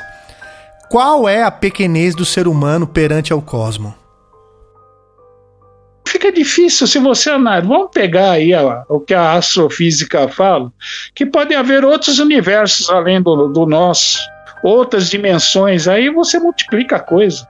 [0.90, 3.96] qual é a pequenez do ser humano perante ao cosmo?
[6.08, 7.68] Fica difícil se você analisar.
[7.68, 10.72] Vamos pegar aí a, o que a astrofísica fala,
[11.16, 14.20] que pode haver outros universos além do, do nosso
[14.64, 17.46] outras dimensões, aí você multiplica a coisa.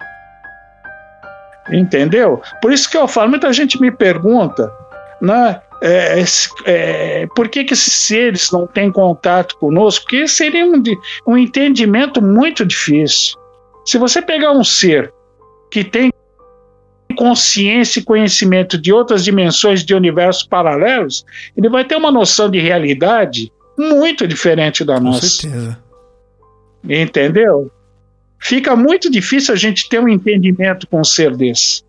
[1.71, 2.41] Entendeu?
[2.61, 4.73] Por isso que eu falo, muita gente me pergunta,
[5.21, 5.61] né?
[5.81, 6.23] É,
[6.65, 10.05] é, por que, que esses seres não têm contato conosco?
[10.05, 10.81] Porque seria um,
[11.27, 13.37] um entendimento muito difícil.
[13.85, 15.13] Se você pegar um ser
[15.69, 16.11] que tem
[17.13, 22.59] consciência e conhecimento de outras dimensões de universos paralelos, ele vai ter uma noção de
[22.59, 25.21] realidade muito diferente da Com nossa.
[25.21, 25.83] Com certeza.
[26.87, 27.71] Entendeu?
[28.39, 31.83] Fica muito difícil a gente ter um entendimento com um ser desse.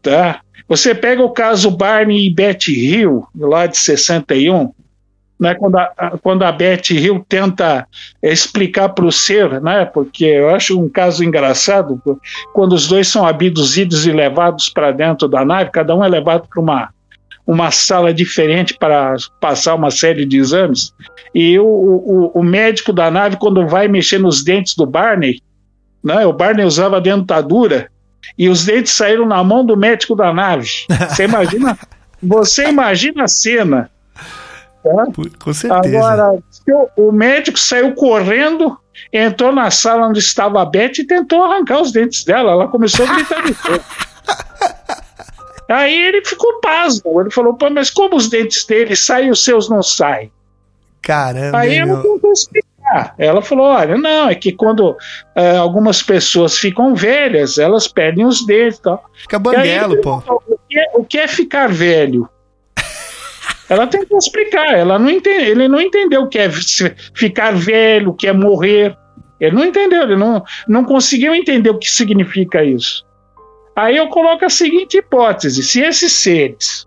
[0.00, 0.40] Tá?
[0.68, 4.72] Você pega o caso Barney e Betty Hill, lá de 61,
[5.44, 7.86] né, quando, a, quando a Betty Hill tenta
[8.22, 12.00] explicar para o ser, né, porque eu acho um caso engraçado,
[12.54, 16.48] quando os dois são abduzidos e levados para dentro da nave, cada um é levado
[16.48, 16.88] para uma,
[17.46, 20.94] uma sala diferente para passar uma série de exames.
[21.34, 25.42] E o, o, o, médico da nave, quando vai mexer nos dentes do Barney,
[26.02, 27.90] né, o Barney usava dentadura,
[28.38, 30.70] e os dentes saíram na mão do médico da nave.
[31.10, 31.78] Você imagina,
[32.22, 33.90] você imagina a cena.
[34.84, 35.06] Tá?
[35.42, 35.96] Com certeza.
[35.96, 36.38] Agora,
[36.94, 38.78] o, médico saiu correndo,
[39.10, 42.52] entrou na sala onde estava a Beth e tentou arrancar os dentes dela.
[42.52, 43.54] Ela começou a gritar de
[45.66, 47.18] Aí ele ficou pasmo.
[47.22, 50.30] Ele falou: Pô, mas como os dentes dele saem e os seus não saem?
[51.00, 51.58] Caramba.
[51.60, 53.14] Aí ela tentou explicar.
[53.16, 54.94] Ela falou: Olha, não, é que quando
[55.34, 58.80] é, algumas pessoas ficam velhas, elas perdem os dentes.
[58.80, 59.02] Tal.
[59.14, 60.22] Fica banguelo, pô.
[60.46, 62.28] O que, é, o que é ficar velho?
[63.68, 64.78] Ela tentou explicar.
[64.78, 66.50] Ela não entende, ele não entendeu o que é
[67.14, 68.96] ficar velho, o que é morrer.
[69.40, 73.04] Ele não entendeu, ele não, não conseguiu entender o que significa isso.
[73.76, 76.86] Aí eu coloco a seguinte hipótese: se esses seres,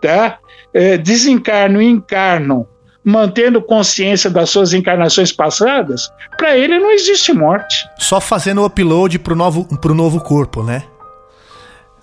[0.00, 0.38] tá?
[0.76, 2.66] é, desencarnam e encarnam,
[3.02, 7.88] mantendo consciência das suas encarnações passadas, para ele não existe morte.
[7.98, 10.82] Só fazendo o upload pro novo, pro novo corpo, né?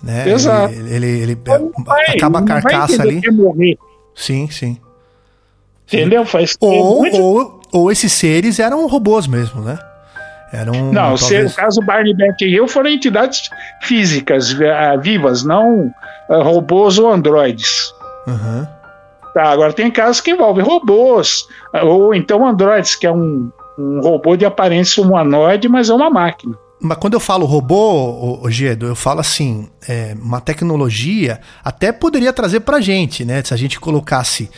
[0.02, 0.28] né?
[0.28, 0.74] Exato.
[0.74, 1.38] Ele, ele, ele
[1.84, 3.22] vai, acaba a carcaça ali.
[4.14, 4.78] Sim, sim.
[5.86, 6.24] Entendeu?
[6.24, 7.20] Faz ou, muito...
[7.20, 9.78] ou, ou esses seres eram robôs mesmo, né?
[10.52, 11.52] Eram, não, talvez...
[11.52, 13.50] se, o caso Barney Beth e eu foram entidades
[13.82, 15.92] físicas uh, vivas, não
[16.28, 17.92] uh, robôs ou androides.
[18.26, 18.66] Uhum.
[19.34, 24.00] Tá, agora tem casos que envolvem robôs, uh, ou então androides, que é um, um
[24.00, 26.56] robô de aparência humanoide, mas é uma máquina.
[26.84, 32.30] Mas quando eu falo robô, o Gedo, eu falo assim, é, uma tecnologia até poderia
[32.30, 33.42] trazer pra gente, né?
[33.42, 34.50] Se a gente colocasse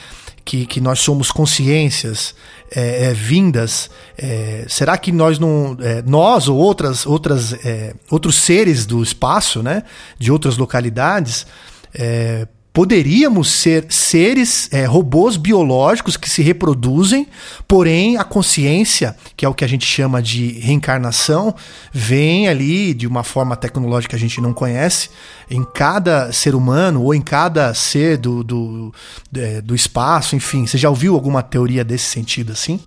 [0.45, 2.35] que, que nós somos consciências
[2.75, 8.35] é, é, vindas, é, será que nós não, é, nós ou outras, outras, é, outros
[8.35, 9.85] seres do espaço, né,
[10.19, 11.47] de outras localidades,
[11.95, 17.27] é, poderíamos ser seres, é, robôs biológicos que se reproduzem,
[17.67, 21.55] porém a consciência, que é o que a gente chama de reencarnação,
[21.91, 25.09] vem ali de uma forma tecnológica que a gente não conhece,
[25.51, 28.93] em cada ser humano ou em cada ser do, do,
[29.35, 30.67] é, do espaço, enfim.
[30.67, 32.79] Você já ouviu alguma teoria desse sentido assim?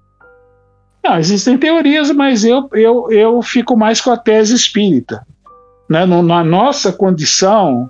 [1.04, 5.26] Não, existem teorias, mas eu, eu, eu fico mais com a tese espírita.
[5.90, 6.06] Né?
[6.06, 7.90] Na nossa condição,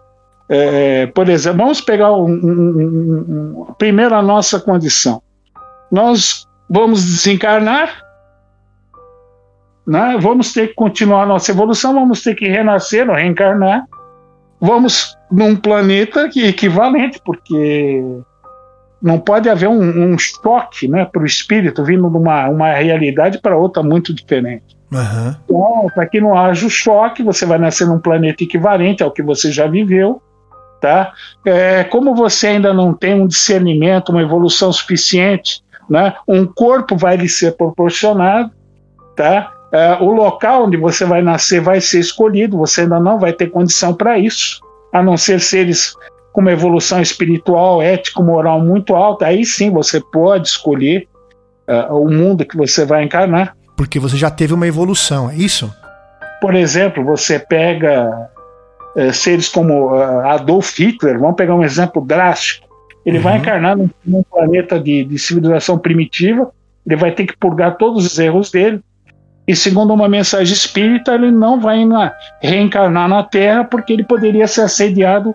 [0.49, 5.21] é, por exemplo, vamos pegar um, um, um, primeiro a nossa condição.
[5.91, 8.01] Nós vamos desencarnar,
[9.85, 10.17] né?
[10.19, 13.85] vamos ter que continuar a nossa evolução, vamos ter que renascer ou reencarnar.
[14.59, 18.03] Vamos num planeta que é equivalente, porque
[18.99, 23.39] não pode haver um, um choque né, para o espírito vindo de uma, uma realidade
[23.39, 24.75] para outra muito diferente.
[24.91, 25.35] Uhum.
[25.45, 29.21] Então, para que não haja o choque, você vai nascer num planeta equivalente ao que
[29.21, 30.21] você já viveu
[30.79, 31.13] tá?
[31.45, 36.13] É, como você ainda não tem um discernimento, uma evolução suficiente, né?
[36.27, 38.51] Um corpo vai lhe ser proporcionado,
[39.15, 39.51] tá?
[39.71, 43.47] É, o local onde você vai nascer vai ser escolhido, você ainda não vai ter
[43.47, 44.61] condição para isso,
[44.91, 45.95] a não ser seres
[46.31, 51.07] com uma evolução espiritual, ético, moral muito alta, aí sim você pode escolher
[51.67, 53.55] uh, o mundo que você vai encarnar.
[53.75, 55.73] Porque você já teve uma evolução, é isso?
[56.41, 58.29] Por exemplo, você pega
[58.95, 62.67] é, seres como uh, Adolf Hitler, vamos pegar um exemplo drástico.
[63.05, 63.23] Ele uhum.
[63.23, 66.51] vai encarnar num, num planeta de, de, civilização primitiva,
[66.85, 68.81] ele vai ter que purgar todos os erros dele,
[69.47, 74.47] e segundo uma mensagem espírita, ele não vai na, reencarnar na Terra porque ele poderia
[74.47, 75.33] ser assediado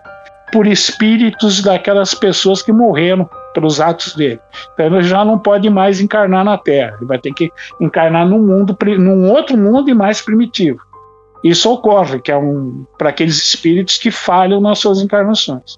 [0.53, 4.39] por espíritos daquelas pessoas que morreram pelos atos dele.
[4.73, 7.51] Então ele já não pode mais encarnar na Terra, ele vai ter que
[7.81, 10.79] encarnar num mundo, num outro mundo e mais primitivo.
[11.45, 15.77] Isso ocorre, que é um para aqueles espíritos que falham nas suas encarnações.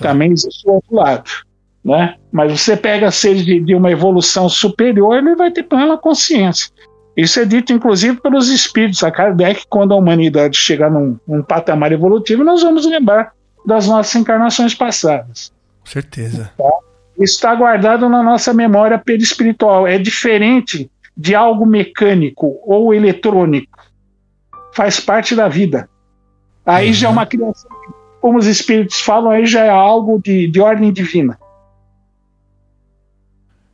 [0.00, 1.30] Também existe o outro lado.
[1.84, 2.16] Né?
[2.32, 6.72] Mas você pega seres de, de uma evolução superior, ele vai ter plena consciência.
[7.16, 9.04] Isso é dito, inclusive, pelos espíritos.
[9.04, 13.32] A Kardec, quando a humanidade chegar num, num patamar evolutivo, nós vamos lembrar
[13.64, 15.52] das nossas encarnações passadas.
[15.84, 16.50] Certeza.
[16.58, 16.70] Tá?
[17.16, 19.86] Isso está guardado na nossa memória perispiritual.
[19.86, 23.89] É diferente de algo mecânico ou eletrônico
[24.80, 25.90] faz parte da vida.
[26.64, 26.94] Aí uhum.
[26.94, 27.70] já é uma criação,
[28.18, 31.38] como os espíritos falam, aí já é algo de, de ordem divina.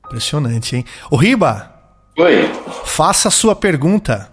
[0.05, 0.85] Impressionante, hein?
[1.09, 1.73] O Riba.
[2.19, 2.51] Oi.
[2.85, 4.33] Faça a sua pergunta.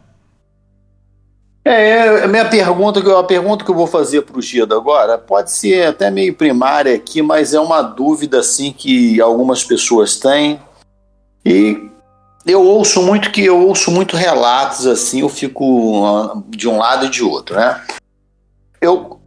[1.64, 5.52] É, a minha pergunta, a pergunta que eu vou fazer para o Gida agora pode
[5.52, 10.60] ser até meio primária aqui, mas é uma dúvida assim que algumas pessoas têm.
[11.46, 11.93] E
[12.46, 17.06] eu ouço muito que eu ouço muito relatos assim, eu fico ah, de um lado
[17.06, 17.82] e de outro, né?
[18.82, 19.20] Eu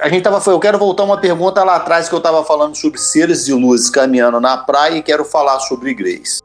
[0.00, 2.98] a gente tava eu quero voltar uma pergunta lá atrás que eu estava falando sobre
[2.98, 6.40] seres e luzes caminhando na praia e quero falar sobre Grace.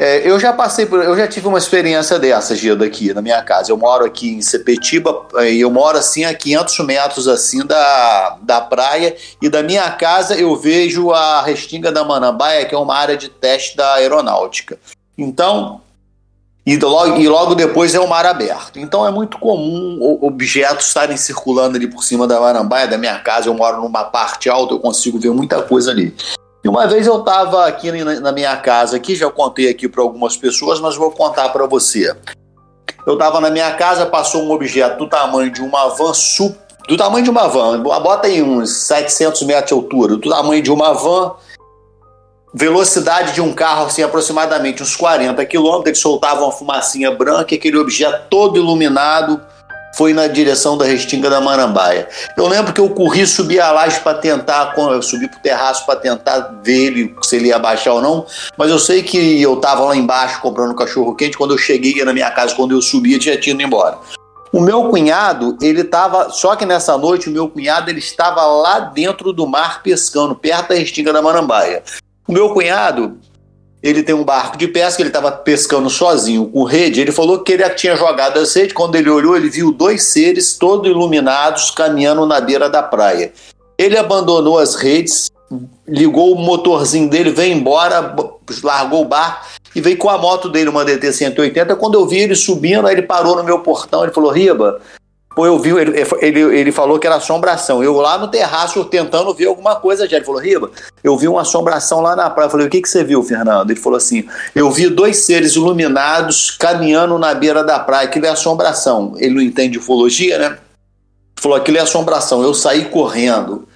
[0.00, 3.42] É, eu já passei por, eu já tive uma experiência dessa, Gilda, aqui na minha
[3.42, 3.72] casa.
[3.72, 8.60] Eu moro aqui em Sepetiba e eu moro assim a 500 metros assim da, da
[8.60, 13.16] praia e da minha casa eu vejo a Restinga da Manambaia, que é uma área
[13.16, 14.78] de teste da aeronáutica.
[15.18, 15.80] Então,
[16.68, 18.78] e logo, e logo depois é o mar aberto.
[18.78, 23.48] Então é muito comum objetos estarem circulando ali por cima da varambaia da minha casa.
[23.48, 26.14] Eu moro numa parte alta, eu consigo ver muita coisa ali.
[26.62, 30.36] E uma vez eu estava aqui na minha casa, aqui já contei aqui para algumas
[30.36, 32.14] pessoas, mas vou contar para você.
[33.06, 36.12] Eu estava na minha casa, passou um objeto do tamanho de uma van
[36.86, 40.70] do tamanho de uma van, bota aí uns 700 metros de altura, do tamanho de
[40.70, 41.32] uma van,
[42.52, 47.78] velocidade de um carro, assim, aproximadamente uns 40 quilômetros, ele soltava uma fumacinha branca, aquele
[47.78, 49.40] objeto todo iluminado,
[49.96, 52.08] foi na direção da Restinga da Marambaia.
[52.36, 55.98] Eu lembro que eu corri, subi a laje para tentar, eu subi pro terraço para
[55.98, 58.26] tentar ver ele, se ele ia baixar ou não,
[58.56, 62.12] mas eu sei que eu estava lá embaixo comprando cachorro quente, quando eu cheguei na
[62.12, 63.98] minha casa, quando eu subi, já tinha ido embora.
[64.52, 68.80] O meu cunhado, ele estava, só que nessa noite o meu cunhado ele estava lá
[68.80, 71.82] dentro do mar pescando, perto da Restinga da Marambaia.
[72.28, 73.16] O meu cunhado,
[73.82, 77.00] ele tem um barco de pesca, ele estava pescando sozinho com rede.
[77.00, 78.74] Ele falou que ele tinha jogado a rede.
[78.74, 83.32] Quando ele olhou, ele viu dois seres todos iluminados caminhando na beira da praia.
[83.78, 85.30] Ele abandonou as redes,
[85.86, 88.14] ligou o motorzinho dele, veio embora,
[88.62, 91.76] largou o barco e veio com a moto dele, uma DT 180.
[91.76, 94.02] Quando eu vi ele subindo, aí ele parou no meu portão.
[94.02, 94.82] Ele falou: Riba,
[95.38, 97.80] Pô, eu vi, ele, ele, ele falou que era assombração.
[97.80, 100.16] Eu lá no terraço tentando ver alguma coisa já.
[100.16, 100.68] Ele falou, Riba,
[101.04, 102.46] eu vi uma assombração lá na praia.
[102.46, 103.70] Eu falei, o que, que você viu, Fernando?
[103.70, 108.08] Ele falou assim: eu vi dois seres iluminados caminhando na beira da praia.
[108.08, 109.14] Aquilo é assombração.
[109.16, 110.46] Ele não entende ufologia, né?
[110.46, 110.56] Ele
[111.40, 112.42] falou, aquilo é assombração.
[112.42, 113.68] Eu saí correndo.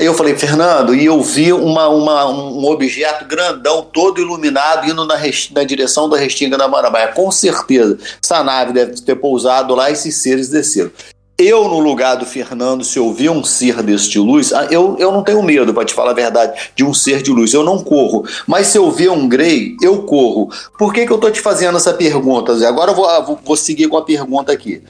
[0.00, 5.04] Aí eu falei, Fernando, e eu vi uma, uma, um objeto grandão, todo iluminado, indo
[5.04, 5.16] na,
[5.52, 7.08] na direção da Restinga da Marambaia.
[7.08, 10.90] Com certeza, essa nave deve ter pousado lá e esses seres desceram.
[11.36, 15.12] Eu, no lugar do Fernando, se eu vi um ser deste luz, ah, eu, eu
[15.12, 17.52] não tenho medo, para te falar a verdade, de um ser de luz.
[17.52, 18.24] Eu não corro.
[18.46, 20.50] Mas se eu ver um Grey, eu corro.
[20.78, 22.66] Por que, que eu estou te fazendo essa pergunta, Zé?
[22.66, 24.82] Agora eu vou, vou seguir com a pergunta aqui.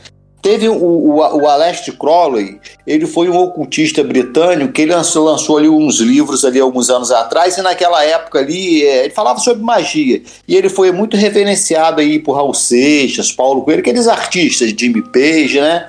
[0.43, 5.59] Teve o, o, o Aleister Crowley, ele foi um ocultista britânico que ele lançou, lançou
[5.59, 9.63] ali uns livros ali alguns anos atrás e naquela época ali é, ele falava sobre
[9.63, 15.03] magia e ele foi muito reverenciado aí por Raul Seixas, Paulo Coelho, aqueles artistas, Jimmy
[15.03, 15.89] Page, né?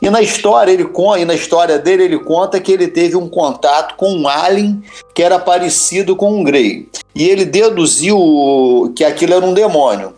[0.00, 0.86] E na história ele
[1.18, 4.82] e na história dele ele conta que ele teve um contato com um alien
[5.14, 10.12] que era parecido com um Grey e ele deduziu que aquilo era um demônio.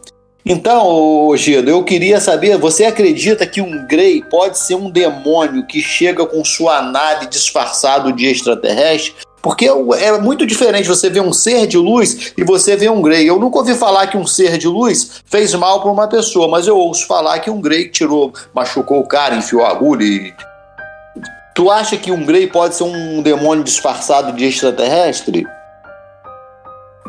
[0.48, 5.82] Então, Gido, eu queria saber, você acredita que um Grey pode ser um demônio que
[5.82, 9.12] chega com sua nave disfarçado de extraterrestre?
[9.42, 13.26] Porque é muito diferente você ver um ser de luz e você ver um Grey.
[13.26, 16.68] Eu nunca ouvi falar que um ser de luz fez mal para uma pessoa, mas
[16.68, 20.32] eu ouço falar que um Grey tirou, machucou o cara, enfiou a agulha e...
[21.56, 25.44] Tu acha que um Grey pode ser um demônio disfarçado de extraterrestre?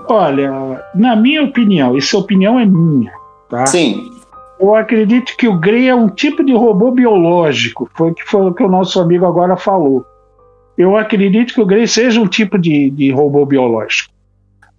[0.09, 3.16] Olha, na minha opinião, essa opinião é minha.
[3.49, 3.65] Tá?
[3.65, 4.11] Sim.
[4.59, 8.41] Eu acredito que o Grey é um tipo de robô biológico, foi o que, foi
[8.41, 10.03] o, que o nosso amigo agora falou.
[10.77, 14.13] Eu acredito que o Grey seja um tipo de, de robô biológico.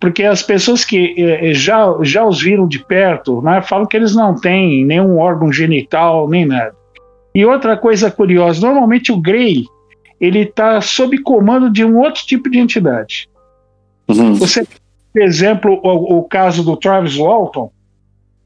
[0.00, 4.14] Porque as pessoas que eh, já, já os viram de perto né, falam que eles
[4.14, 6.74] não têm nenhum órgão genital, nem nada.
[7.34, 9.64] E outra coisa curiosa, normalmente o Grey
[10.20, 13.28] ele está sob comando de um outro tipo de entidade.
[14.08, 14.34] Uhum.
[14.34, 14.66] Você,
[15.12, 17.70] por exemplo, o, o caso do Travis Walton,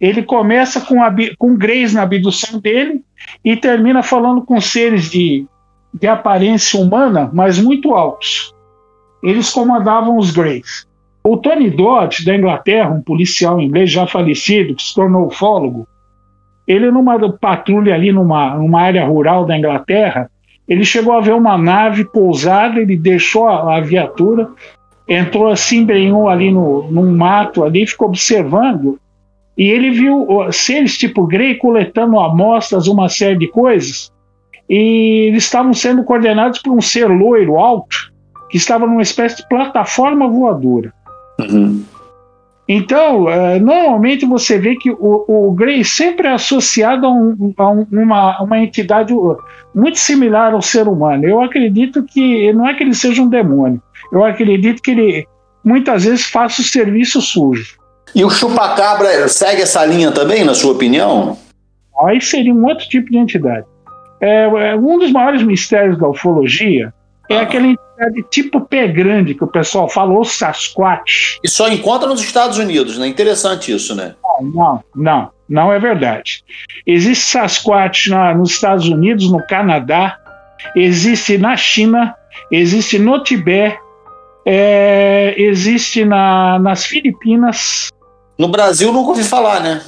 [0.02, 3.04] ele começa com, a, com Grace na abdução dele
[3.44, 5.46] e termina falando com seres de,
[5.94, 8.52] de aparência humana, mas muito altos.
[9.22, 10.88] Eles comandavam os Greys.
[11.22, 15.86] O Tony Dodd, da Inglaterra, um policial inglês já falecido, que se tornou ufólogo,
[16.66, 20.28] ele numa patrulha ali numa, numa área rural da Inglaterra,
[20.66, 24.48] ele chegou a ver uma nave pousada, ele deixou a, a viatura,
[25.08, 28.98] entrou assim, embrenhou ali no, num mato ali, ficou observando
[29.56, 34.10] e ele viu seres tipo Grey coletando amostras, uma série de coisas,
[34.68, 38.12] e eles estavam sendo coordenados por um ser loiro alto,
[38.48, 40.92] que estava numa espécie de plataforma voadora.
[41.40, 41.84] Uhum.
[42.68, 47.70] Então, uh, normalmente você vê que o, o Grey sempre é associado a, um, a
[47.70, 49.12] um, uma, uma entidade
[49.74, 51.26] muito similar ao ser humano.
[51.26, 53.82] Eu acredito que não é que ele seja um demônio,
[54.12, 55.26] eu acredito que ele
[55.64, 57.81] muitas vezes faça o serviço sujo.
[58.14, 61.38] E o chupacabra segue essa linha também, na sua opinião?
[62.06, 63.66] Aí seria um outro tipo de entidade.
[64.20, 66.92] É, é um dos maiores mistérios da ufologia
[67.28, 67.42] é ah.
[67.42, 71.38] aquela entidade tipo pé grande que o pessoal fala, ou Sasquatch.
[71.42, 73.06] E só encontra nos Estados Unidos, né?
[73.06, 74.14] Interessante isso, né?
[74.22, 76.44] Não, não, não, não é verdade.
[76.86, 80.18] Existe Sasquatch na, nos Estados Unidos, no Canadá,
[80.76, 82.14] existe na China,
[82.50, 83.78] existe no Tibete,
[84.44, 87.90] é, existe na, nas Filipinas,
[88.42, 89.80] no Brasil nunca ouvi falar, né?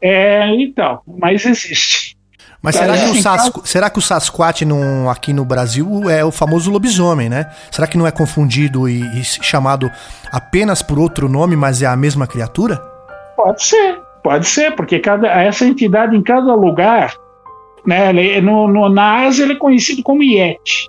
[0.00, 2.16] É, então, mas existe.
[2.62, 6.30] Mas será, que o Sasqu será que o Sasquatch no, aqui no Brasil é o
[6.30, 7.50] famoso lobisomem, né?
[7.70, 9.90] Será que não é confundido e, e, chamado
[10.32, 12.76] apenas por outro nome, mas é a mesma criatura?
[13.36, 17.14] Pode ser, pode ser, porque cada, essa entidade em cada lugar,
[17.86, 18.12] né?
[18.40, 20.86] No, no, na Ásia ele é conhecido como Yeti,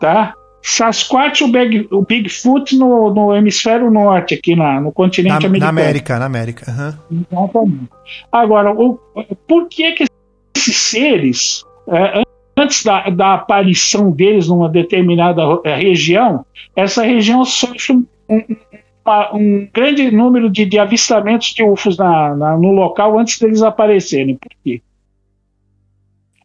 [0.00, 0.34] tá?
[0.62, 5.60] Sasquatch, o, Big, o Bigfoot no, no hemisfério norte, aqui na, no continente na, americano.
[5.60, 6.96] Na América, na América.
[7.10, 7.24] Uhum.
[7.30, 7.90] Exatamente.
[8.30, 8.94] Agora, o,
[9.46, 10.04] por que, que
[10.56, 12.22] esses seres, é,
[12.56, 16.44] antes da, da, aparição deles numa determinada é, região,
[16.76, 18.56] essa região sofre um, um,
[19.34, 24.36] um grande número de, de, avistamentos de UFOs na, na, no local antes deles aparecerem.
[24.36, 24.80] Por quê?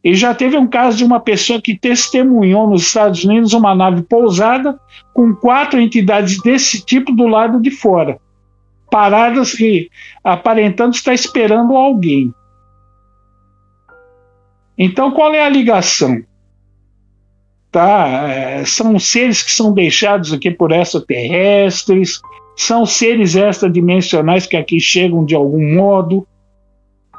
[0.04, 4.04] E já teve um caso de uma pessoa que testemunhou nos Estados Unidos uma nave
[4.04, 4.80] pousada
[5.14, 8.20] com quatro entidades desse tipo do lado de fora,
[8.92, 9.90] paradas e
[10.24, 12.34] aparentando estar esperando alguém.
[14.78, 16.22] Então, qual é a ligação?
[17.72, 18.08] Tá?
[18.30, 22.22] É, são seres que são deixados aqui por extraterrestres,
[22.56, 26.28] são seres extradimensionais que aqui chegam de algum modo,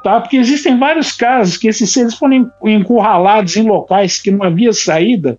[0.03, 0.19] tá?
[0.19, 5.37] Porque existem vários casos que esses seres foram encurralados em locais que não havia saída,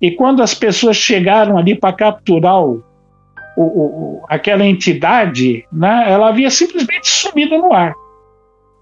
[0.00, 2.82] e quando as pessoas chegaram ali para capturar o,
[3.56, 7.94] o, o, aquela entidade, né, ela havia simplesmente sumido no ar.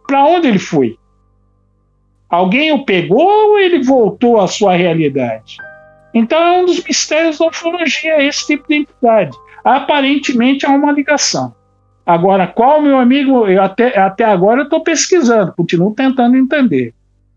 [0.06, 0.96] Para onde ele foi?
[2.28, 5.56] Alguém o pegou ou ele voltou à sua realidade?
[6.14, 9.36] Então é um dos mistérios da ufologia esse tipo de entidade.
[9.64, 11.54] Aparentemente há uma ligação.
[12.10, 16.92] Agora, qual, meu amigo, eu até, até agora eu estou pesquisando, continuo tentando entender.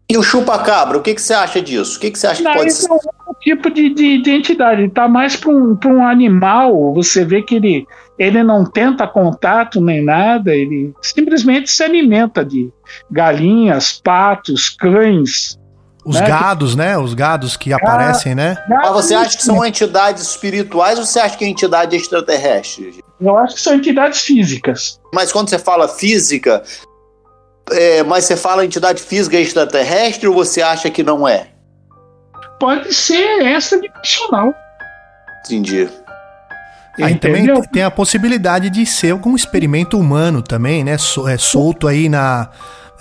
[0.10, 1.98] E o chupa-cabra, o que, que você acha disso?
[1.98, 2.90] O que, que você acha Não, que pode ser?
[2.90, 7.24] É um tipo de, de, de entidade, ele está mais para um, um animal, você
[7.24, 7.86] vê que ele,
[8.18, 12.72] ele não tenta contato nem nada, ele simplesmente se alimenta de
[13.12, 15.60] galinhas, patos, cães.
[16.06, 16.28] Os né?
[16.28, 16.98] gados, né?
[16.98, 18.58] Os gados que aparecem, né?
[18.68, 23.04] Mas você acha que são entidades espirituais ou você acha que é entidade extraterrestre?
[23.22, 25.00] Eu acho que são entidades físicas.
[25.14, 26.62] Mas quando você fala física,
[27.72, 31.48] é, mas você fala entidade física extraterrestre ou você acha que não é?
[32.60, 34.54] Pode ser extradimensional.
[35.46, 35.90] Entendi.
[37.02, 40.94] Aí também tem a possibilidade de ser algum experimento humano também, né?
[40.94, 42.50] é, solto aí na.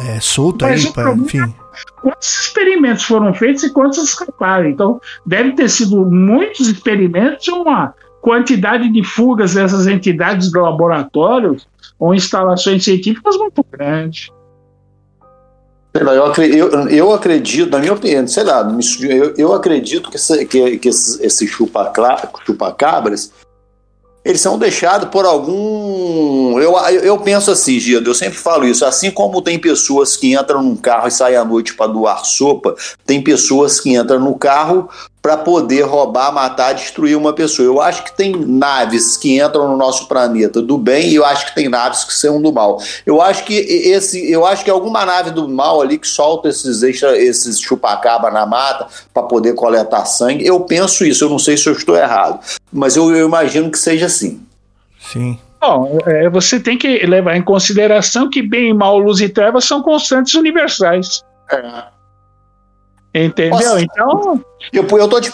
[0.00, 1.54] É, solto Mas aí, pra, enfim.
[2.00, 4.68] Quantos experimentos foram feitos e quantos escaparam?
[4.68, 11.56] Então, deve ter sido muitos experimentos e uma quantidade de fugas dessas entidades do laboratório
[11.98, 14.32] ou instalações científicas muito grande.
[15.94, 18.66] Eu, eu, acredito, na minha opinião, sei lá,
[19.02, 23.30] eu, eu acredito que, esse, que, que esse chupa-cabras
[24.24, 26.58] eles são deixados por algum.
[26.60, 28.84] Eu, eu penso assim, Gido, eu sempre falo isso.
[28.84, 32.74] Assim como tem pessoas que entram num carro e saem à noite para doar sopa,
[33.04, 34.88] tem pessoas que entram no carro
[35.22, 37.64] para poder roubar, matar, destruir uma pessoa.
[37.64, 41.46] Eu acho que tem naves que entram no nosso planeta do bem e eu acho
[41.46, 42.82] que tem naves que são do mal.
[43.06, 46.82] Eu acho que esse, eu acho que alguma nave do mal ali que solta esses
[46.82, 50.44] extra, esses chupacaba na mata para poder coletar sangue.
[50.44, 52.40] Eu penso isso, eu não sei se eu estou errado,
[52.72, 54.40] mas eu, eu imagino que seja assim.
[55.00, 55.38] Sim.
[55.60, 59.64] Bom, é, você tem que levar em consideração que bem e mal, luz e trevas
[59.64, 61.22] são constantes universais.
[61.52, 63.24] É.
[63.24, 63.58] Entendeu?
[63.58, 63.78] Posso...
[63.78, 64.44] Então.
[64.72, 65.30] Eu, eu, tô te,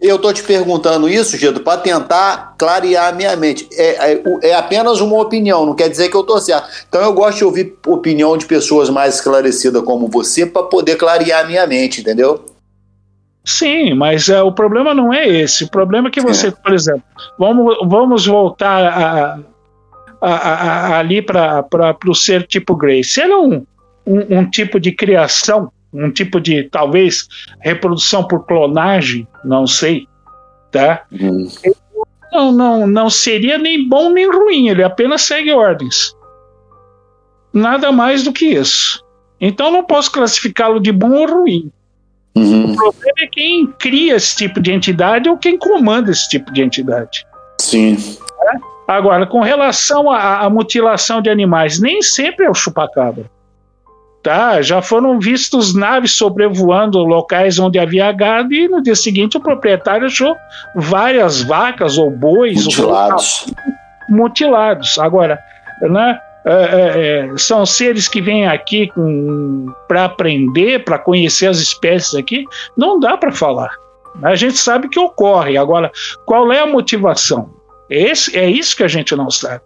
[0.00, 3.68] eu tô te perguntando isso, Gido, para tentar clarear a minha mente.
[3.72, 6.68] É, é, é, apenas uma opinião, não quer dizer que eu tô certo.
[6.88, 11.44] Então eu gosto de ouvir opinião de pessoas mais esclarecidas como você para poder clarear
[11.44, 12.44] a minha mente, entendeu?
[13.44, 15.64] Sim, mas é, o problema não é esse.
[15.64, 16.50] O problema é que você, é.
[16.50, 17.02] por exemplo,
[17.38, 19.38] vamos, vamos voltar a,
[20.20, 21.64] a, a, ali para
[22.06, 23.20] o ser tipo Grace.
[23.20, 23.66] Ele é um,
[24.06, 27.28] um, um tipo de criação um tipo de talvez
[27.60, 30.06] reprodução por clonagem, não sei,
[30.70, 31.04] tá?
[31.10, 31.48] Uhum.
[32.32, 36.14] Não, não, não seria nem bom nem ruim, ele apenas segue ordens.
[37.52, 39.04] Nada mais do que isso.
[39.40, 41.72] Então não posso classificá-lo de bom ou ruim.
[42.34, 42.72] Uhum.
[42.72, 46.62] O problema é quem cria esse tipo de entidade ou quem comanda esse tipo de
[46.62, 47.26] entidade.
[47.60, 47.96] Sim.
[48.54, 48.58] É?
[48.86, 53.24] Agora, com relação à, à mutilação de animais, nem sempre é o chupacabra.
[54.22, 59.40] Tá, já foram vistos naves sobrevoando locais onde havia gado e no dia seguinte o
[59.40, 60.36] proprietário achou
[60.76, 63.46] várias vacas ou bois mutilados.
[63.46, 64.98] Ou, mutilados.
[64.98, 65.40] Agora,
[65.80, 68.90] né, é, é, é são seres que vêm aqui
[69.88, 72.44] para aprender, para conhecer as espécies aqui,
[72.76, 73.70] não dá para falar.
[74.22, 75.56] A gente sabe que ocorre.
[75.56, 75.90] Agora,
[76.26, 77.50] qual é a motivação?
[77.88, 79.62] Esse, é isso que a gente não sabe.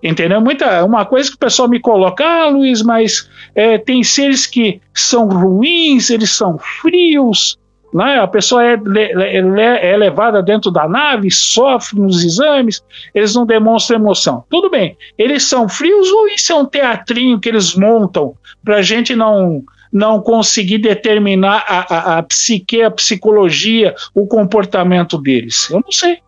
[0.00, 0.40] Entendeu?
[0.40, 4.80] Muita, uma coisa que o pessoal me coloca, ah, Luiz, mas é, tem seres que
[4.94, 7.58] são ruins, eles são frios,
[7.96, 8.20] né?
[8.20, 13.98] a pessoa é, é, é levada dentro da nave, sofre nos exames, eles não demonstram
[13.98, 14.44] emoção.
[14.50, 18.82] Tudo bem, eles são frios ou isso é um teatrinho que eles montam para a
[18.82, 19.62] gente não
[19.92, 25.70] não conseguir determinar a, a, a psique, a psicologia, o comportamento deles?
[25.70, 26.18] Eu não sei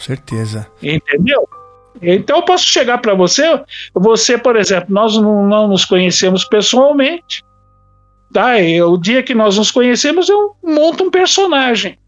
[0.00, 0.66] certeza.
[0.82, 1.48] Entendeu?
[2.00, 3.62] Então eu posso chegar para você,
[3.92, 7.44] você, por exemplo, nós não, não, nos conhecemos pessoalmente,
[8.32, 8.60] tá?
[8.60, 11.98] E o dia que nós nos conhecemos, eu monto um personagem.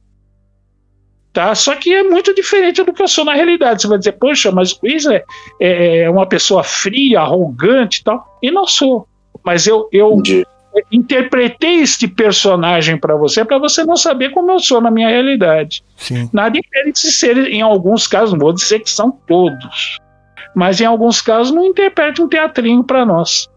[1.32, 1.54] Tá?
[1.54, 3.82] Só que é muito diferente do que eu sou na realidade.
[3.82, 5.24] Você vai dizer, poxa, mas o Luiz é,
[5.58, 8.38] é, é uma pessoa fria, arrogante e tal.
[8.42, 9.08] E não sou.
[9.42, 10.22] Mas eu, eu
[10.90, 15.82] interpretei este personagem para você, para você não saber como eu sou na minha realidade.
[15.96, 16.28] Sim.
[16.32, 19.98] Nada diferente de ser, em alguns casos, não vou dizer que são todos,
[20.54, 23.50] mas em alguns casos não interprete um teatrinho para nós.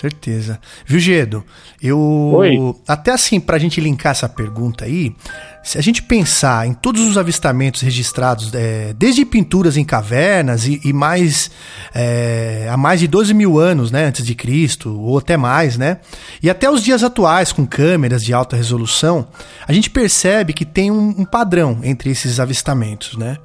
[0.00, 0.58] Certeza.
[0.86, 1.44] Viu, Gedo?
[1.82, 1.98] Eu.
[1.98, 2.74] Oi.
[2.88, 5.14] Até assim, pra gente linkar essa pergunta aí,
[5.62, 10.80] se a gente pensar em todos os avistamentos registrados, é, desde pinturas em cavernas e,
[10.82, 11.50] e mais
[11.94, 15.98] é, há mais de 12 mil anos, né, antes de Cristo, ou até mais, né,
[16.42, 19.28] e até os dias atuais com câmeras de alta resolução,
[19.68, 23.36] a gente percebe que tem um, um padrão entre esses avistamentos, né,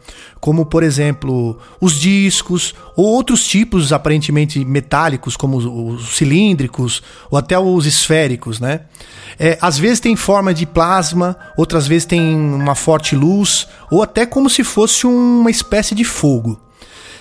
[0.45, 7.01] como por exemplo os discos ou outros tipos aparentemente metálicos, como os, os cilíndricos
[7.31, 8.81] ou até os esféricos, né.
[9.39, 14.23] É, às vezes tem forma de plasma, outras vezes tem uma forte luz, ou até
[14.23, 16.61] como se fosse uma espécie de fogo.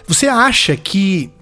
[0.07, 1.33] Você acha que,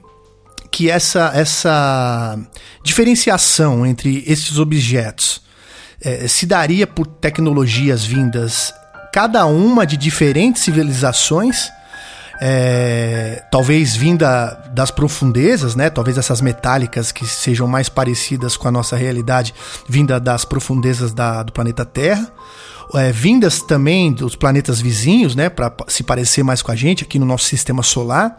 [0.71, 2.39] que essa, essa
[2.85, 5.43] diferenciação entre esses objetos
[6.01, 8.73] é, se daria por tecnologias vindas,
[9.13, 11.71] cada uma de diferentes civilizações?
[12.45, 15.89] é, talvez vinda das profundezas, né?
[15.89, 19.55] Talvez essas metálicas que sejam mais parecidas com a nossa realidade,
[19.89, 22.33] vinda das profundezas da, do planeta Terra.
[22.95, 27.19] É, vindas também dos planetas vizinhos, né, para se parecer mais com a gente aqui
[27.19, 28.39] no nosso sistema solar,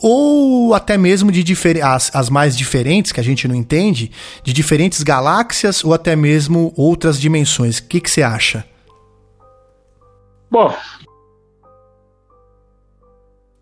[0.00, 1.42] ou até mesmo de
[1.82, 4.12] as, as mais diferentes que a gente não entende,
[4.44, 7.78] de diferentes galáxias ou até mesmo outras dimensões.
[7.78, 8.64] O que, que você acha?
[10.50, 10.74] Bom,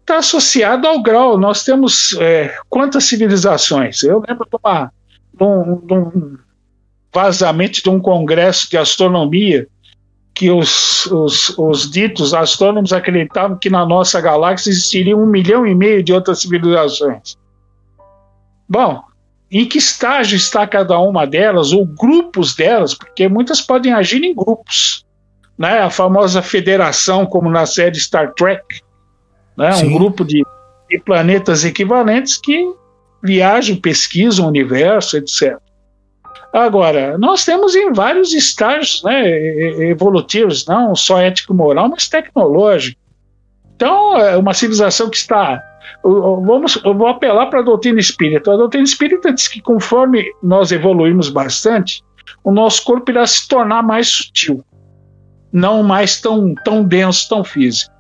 [0.01, 1.37] está associado ao grau.
[1.37, 4.03] Nós temos é, quantas civilizações?
[4.03, 4.93] Eu lembro de, uma,
[5.35, 6.39] de, um, de, um,
[7.13, 9.69] vazamento de um congresso de astronomia
[10.33, 15.75] que os, os, os ditos astrônomos acreditavam que na nossa galáxia existiria um milhão e
[15.75, 17.37] meio de outras civilizações.
[18.69, 19.03] Bom,
[19.51, 24.35] em que estágio está cada uma delas, ou grupos delas, porque muitas podem agir em
[24.35, 25.05] grupos.
[25.59, 25.81] Né?
[25.81, 28.81] A famosa federação, como na série Star Trek,
[29.57, 29.75] né?
[29.77, 30.45] um grupo de,
[30.89, 32.73] de planetas equivalentes que
[33.23, 35.59] viajam, pesquisam o universo, etc.
[36.53, 39.29] Agora, nós temos em vários estágios né,
[39.91, 42.99] evolutivos, não só ético-moral, mas tecnológico.
[43.77, 45.63] Então, é uma civilização que está.
[46.03, 48.53] Vamos, eu vou apelar para a doutrina espírita.
[48.53, 52.03] A doutrina espírita diz que conforme nós evoluímos bastante,
[52.43, 54.65] o nosso corpo irá se tornar mais sutil,
[55.53, 57.93] não mais tão, tão denso, tão físico.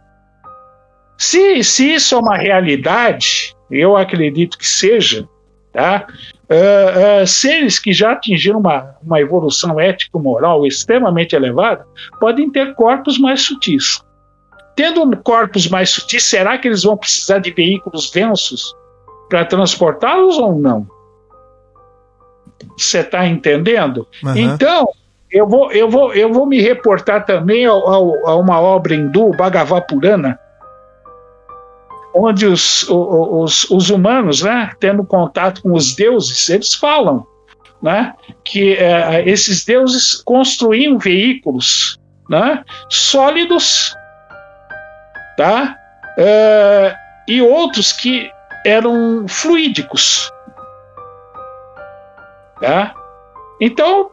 [1.16, 5.28] Se, se isso é uma realidade, eu acredito que seja,
[5.72, 6.06] tá?
[6.48, 11.86] Uh, uh, seres que já atingiram uma, uma evolução ético-moral extremamente elevada
[12.18, 14.02] podem ter corpos mais sutis.
[14.74, 18.74] Tendo corpos mais sutis, será que eles vão precisar de veículos densos
[19.28, 20.86] para transportá-los ou não?
[22.76, 24.06] Você está entendendo?
[24.22, 24.36] Uhum.
[24.36, 24.88] Então,
[25.30, 30.38] eu vou, eu, vou, eu vou me reportar também a uma obra hindu, Bhagavad Purana,
[32.14, 37.26] onde os, os, os humanos, né, tendo contato com os deuses, eles falam
[37.80, 38.14] né,
[38.44, 41.98] que é, esses deuses construíam veículos
[42.28, 43.94] né, sólidos
[45.36, 45.76] tá,
[46.18, 46.94] é,
[47.28, 48.30] e outros que
[48.64, 50.30] eram fluídicos.
[52.60, 52.92] Tá?
[53.60, 54.10] Então,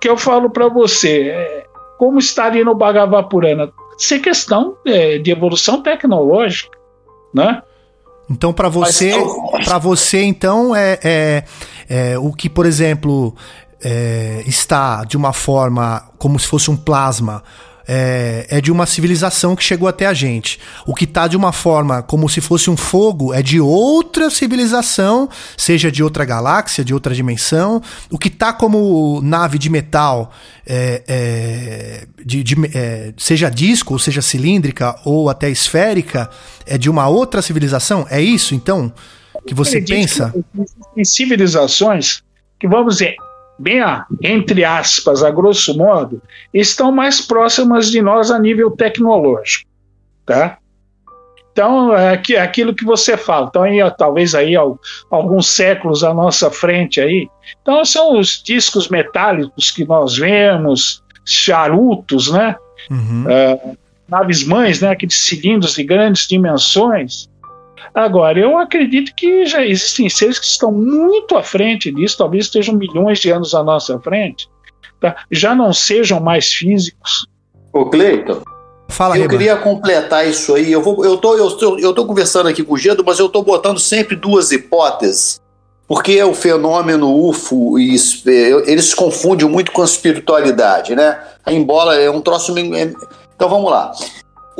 [0.00, 1.66] que eu falo para você, é,
[1.98, 3.70] como estaria no Bhagavad Purana?
[3.98, 6.80] Isso é questão é, de evolução tecnológica
[7.32, 7.62] né?
[8.28, 9.12] Então, para você,
[9.64, 11.44] para você, então, é, é,
[11.88, 13.34] é, o que, por exemplo,
[13.82, 17.42] é, está de uma forma como se fosse um plasma
[17.92, 20.60] é, é, de uma civilização que chegou até a gente.
[20.86, 25.28] O que está de uma forma como se fosse um fogo é de outra civilização,
[25.56, 27.82] seja de outra galáxia, de outra dimensão.
[28.08, 30.30] O que está como nave de metal,
[30.64, 36.30] é, é, de, de, é, seja disco, ou seja cilíndrica, ou até esférica,
[36.66, 38.06] é de uma outra civilização?
[38.08, 38.92] É isso, então,
[39.44, 40.32] que você pensa?
[40.96, 42.22] Em civilizações
[42.56, 43.16] que, vamos dizer,
[43.60, 46.22] bem a, entre aspas, a grosso modo,
[46.52, 49.68] estão mais próximas de nós a nível tecnológico,
[50.24, 50.58] tá?
[51.52, 53.48] Então, é aquilo que você fala.
[53.48, 54.54] Então, aí, talvez aí
[55.10, 57.28] alguns séculos à nossa frente aí.
[57.60, 62.56] Então, são os discos metálicos que nós vemos, charutos, né?
[62.88, 63.24] Uhum.
[63.24, 63.78] Uh,
[64.08, 67.28] naves mães, né, aqueles cilindros de grandes dimensões.
[67.94, 72.74] Agora, eu acredito que já existem seres que estão muito à frente disso, talvez estejam
[72.74, 74.48] milhões de anos à nossa frente,
[75.00, 75.16] tá?
[75.30, 77.26] já não sejam mais físicos.
[77.72, 78.42] Ô, Cleiton,
[78.90, 79.32] Fala, eu Reba.
[79.32, 80.70] queria completar isso aí.
[80.70, 83.28] Eu, vou, eu, tô, eu, tô, eu tô conversando aqui com o Gedo, mas eu
[83.28, 85.40] tô botando sempre duas hipóteses,
[85.86, 87.94] porque o fenômeno UFO, e,
[88.66, 91.18] eles se confundem muito com a espiritualidade, né?
[91.44, 92.56] A embola é um troço.
[92.58, 92.92] É,
[93.34, 93.92] então vamos lá.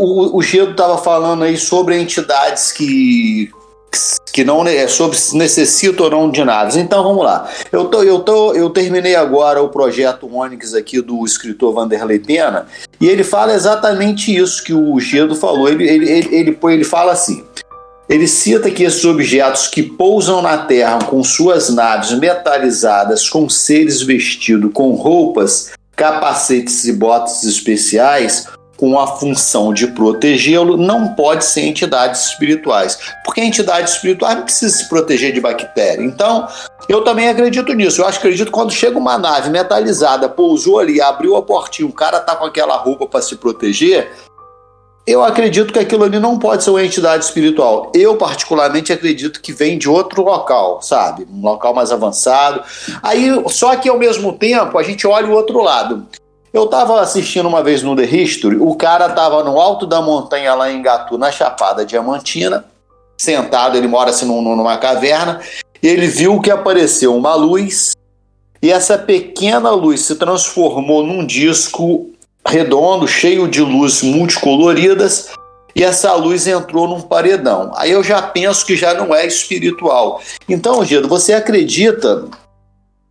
[0.03, 3.51] O, o Gedo estava falando aí sobre entidades que
[4.33, 6.77] que não é sobre se necessita ou não de naves.
[6.77, 7.51] Então vamos lá.
[7.73, 12.67] Eu tô, eu tô, eu terminei agora o projeto Onix aqui do escritor Vanderlei Pena
[13.01, 15.69] e ele fala exatamente isso que o Gedo falou.
[15.69, 17.45] Ele, ele, ele, ele, ele fala assim.
[18.09, 24.03] Ele cita que esses objetos que pousam na Terra com suas naves metalizadas, com seres
[24.03, 28.47] vestidos com roupas, capacetes e botas especiais,
[28.81, 32.99] com a função de protegê-lo, não pode ser entidades espirituais.
[33.23, 36.03] Porque a entidade espiritual não precisa se proteger de bactéria.
[36.03, 36.49] Então,
[36.89, 38.01] eu também acredito nisso.
[38.01, 42.21] Eu acho, acredito quando chega uma nave metalizada, pousou ali, abriu a portinha, o cara
[42.21, 44.11] tá com aquela roupa para se proteger,
[45.07, 47.91] eu acredito que aquilo ali não pode ser uma entidade espiritual.
[47.95, 51.27] Eu, particularmente, acredito que vem de outro local, sabe?
[51.31, 52.63] Um local mais avançado.
[53.03, 56.07] Aí, só que ao mesmo tempo, a gente olha o outro lado.
[56.53, 60.53] Eu estava assistindo uma vez no The History, o cara estava no alto da montanha
[60.55, 62.65] lá em Gatu, na Chapada Diamantina,
[63.17, 65.41] sentado, ele mora assim numa caverna,
[65.81, 67.93] e ele viu que apareceu uma luz,
[68.61, 72.11] e essa pequena luz se transformou num disco
[72.45, 75.31] redondo, cheio de luzes multicoloridas,
[75.75, 77.71] e essa luz entrou num paredão.
[77.77, 80.21] Aí eu já penso que já não é espiritual.
[80.49, 82.27] Então, Gido, você acredita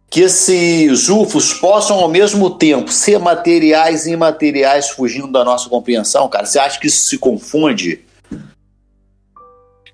[0.09, 6.27] que esses UFOs possam ao mesmo tempo ser materiais e imateriais fugindo da nossa compreensão,
[6.27, 6.45] cara?
[6.45, 8.03] Você acha que isso se confunde?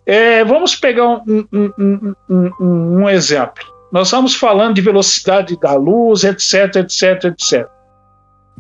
[0.06, 3.64] É, vamos pegar um, um, um, um, exemplo.
[3.92, 7.68] Nós estamos falando de velocidade da luz, etc, etc, etc.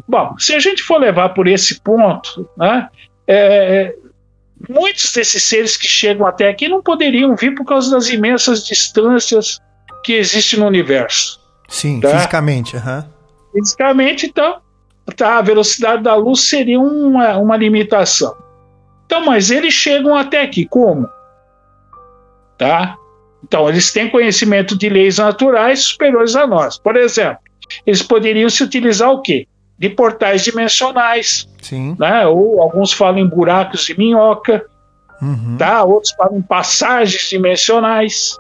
[0.08, 2.90] Bom, se a gente for levar por esse ponto, né,
[3.28, 3.96] é,
[4.68, 9.62] muitos desses seres que chegam até aqui não poderiam vir por causa das imensas distâncias
[10.04, 11.45] que existem no universo.
[11.68, 12.10] Sim, tá?
[12.10, 12.76] fisicamente.
[12.76, 13.04] Uhum.
[13.54, 14.62] Fisicamente, então,
[15.16, 18.36] tá, a velocidade da luz seria uma, uma limitação.
[19.06, 21.08] Então, mas eles chegam até aqui como?
[22.58, 22.96] Tá?
[23.44, 26.78] Então, eles têm conhecimento de leis naturais superiores a nós.
[26.78, 27.40] Por exemplo,
[27.86, 29.48] eles poderiam se utilizar o quê?
[29.78, 31.48] De portais dimensionais.
[31.62, 31.96] Sim.
[32.00, 32.26] Né?
[32.26, 34.66] Ou alguns falam em buracos de minhoca,
[35.22, 35.58] uhum.
[35.58, 35.84] tá?
[35.84, 38.40] outros falam em passagens dimensionais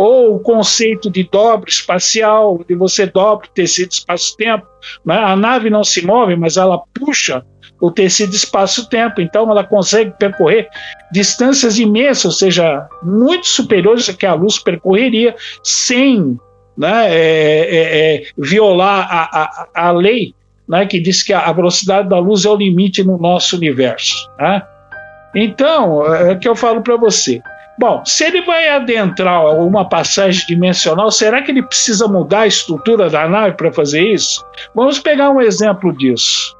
[0.00, 4.66] ou o conceito de dobro espacial, de você dobra o tecido espaço-tempo.
[5.04, 5.14] Né?
[5.14, 7.44] A nave não se move, mas ela puxa
[7.78, 10.70] o tecido espaço-tempo, então ela consegue percorrer
[11.12, 16.40] distâncias imensas, ou seja, muito superiores a que a luz percorreria sem
[16.78, 20.34] né, é, é, é, violar a, a, a lei
[20.66, 24.30] né, que diz que a velocidade da luz é o limite no nosso universo.
[24.38, 24.62] Né?
[25.34, 27.42] Então, é o que eu falo para você.
[27.80, 33.08] Bom, se ele vai adentrar alguma passagem dimensional, será que ele precisa mudar a estrutura
[33.08, 34.44] da nave para fazer isso?
[34.74, 36.54] Vamos pegar um exemplo disso.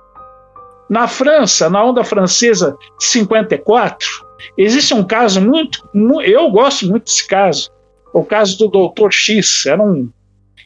[0.88, 4.08] Na França, na onda francesa de 54,
[4.56, 5.86] existe um caso muito,
[6.24, 7.70] eu gosto muito desse caso,
[8.14, 9.10] o caso do Dr.
[9.10, 10.10] X, era um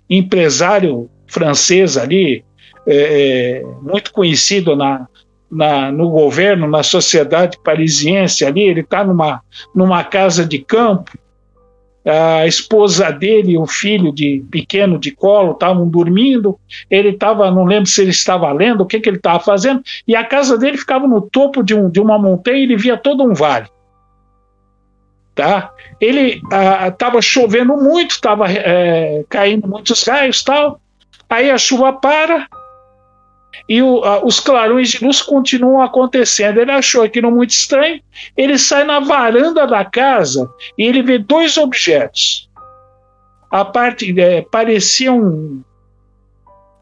[0.09, 2.45] empresário francês ali,
[2.87, 5.09] é, é muito conhecido na,
[5.55, 9.41] na, no governo, na sociedade parisiense ali, ele está numa,
[9.75, 11.13] numa casa de campo,
[12.07, 16.59] a esposa dele e o filho de pequeno de colo estavam dormindo,
[16.91, 20.15] ele estava, não lembro se ele estava lendo, o que, que ele estava fazendo, e
[20.15, 23.25] a casa dele ficava no topo de, um, de uma montanha e ele via todo
[23.25, 23.69] um vale.
[25.35, 25.73] Tá?
[25.99, 26.43] Ele
[26.87, 30.79] estava chovendo muito, estava é, caindo muitos raios tal,
[31.29, 32.47] aí a chuva para,
[33.69, 36.59] e o, a, os clarões de luz continuam acontecendo.
[36.59, 38.01] Ele achou aquilo muito estranho.
[38.37, 42.49] Ele sai na varanda da casa e ele vê dois objetos.
[43.51, 45.63] A parte é, parecia um,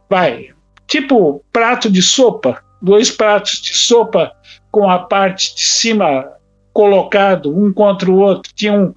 [0.08, 0.50] vai,
[0.86, 4.32] tipo prato de sopa, dois pratos de sopa
[4.70, 6.26] com a parte de cima
[6.72, 8.52] colocado um contra o outro.
[8.54, 8.94] Tinham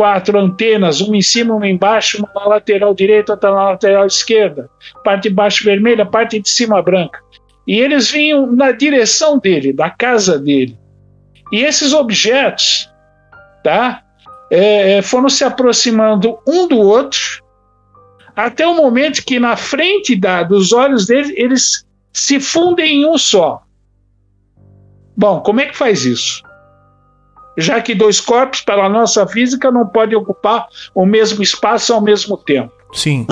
[0.00, 4.70] quatro antenas, uma em cima, uma embaixo, uma na lateral direita, outra na lateral esquerda.
[5.04, 7.20] Parte de baixo vermelha, parte de cima branca.
[7.66, 10.78] E eles vinham na direção dele, da casa dele.
[11.52, 12.90] E esses objetos,
[13.62, 14.02] tá?
[14.50, 17.44] É, é foram se aproximando um do outro,
[18.34, 23.18] até o momento que na frente da, dos olhos deles eles se fundem em um
[23.18, 23.62] só.
[25.14, 26.42] Bom, como é que faz isso?
[27.56, 32.36] Já que dois corpos, pela nossa física, não podem ocupar o mesmo espaço ao mesmo
[32.36, 32.72] tempo.
[32.92, 33.26] Sim.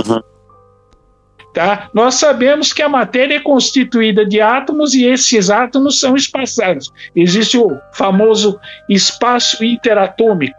[1.54, 1.88] Tá?
[1.92, 6.92] Nós sabemos que a matéria é constituída de átomos e esses átomos são espaçados.
[7.16, 10.56] Existe o famoso espaço interatômico.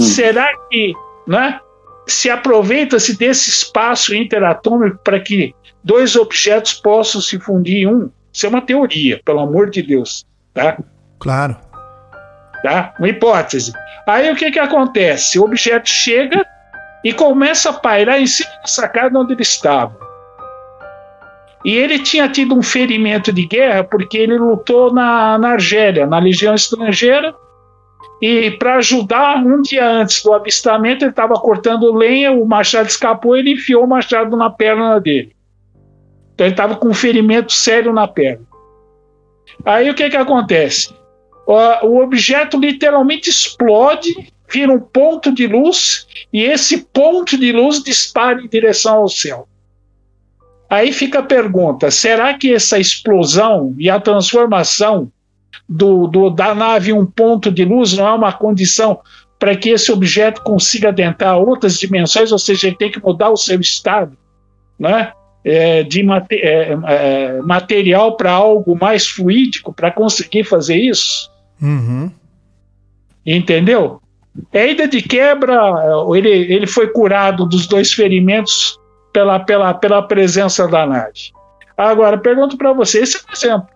[0.00, 0.92] Será que
[1.26, 1.58] né,
[2.06, 8.10] se aproveita-se desse espaço interatômico para que dois objetos possam se fundir em um?
[8.32, 10.24] Isso é uma teoria, pelo amor de Deus.
[10.54, 10.78] Tá?
[11.18, 11.56] Claro.
[12.62, 12.94] Tá?
[12.98, 13.72] Uma hipótese.
[14.06, 15.38] Aí o que, que acontece?
[15.38, 16.46] O objeto chega
[17.04, 19.96] e começa a pairar em cima da sacada onde ele estava.
[21.64, 26.18] E ele tinha tido um ferimento de guerra porque ele lutou na, na Argélia, na
[26.18, 27.34] Legião Estrangeira,
[28.20, 33.36] e para ajudar, um dia antes do avistamento, ele estava cortando lenha, o machado escapou,
[33.36, 35.34] ele enfiou o machado na perna dele.
[36.32, 38.44] Então ele estava com um ferimento sério na perna.
[39.64, 40.94] Aí o que, que acontece?
[41.46, 41.54] O,
[41.86, 48.40] o objeto literalmente explode, vira um ponto de luz, e esse ponto de luz dispara
[48.40, 49.48] em direção ao céu.
[50.68, 55.10] Aí fica a pergunta: será que essa explosão e a transformação
[55.68, 59.00] do, do, da nave em um ponto de luz não é uma condição
[59.38, 63.36] para que esse objeto consiga adentrar outras dimensões, ou seja, ele tem que mudar o
[63.36, 64.16] seu estado
[64.82, 65.12] né?
[65.44, 71.30] É, de mate, é, é, material para algo mais fluídico para conseguir fazer isso?
[71.62, 72.10] Uhum.
[73.24, 74.00] Entendeu?
[74.52, 75.60] É ida de quebra,
[76.14, 78.78] ele, ele foi curado dos dois ferimentos
[79.12, 81.32] pela, pela, pela presença da nave.
[81.76, 83.68] Agora, pergunto para você: esse é um exemplo.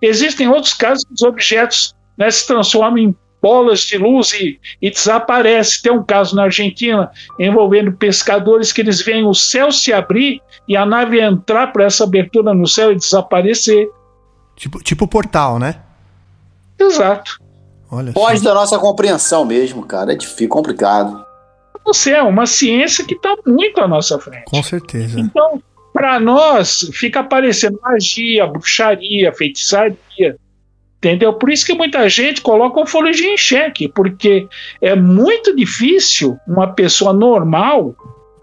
[0.00, 4.90] Existem outros casos que os objetos né, se transformam em bolas de luz e, e
[4.90, 5.82] desaparecem.
[5.82, 10.76] Tem um caso na Argentina envolvendo pescadores que eles veem o céu se abrir e
[10.76, 13.88] a nave entrar por essa abertura no céu e desaparecer.
[14.54, 15.76] Tipo, tipo portal, né?
[16.78, 17.40] Exato.
[17.90, 18.44] Olha Pode só.
[18.46, 20.12] da nossa compreensão mesmo, cara.
[20.12, 21.24] É difícil, complicado.
[21.84, 24.44] Você é uma ciência que está muito à nossa frente.
[24.46, 25.20] Com certeza.
[25.20, 25.62] Então,
[25.92, 30.36] para nós, fica aparecendo magia, bruxaria, feitiçaria.
[30.98, 31.32] Entendeu?
[31.34, 34.48] Por isso que muita gente coloca a ufologia em xeque, porque
[34.80, 37.94] é muito difícil uma pessoa normal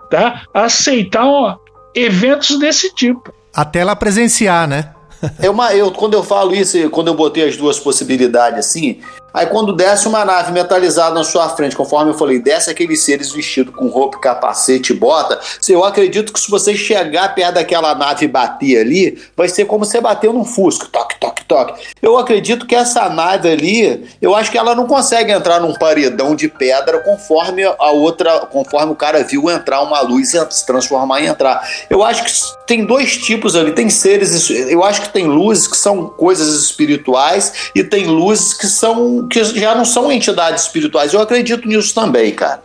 [0.10, 1.58] tá, aceitar ó,
[1.94, 3.34] eventos desse tipo.
[3.54, 4.94] Até ela presenciar, né?
[5.40, 9.00] É uma, eu, quando eu falo isso, quando eu botei as duas possibilidades assim,
[9.34, 13.32] aí quando desce uma nave metalizada na sua frente, conforme eu falei, desce aqueles seres
[13.32, 18.26] vestidos com roupa, capacete e bota, eu acredito que se você chegar perto daquela nave
[18.26, 21.82] e bater ali, vai ser como você bateu num fusco, toque, toque, toque.
[22.02, 26.36] Eu acredito que essa nave ali, eu acho que ela não consegue entrar num paredão
[26.36, 31.22] de pedra conforme a outra, conforme o cara viu entrar uma luz e se transformar
[31.22, 31.68] em entrar.
[31.90, 32.32] Eu acho que
[32.68, 37.72] tem dois tipos ali, tem seres, eu acho que tem luzes que são coisas espirituais
[37.76, 41.14] e tem luzes que são que já não são entidades espirituais.
[41.14, 42.62] Eu acredito nisso também, cara.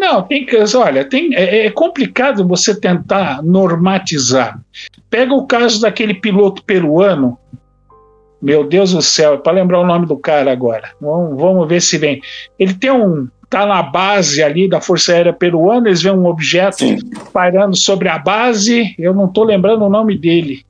[0.00, 0.56] Não, tem que.
[0.76, 4.58] Olha, tem, é, é complicado você tentar normatizar.
[5.10, 7.38] Pega o caso daquele piloto peruano.
[8.40, 10.88] Meu Deus do céu, é para lembrar o nome do cara agora.
[10.98, 12.22] Vamos, vamos ver se vem.
[12.58, 13.28] Ele tem um.
[13.50, 16.98] Tá na base ali da Força Aérea Peruana, eles veem um objeto Sim.
[17.32, 18.94] pairando sobre a base.
[18.96, 20.64] Eu não estou lembrando o nome dele.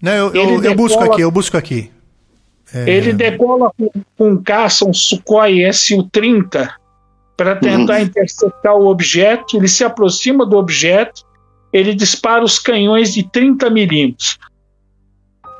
[0.00, 1.90] Não, eu, eu, eu busco aqui, eu busco aqui.
[2.74, 6.68] É, Ele decola com, com um caça, um Sukhoi Su-30,
[7.36, 9.56] para tentar interceptar o objeto.
[9.56, 11.22] Ele se aproxima do objeto,
[11.72, 14.38] ele dispara os canhões de 30 milímetros.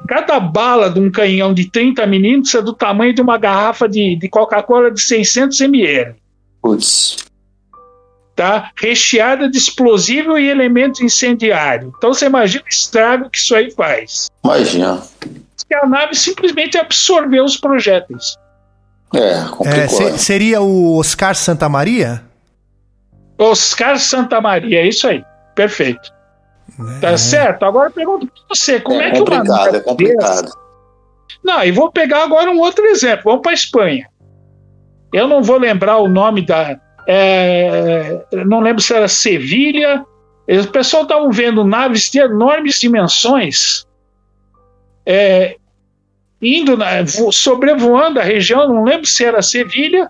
[0.08, 4.16] Cada bala de um canhão de 30 milímetros é do tamanho de uma garrafa de,
[4.16, 6.14] de Coca-Cola de 600 ml.
[6.62, 7.16] Putz.
[8.34, 8.70] Tá?
[8.76, 11.92] Recheada de explosivo e elementos incendiários.
[11.96, 14.28] Então você imagina o estrago que isso aí faz.
[14.44, 15.02] Imagina.
[15.68, 18.36] Que a nave simplesmente absorveu os projéteis.
[19.14, 19.88] É, é, complicou.
[19.88, 20.18] se- né?
[20.18, 22.22] seria o Oscar Santa Maria?
[23.38, 25.24] Oscar Santa Maria, é isso aí.
[25.54, 26.12] Perfeito.
[27.00, 27.64] Tá certo?
[27.64, 30.52] Agora eu pergunto pra você, como é, é que uma complicado, nave é complicado.
[31.42, 33.22] Não, e vou pegar agora um outro exemplo.
[33.24, 34.08] Vamos para Espanha.
[35.12, 36.78] Eu não vou lembrar o nome da.
[37.06, 40.04] é, não lembro se era Sevilha.
[40.48, 43.85] O pessoal estavam vendo naves de enormes dimensões
[45.06, 45.56] é,
[46.42, 48.68] indo na- vo- sobrevoando a região.
[48.68, 50.08] Não lembro se era Sevilha.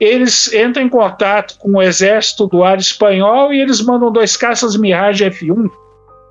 [0.00, 4.76] Eles entram em contato com o exército do ar espanhol e eles mandam dois caças
[4.76, 5.70] Mirage F1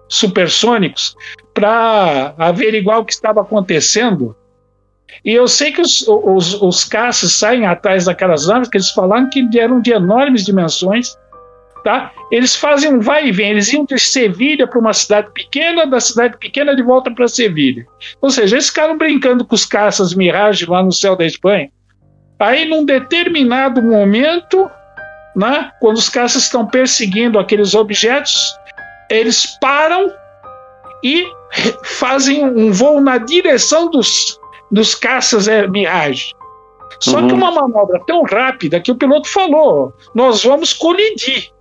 [0.08, 1.16] supersônicos
[1.54, 4.36] para averiguar o que estava acontecendo.
[5.24, 9.30] E eu sei que os, os, os caças saem atrás daquelas naves que eles falaram
[9.30, 11.16] que eram de enormes dimensões
[11.86, 12.12] tá?
[12.32, 13.52] Eles fazem um vai e vem.
[13.52, 17.86] Eles iam de Sevilha para uma cidade pequena, da cidade pequena de volta para Sevilha.
[18.20, 21.70] Ou seja, eles ficaram brincando com os caças Mirage lá no céu da Espanha.
[22.40, 24.68] Aí, num determinado momento,
[25.36, 28.36] né, quando os caças estão perseguindo aqueles objetos,
[29.08, 30.12] eles param
[31.04, 31.28] e
[31.84, 34.40] fazem um voo na direção dos,
[34.72, 36.34] dos caças é, Mirage.
[37.00, 37.28] Só uhum.
[37.28, 41.54] que uma manobra tão rápida que o piloto falou: nós vamos colidir.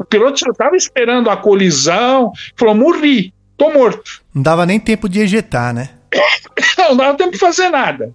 [0.00, 4.22] O piloto já estava esperando a colisão, falou: morri, tô morto.
[4.34, 5.90] Não dava nem tempo de ejetar, né?
[6.78, 8.14] não dava tempo de fazer nada.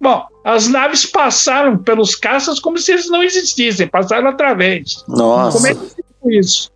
[0.00, 5.04] Bom, as naves passaram pelos caças como se eles não existissem, passaram através.
[5.08, 5.56] Nossa.
[5.56, 6.70] Como é que isso?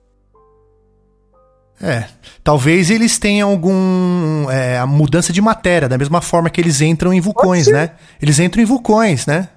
[1.81, 2.07] É,
[2.43, 7.12] talvez eles tenham algum é, a mudança de matéria, da mesma forma que eles entram
[7.12, 7.93] em vulcões, né?
[8.20, 9.51] Eles entram em vulcões, né?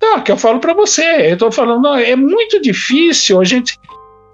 [0.00, 3.78] Não, que eu falo para você, eu tô falando, não, é muito difícil a gente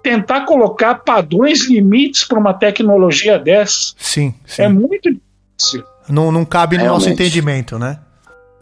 [0.03, 3.93] tentar colocar padrões limites para uma tecnologia dessa.
[3.97, 4.61] Sim, sim.
[4.61, 5.83] É muito difícil.
[6.07, 7.03] Não, não cabe no Realmente.
[7.05, 7.99] nosso entendimento, né?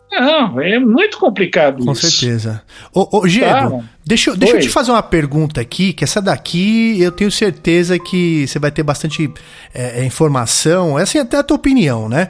[0.10, 2.10] Não, é muito complicado Com isso.
[2.10, 2.62] certeza.
[2.94, 3.84] Ô, ô Diego, tá.
[4.06, 8.48] deixa, deixa eu te fazer uma pergunta aqui, que essa daqui eu tenho certeza que
[8.48, 9.32] você vai ter bastante
[9.74, 12.30] é, é informação, essa é até a tua opinião, né?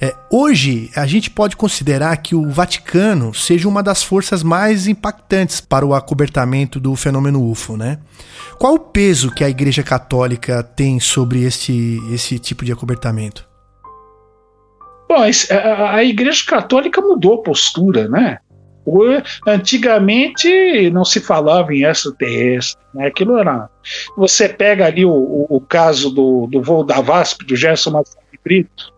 [0.00, 5.60] É, hoje, a gente pode considerar que o Vaticano seja uma das forças mais impactantes
[5.60, 7.98] para o acobertamento do fenômeno UFO, né?
[8.58, 13.46] Qual o peso que a Igreja Católica tem sobre esse, esse tipo de acobertamento?
[15.08, 18.38] Bom, a Igreja Católica mudou a postura, né?
[19.46, 23.06] Antigamente não se falava em extraterrestre, né?
[23.08, 23.68] Aquilo era.
[24.16, 28.38] Você pega ali o, o, o caso do, do voo da VASP, do Gerson Massari
[28.44, 28.95] Brito.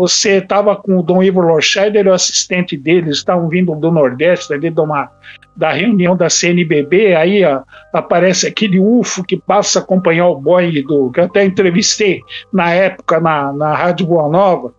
[0.00, 4.70] Você estava com o Dom Ivo Lorscheider, o assistente dele, estavam vindo do Nordeste, ali
[4.70, 5.10] de uma,
[5.54, 7.14] da reunião da CNBB.
[7.14, 7.60] Aí ó,
[7.92, 12.20] aparece aquele UFO que passa a acompanhar o Boeing, do, que eu até entrevistei
[12.52, 14.72] na época na, na Rádio Boa Nova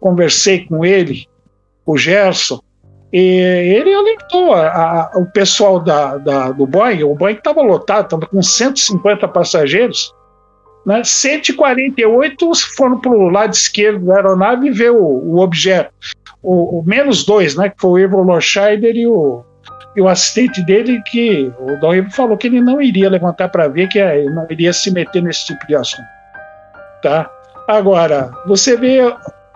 [0.00, 1.26] conversei com ele,
[1.84, 2.60] o Gerson,
[3.12, 8.04] e ele alertou a, a, o pessoal da, da, do Boeing, o Boeing estava lotado,
[8.04, 10.12] estava com 150 passageiros,
[10.86, 11.02] né?
[11.02, 15.92] 148 foram para o lado esquerdo da aeronave e ver o, o objeto.
[16.40, 17.68] O, o, menos dois, né?
[17.68, 19.44] Que foi o Ivo Lorscheider e o,
[19.96, 23.66] e o assistente dele, que o Dom Ivo falou que ele não iria levantar para
[23.66, 26.06] ver, que ele não iria se meter nesse tipo de assunto.
[27.02, 27.28] Tá?
[27.66, 29.00] Agora, você vê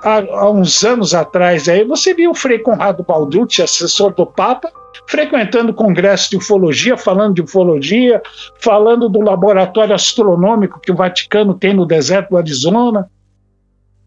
[0.03, 4.71] há, há, uns anos atrás, aí você viu o Frei Conrado Balducci, assessor do Papa,
[5.07, 8.23] frequentando congresso de ufologia, falando de ufologia,
[8.61, 13.11] falando do laboratório astronômico que o Vaticano tem no deserto do Arizona.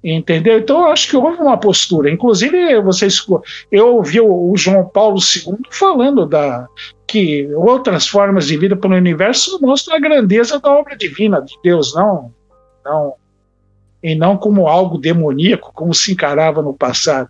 [0.03, 0.59] Entendeu?
[0.59, 2.11] Então, eu acho que houve uma postura.
[2.11, 3.25] Inclusive, vocês,
[3.71, 6.67] eu ouvi o João Paulo II falando da,
[7.07, 11.95] que outras formas de vida pelo universo mostram a grandeza da obra divina de Deus,
[11.95, 12.33] não,
[12.83, 13.13] não
[14.03, 17.29] e não como algo demoníaco, como se encarava no passado.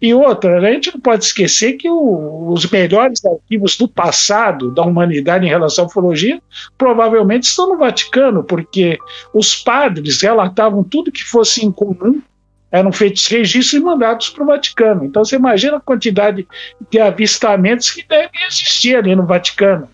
[0.00, 4.82] E outra, a gente não pode esquecer que o, os melhores arquivos do passado da
[4.82, 6.40] humanidade em relação à ufologia
[6.76, 8.98] provavelmente estão no Vaticano, porque
[9.32, 12.20] os padres relatavam tudo que fosse em comum,
[12.70, 15.04] eram feitos registros e mandados para o Vaticano.
[15.04, 16.46] Então você imagina a quantidade
[16.90, 19.88] de avistamentos que devem existir ali no Vaticano.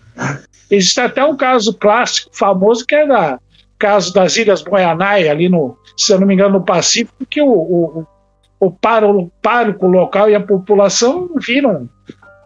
[0.69, 3.39] Existe até um caso clássico, famoso, que é o
[3.77, 7.49] caso das Ilhas Guianai, ali no, se eu não me engano, no Pacífico, que o,
[7.49, 8.07] o,
[8.59, 11.89] o pároco local e a população viram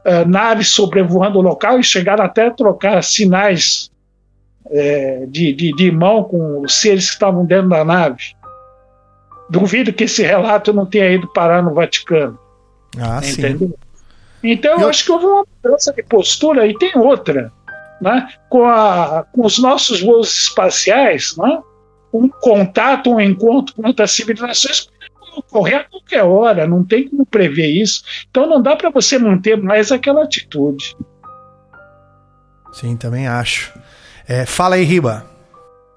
[0.06, 3.92] uh, naves sobrevoando o local e chegaram até a trocar sinais
[4.72, 8.36] é, de, de, de mão com os seres que estavam dentro da nave.
[9.50, 12.38] Duvido que esse relato não tenha ido parar no Vaticano.
[12.98, 13.70] Ah, entendeu?
[13.70, 13.74] Sim.
[14.44, 17.52] Então, eu, eu acho que houve uma mudança de postura e tem outra.
[18.02, 18.28] Né?
[18.50, 21.62] Com, a, com os nossos voos espaciais, né?
[22.14, 24.90] um contato, um encontro com outras civilizações
[25.20, 28.04] pode ocorrer a qualquer hora, não tem como prever isso.
[28.30, 30.96] Então não dá para você manter mais aquela atitude.
[32.72, 33.74] Sim, também acho.
[34.28, 35.26] É, fala aí, Riba.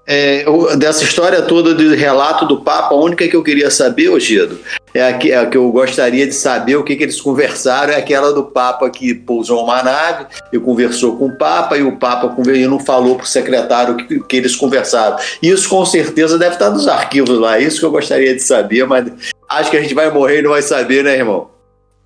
[0.05, 0.43] É,
[0.75, 4.59] dessa história toda do relato do Papa, a única que eu queria saber, Ogido,
[4.93, 7.93] é a que, é a que eu gostaria de saber o que, que eles conversaram,
[7.93, 11.97] é aquela do Papa que pousou uma nave e conversou com o Papa, e o
[11.97, 15.17] Papa e não falou para o secretário que, que eles conversaram.
[15.41, 19.11] Isso com certeza deve estar nos arquivos lá, isso que eu gostaria de saber, mas
[19.49, 21.49] acho que a gente vai morrer e não vai saber, né, irmão?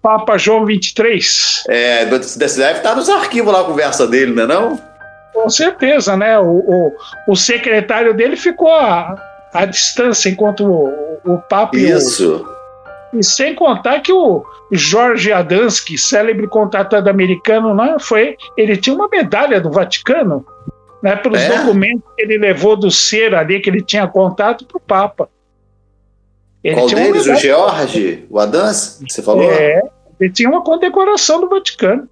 [0.02, 1.64] Papa João 23.
[1.68, 4.80] É, deve estar nos arquivos lá a conversa dele, não é não?
[5.34, 6.40] Com certeza, né?
[6.40, 6.92] O, o,
[7.28, 9.22] o secretário dele ficou à,
[9.54, 10.88] à distância enquanto o,
[11.26, 12.46] o Papa Isso.
[12.54, 12.57] E
[13.22, 19.60] sem contar que o Jorge Adansky, célebre contatado americano, né, foi, ele tinha uma medalha
[19.62, 20.46] do Vaticano,
[21.02, 21.58] né, pelos é?
[21.58, 25.30] documentos que ele levou do ser ali que ele tinha contato para o Papa.
[26.64, 27.28] Ele Qual deles?
[27.28, 28.26] O George?
[28.30, 29.02] O Adans?
[29.08, 29.52] Você falou?
[29.52, 29.82] É,
[30.20, 32.10] ele tinha uma condecoração do Vaticano.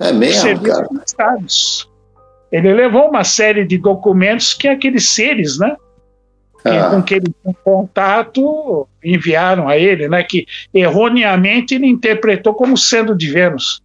[0.00, 0.86] É mesmo, cara?
[2.52, 5.76] Ele levou uma série de documentos que aqueles seres, né?
[6.64, 6.90] Ah.
[6.90, 10.22] Com que ele tinha contato, enviaram a ele, né?
[10.22, 13.80] Que erroneamente ele interpretou como sendo de Vênus.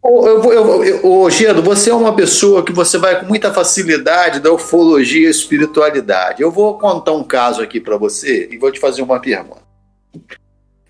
[0.00, 3.52] Ô, eu, eu, eu, ô, Gedo, você é uma pessoa que você vai com muita
[3.52, 6.40] facilidade da ufologia e espiritualidade.
[6.40, 9.62] Eu vou contar um caso aqui para você e vou te fazer uma pergunta.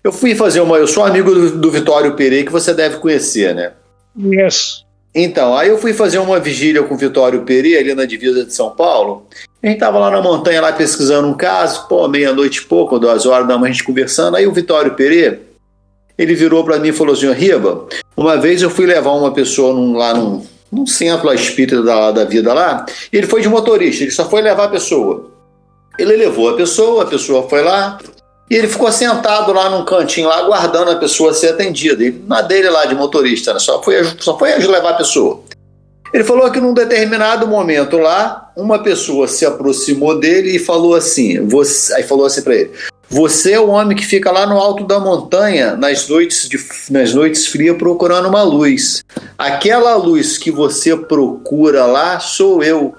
[0.03, 0.77] Eu fui fazer uma.
[0.77, 3.73] Eu sou amigo do, do Vitório Pereira, que você deve conhecer, né?
[4.15, 4.85] Isso.
[5.13, 8.53] Então, aí eu fui fazer uma vigília com o Vitório Pereira, ali na divisa de
[8.53, 9.25] São Paulo.
[9.61, 13.25] A gente tava lá na montanha, lá pesquisando um caso, pô, meia-noite e pouco, duas
[13.25, 14.37] horas da manhã, a gente conversando.
[14.37, 15.41] Aí o Vitório Pereira,
[16.17, 19.73] ele virou para mim e falou assim: Riba, uma vez eu fui levar uma pessoa
[19.73, 23.49] num, lá num, num centro lá espírita da, da vida lá, e ele foi de
[23.49, 25.31] motorista, ele só foi levar a pessoa.
[25.97, 27.97] Ele levou a pessoa, a pessoa foi lá,
[28.49, 32.03] e ele ficou sentado lá num cantinho lá, aguardando a pessoa ser atendida.
[32.03, 33.59] Ele, na dele lá de motorista, né?
[33.59, 35.43] só, foi, só foi levar a pessoa.
[36.11, 41.45] Ele falou que num determinado momento lá, uma pessoa se aproximou dele e falou assim:
[41.45, 42.71] você, aí falou assim para ele:
[43.07, 46.57] Você é o homem que fica lá no alto da montanha nas noites, de,
[46.89, 49.03] nas noites frias procurando uma luz.
[49.37, 52.95] Aquela luz que você procura lá sou eu.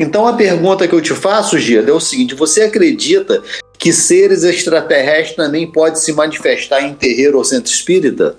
[0.00, 3.40] Então a pergunta que eu te faço, Gida, é o seguinte: você acredita
[3.82, 8.36] que seres extraterrestres também podem se manifestar em terreiro ou centro espírita?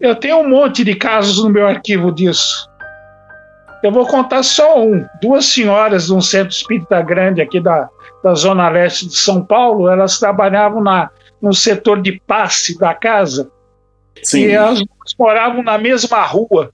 [0.00, 2.66] Eu tenho um monte de casos no meu arquivo disso.
[3.82, 5.04] Eu vou contar só um.
[5.20, 7.86] Duas senhoras de um centro espírita grande aqui da,
[8.22, 11.10] da zona leste de São Paulo, elas trabalhavam na,
[11.42, 13.50] no setor de passe da casa.
[14.22, 14.46] Sim.
[14.46, 14.82] E elas
[15.18, 16.72] moravam na mesma rua.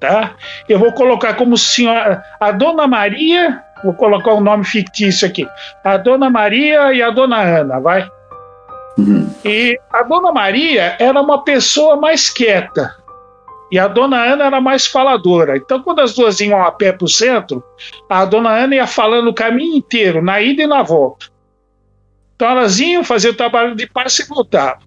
[0.00, 0.34] Tá?
[0.68, 2.20] Eu vou colocar como senhora.
[2.40, 5.46] A dona Maria Vou colocar um nome fictício aqui.
[5.82, 8.08] A Dona Maria e a Dona Ana, vai?
[8.96, 9.28] Uhum.
[9.44, 12.94] E a Dona Maria era uma pessoa mais quieta.
[13.70, 15.56] E a Dona Ana era mais faladora.
[15.56, 17.64] Então, quando as duas iam a pé para o centro,
[18.08, 21.26] a Dona Ana ia falando o caminho inteiro, na ida e na volta.
[22.36, 24.82] Então, elas iam fazer o trabalho de passe e voltavam.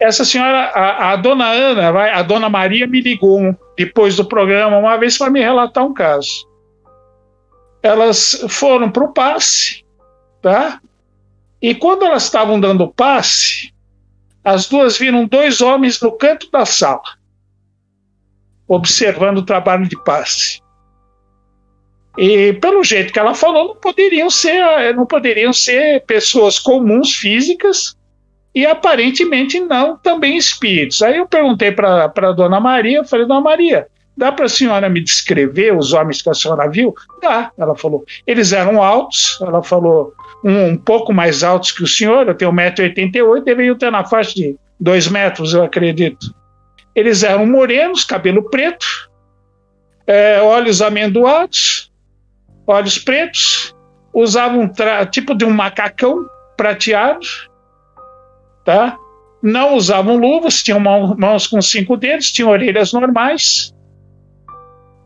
[0.00, 4.96] Essa senhora, a, a Dona Ana, a Dona Maria me ligou depois do programa uma
[4.96, 6.51] vez para me relatar um caso
[7.82, 9.84] elas foram para o passe,
[10.40, 10.80] tá?
[11.60, 13.72] E quando elas estavam dando passe,
[14.44, 17.02] as duas viram dois homens no canto da sala,
[18.66, 20.60] observando o trabalho de passe.
[22.18, 27.96] E pelo jeito que ela falou, não poderiam ser, não poderiam ser pessoas comuns físicas
[28.54, 31.02] e aparentemente não também espíritos.
[31.02, 34.88] Aí eu perguntei para a dona Maria, eu falei, dona Maria, Dá para a senhora
[34.88, 36.94] me descrever os homens que a senhora viu?
[37.20, 38.04] Dá, ela falou.
[38.26, 40.12] Eles eram altos, ela falou,
[40.44, 44.34] um, um pouco mais altos que o senhor, eu tenho 1,88m, deveriam ter na faixa
[44.34, 46.34] de 2 metros, eu acredito.
[46.94, 48.86] Eles eram morenos, cabelo preto,
[50.06, 51.90] é, olhos amendoados,
[52.66, 53.74] olhos pretos,
[54.12, 54.70] usavam
[55.10, 56.26] tipo de um macacão
[56.56, 57.26] prateado,
[58.64, 58.98] tá?
[59.42, 63.72] Não usavam luvas, tinham mãos com cinco dedos, tinham orelhas normais,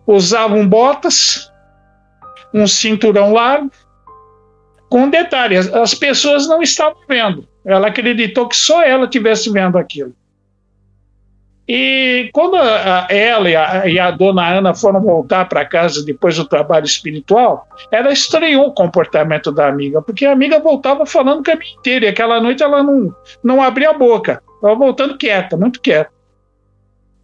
[0.06, 1.50] usavam botas,
[2.52, 3.70] um cinturão largo.
[4.88, 7.46] Com detalhe, as pessoas não estavam vendo.
[7.64, 10.14] Ela acreditou que só ela tivesse vendo aquilo.
[11.68, 16.36] E quando a, ela e a, e a, dona Ana foram voltar para casa depois
[16.36, 21.42] do trabalho espiritual, ela estranhou o comportamento da amiga, porque a amiga voltava falando o
[21.42, 23.12] caminho inteiro, e aquela noite ela não,
[23.42, 26.15] não abria a boca, estava voltando quieta, muito quieta.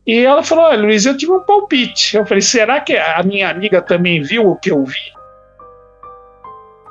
[0.06, 2.16] E ela falou: Olha, Luiz, eu tive um palpite.
[2.16, 5.12] Eu falei: será que a minha amiga também viu o que eu vi?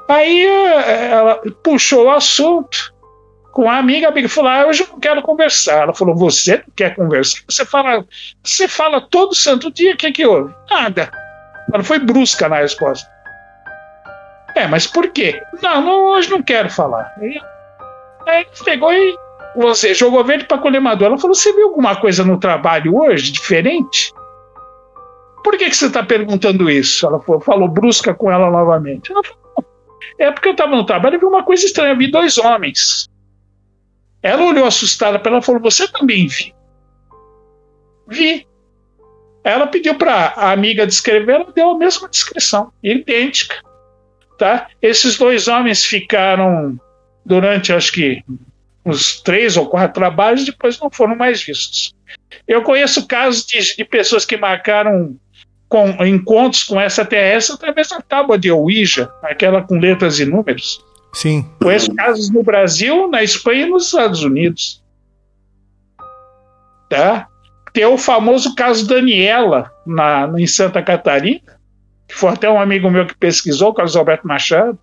[0.08, 2.94] Aí eh, ela puxou o assunto
[3.52, 5.84] com a amiga, a amiga falou: ah, hoje eu não quero conversar.
[5.84, 7.42] Ela falou: Você não quer conversar?
[7.48, 8.06] Você fala,
[8.44, 10.54] você fala todo santo dia, o que, que houve?
[10.70, 11.12] Nada.
[11.74, 13.10] Ela foi brusca na resposta.
[14.56, 15.42] É, mas por quê?
[15.62, 17.14] Não, não hoje não quero falar.
[18.28, 19.18] Aí pegou e
[19.56, 21.08] você jogou verde para colemador.
[21.08, 24.14] Ela falou: Você viu alguma coisa no trabalho hoje diferente?
[25.44, 27.06] Por que, que você está perguntando isso?
[27.06, 29.12] Ela falou, falou, brusca com ela novamente.
[29.12, 29.66] Ela falou:
[30.18, 31.96] É porque eu estava no trabalho e vi uma coisa estranha.
[31.96, 33.10] Vi dois homens.
[34.22, 36.54] Ela olhou assustada para ela e falou: Você também viu?
[38.08, 38.48] Vi.
[39.44, 43.56] Ela pediu para a amiga descrever, ela deu a mesma descrição, idêntica.
[44.38, 44.68] Tá?
[44.80, 46.80] Esses dois homens ficaram
[47.26, 48.24] durante acho que
[48.86, 51.94] uns três ou quatro trabalhos, depois não foram mais vistos.
[52.48, 55.16] Eu conheço casos de, de pessoas que marcaram
[55.70, 60.84] com, encontros com essa terrestre através da tábua de Ouija, aquela com letras e números.
[61.14, 61.50] Sim.
[61.62, 64.84] Conheço casos no Brasil, na Espanha e nos Estados Unidos.
[66.90, 67.28] Tá?
[67.74, 71.60] Tem o famoso caso Daniela, na, em Santa Catarina,
[72.08, 74.78] que foi até um amigo meu que pesquisou, Carlos Alberto Machado,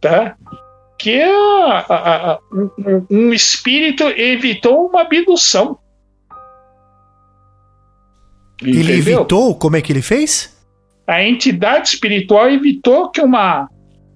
[0.00, 0.36] tá?
[0.98, 5.78] Que a, a, a, um, um espírito evitou uma abdução.
[8.62, 9.18] Ele Entendeu?
[9.20, 9.54] evitou?
[9.56, 10.54] Como é que ele fez?
[11.06, 13.68] a entidade espiritual evitou que uma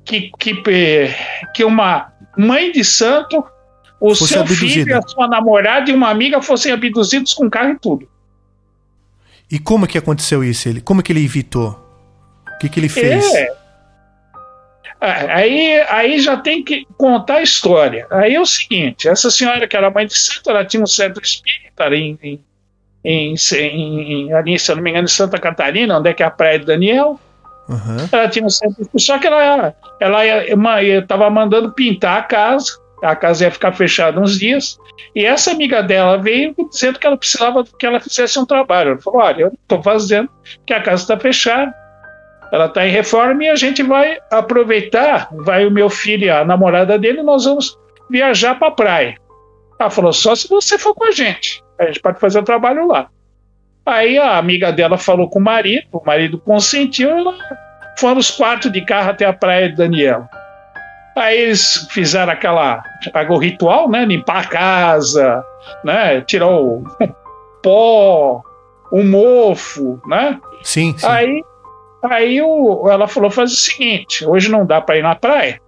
[0.04, 1.14] que, que, eh,
[1.54, 3.44] que uma mãe de santo,
[4.00, 4.84] o Fosse seu abduzida.
[4.84, 8.08] filho, a sua namorada e uma amiga fossem abduzidos com carro e tudo.
[9.50, 10.66] E como que aconteceu isso?
[10.66, 11.78] Ele, como que ele evitou?
[12.54, 13.34] O que que ele fez?
[13.34, 13.57] É.
[15.00, 18.06] Ah, Aí, aí já tem que contar a história.
[18.10, 21.22] Aí é o seguinte: essa senhora que era mãe de santo, ela tinha um centro
[21.22, 22.40] espírita ali em,
[23.04, 26.26] em, em, ali, se eu não me engano, em Santa Catarina, onde é que é
[26.26, 27.18] a Praia de Daniel.
[27.68, 28.08] Aham.
[28.10, 32.78] Ela tinha um centro espírita, só que ela ela estava mandando pintar a casa.
[33.00, 34.76] A casa ia ficar fechada uns dias.
[35.14, 38.90] E essa amiga dela veio dizendo que ela precisava que ela fizesse um trabalho.
[38.90, 40.28] Ela falou: Olha, eu estou fazendo,
[40.66, 41.72] que a casa está fechada
[42.50, 46.44] ela está em reforma e a gente vai aproveitar, vai o meu filho e a
[46.44, 47.78] namorada dele, nós vamos
[48.10, 49.16] viajar para a praia.
[49.78, 52.86] Ela falou, só se você for com a gente, a gente pode fazer o trabalho
[52.86, 53.08] lá.
[53.84, 57.34] Aí a amiga dela falou com o marido, o marido consentiu, ela
[57.98, 60.26] foram os quatro de carro até a praia de Daniel.
[61.16, 65.44] Aí eles fizeram aquela, aquele ritual, né, limpar a casa,
[65.84, 66.84] né, tirar o
[67.62, 68.42] pó,
[68.92, 71.06] o mofo, né, Sim, sim.
[71.06, 71.42] Aí,
[72.02, 75.60] aí o, ela falou: faz o seguinte, hoje não dá para ir na praia.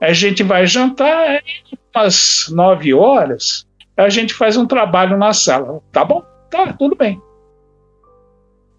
[0.00, 1.42] A gente vai jantar,
[1.94, 3.66] umas nove horas,
[3.96, 5.80] a gente faz um trabalho na sala.
[5.90, 6.22] Tá bom?
[6.50, 7.20] Tá, tudo bem.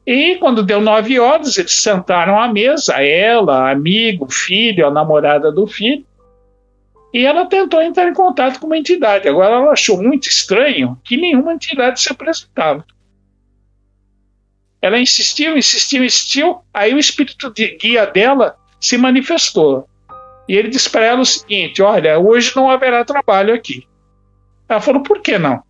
[0.05, 5.67] E quando deu nove horas, eles sentaram à mesa, ela, amigo, filho, a namorada do
[5.67, 6.05] filho,
[7.13, 9.27] e ela tentou entrar em contato com uma entidade.
[9.27, 12.85] Agora ela achou muito estranho que nenhuma entidade se apresentava.
[14.87, 16.61] Ela insistiu, insistiu, insistiu.
[16.73, 19.85] Aí o espírito de guia dela se manifestou.
[20.47, 23.85] E ele disse para ela o seguinte: Olha, hoje não haverá trabalho aqui.
[24.69, 25.61] Ela falou: Por que não?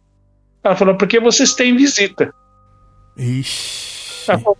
[0.64, 2.31] Ela falou: Porque vocês têm visita.
[3.18, 4.30] Ixi.
[4.30, 4.57] Ela falou,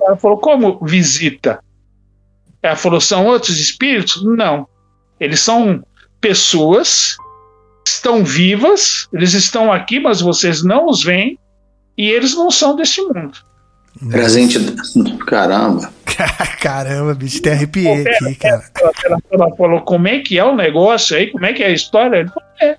[0.00, 1.62] ela falou: Como visita?
[2.62, 4.24] Ela falou: São outros espíritos?
[4.24, 4.66] Não.
[5.20, 5.84] Eles são
[6.18, 7.18] pessoas,
[7.86, 11.38] estão vivas, eles estão aqui, mas vocês não os veem,
[11.94, 13.51] e eles não são deste mundo.
[14.10, 14.58] Presente.
[15.26, 15.92] Caramba.
[16.60, 18.64] Caramba, bicho, até arrepiei aqui, cara.
[19.04, 21.70] Ela, ela falou como é que é o negócio aí, como é que é a
[21.70, 22.18] história.
[22.18, 22.78] Ele falou, é.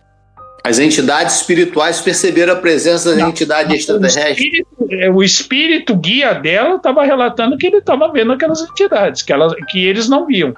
[0.65, 4.31] As entidades espirituais perceberam a presença da entidade O extraterrestre.
[4.31, 9.34] espírito, é, o espírito guia dela estava relatando que ele estava vendo aquelas entidades, que,
[9.34, 10.53] ela, que eles não viam.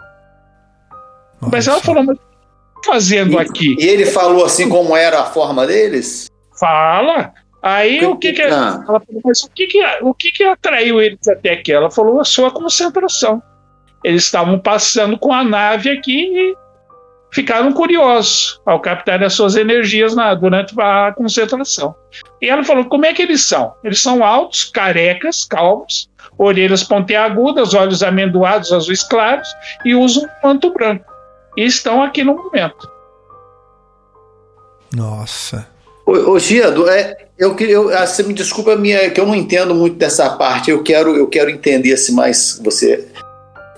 [1.51, 3.75] Mas ela falou, mas o que tô fazendo aqui?
[3.79, 6.27] E ele falou assim como era a forma deles?
[6.59, 7.33] Fala.
[7.65, 8.83] Aí o que que, Ah.
[8.87, 11.73] ela falou, mas o que que, o que que atraiu eles até aqui?
[11.73, 13.41] Ela falou a sua concentração.
[14.03, 16.55] Eles estavam passando com a nave aqui e
[17.31, 21.95] ficaram curiosos ao captar as suas energias na, durante a concentração.
[22.39, 23.73] E ela falou: como é que eles são?
[23.83, 29.47] Eles são altos, carecas, calvos, orelhas pontiagudas, olhos amendoados, azuis claros
[29.83, 31.11] e usam um manto branco.
[31.57, 32.87] E estão aqui no momento.
[34.93, 35.67] Nossa.
[36.05, 39.97] Ô, ô Giado, é, eu, eu, você me desculpa minha, que eu não entendo muito
[39.97, 40.71] dessa parte.
[40.71, 43.07] Eu quero, eu quero entender se mais você.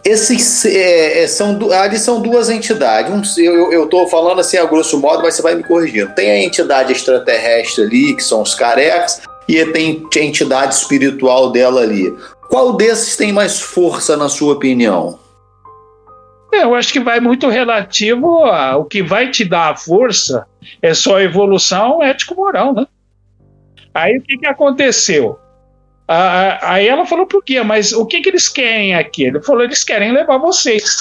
[0.06, 3.38] Esses é, é, são, ali são duas entidades.
[3.38, 6.14] Eu, tô falando assim a grosso modo, mas você vai me corrigindo.
[6.14, 11.82] Tem a entidade extraterrestre ali, que são os carecas, e tem a entidade espiritual dela
[11.82, 12.14] ali.
[12.50, 15.20] Qual desses tem mais força, na sua opinião?
[16.54, 20.46] É, Eu acho que vai muito relativo o que vai te dar a força
[20.82, 22.86] é só evolução ético-moral, né?
[23.98, 25.40] Aí o que, que aconteceu?
[26.07, 27.61] Ah, aí ela falou por quê?
[27.64, 29.24] Mas o que, que eles querem aqui?
[29.24, 30.98] Ele falou, eles querem levar vocês.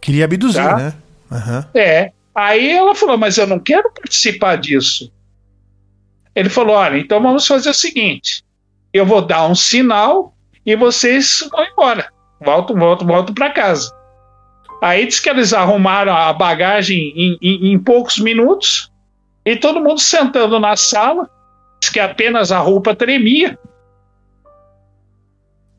[0.00, 0.76] Queria abduzir, Tá.
[0.76, 0.94] né?
[1.30, 1.68] Aham.
[1.74, 2.12] É.
[2.34, 5.12] Aí ela falou, mas eu não quero participar disso.
[6.34, 8.44] Ele falou, olha, então vamos fazer o seguinte:
[8.92, 10.34] eu vou dar um sinal
[10.64, 12.10] e vocês vão embora.
[12.40, 13.92] Volto, volto, volto para casa.
[14.80, 18.87] Aí diz que eles arrumaram a bagagem em, em- em poucos minutos
[19.52, 21.28] e todo mundo sentando na sala.
[21.92, 23.56] Que apenas a roupa tremia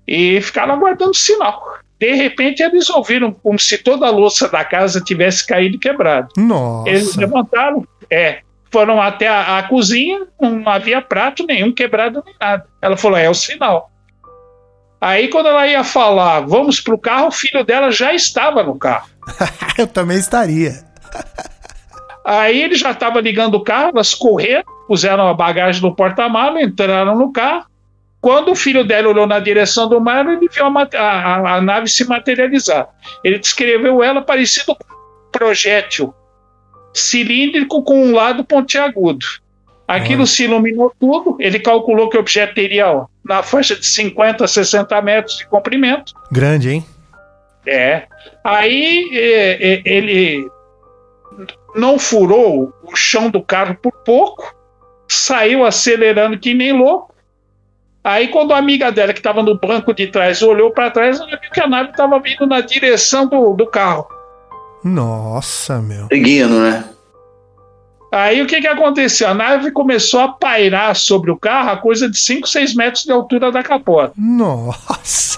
[0.08, 1.62] e ficaram aguardando o sinal.
[2.00, 6.30] De repente eles ouviram como se toda a louça da casa tivesse caído e quebrado.
[6.36, 6.90] Nossa.
[6.90, 8.40] Eles levantaram, é,
[8.72, 12.66] foram até a, a cozinha, não havia prato nenhum quebrado nem nada.
[12.82, 13.92] Ela falou: é o sinal.
[15.00, 19.08] Aí, quando ela ia falar, vamos pro carro, o filho dela já estava no carro.
[19.78, 20.84] Eu também estaria.
[22.26, 27.18] Aí ele já estava ligando o carro, elas correram, puseram a bagagem no porta-malas, entraram
[27.18, 27.66] no carro.
[28.22, 31.88] Quando o filho dela olhou na direção do mar, ele viu a, a, a nave
[31.88, 32.90] se materializar.
[33.24, 36.14] Ele descreveu ela parecido com um projétil
[36.94, 39.26] cilíndrico com um lado pontiagudo.
[39.88, 41.38] Aquilo se iluminou tudo.
[41.40, 45.48] Ele calculou que o objeto teria ó, na faixa de 50 a 60 metros de
[45.48, 46.14] comprimento.
[46.32, 46.86] Grande, hein?
[47.66, 48.04] É.
[48.44, 50.48] Aí é, é, ele
[51.76, 54.56] não furou o chão do carro por pouco,
[55.08, 57.14] saiu acelerando que nem louco.
[58.04, 61.30] Aí, quando a amiga dela, que estava no banco de trás, olhou para trás, ela
[61.30, 64.08] viu que a nave estava vindo na direção do, do carro.
[64.84, 66.08] Nossa, meu.
[66.08, 66.86] Seguindo, né?
[68.12, 69.28] Aí o que, que aconteceu?
[69.28, 73.12] A nave começou a pairar sobre o carro a coisa de 5, 6 metros de
[73.12, 74.14] altura da capota.
[74.18, 75.38] Nossa.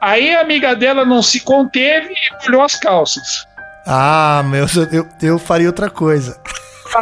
[0.00, 3.46] Aí a amiga dela não se conteve e olhou as calças.
[3.86, 6.40] Ah, meu, eu, eu faria outra coisa.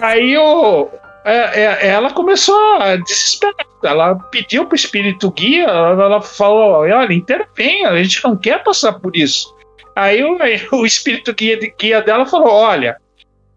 [0.02, 0.88] Aí o,
[1.24, 3.66] é, é, ela começou a desesperar.
[3.82, 8.62] Ela pediu para o espírito guia, ela, ela falou: olha, intervenha, a gente não quer
[8.62, 9.54] passar por isso.
[9.96, 10.38] Aí o,
[10.72, 12.96] o espírito guia, guia dela falou: olha,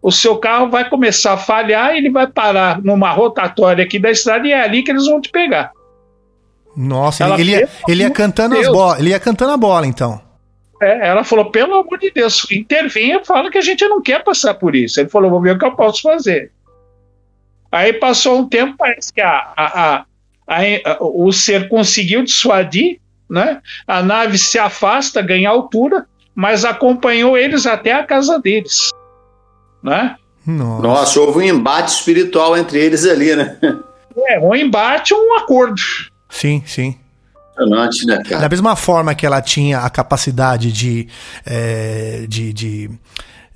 [0.02, 4.46] o seu carro vai começar a falhar ele vai parar numa rotatória aqui da estrada
[4.46, 5.72] e é ali que eles vão te pegar.
[6.76, 10.20] Nossa, ele, ele, ia, ele ia cantando as bolas, ele ia cantando a bola, então.
[10.80, 14.54] É, ela falou, pelo amor de Deus, intervenha, fala que a gente não quer passar
[14.54, 15.00] por isso.
[15.00, 16.52] Ele falou, vou ver o que eu posso fazer.
[17.70, 20.04] Aí passou um tempo, parece que a, a,
[20.46, 23.60] a, o ser conseguiu dissuadir, né?
[23.86, 28.90] A nave se afasta, ganha altura, mas acompanhou eles até a casa deles
[29.82, 30.16] né?
[30.46, 30.82] Nossa.
[30.82, 33.58] Nossa, houve um embate espiritual entre eles ali, né?
[34.26, 35.80] É, um embate um acordo.
[36.28, 36.98] Sim, sim.
[38.06, 38.42] Né, cara?
[38.42, 41.08] Da mesma forma que ela tinha a capacidade de,
[41.44, 42.90] é, de, de,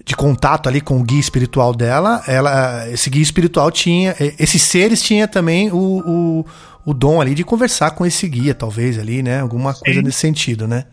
[0.04, 5.02] de, contato ali com o guia espiritual dela, ela, esse guia espiritual tinha, esses seres
[5.02, 6.46] tinha também o, o,
[6.84, 9.40] o dom ali de conversar com esse guia, talvez ali, né?
[9.40, 10.04] Alguma coisa Sim.
[10.04, 10.84] nesse sentido, né?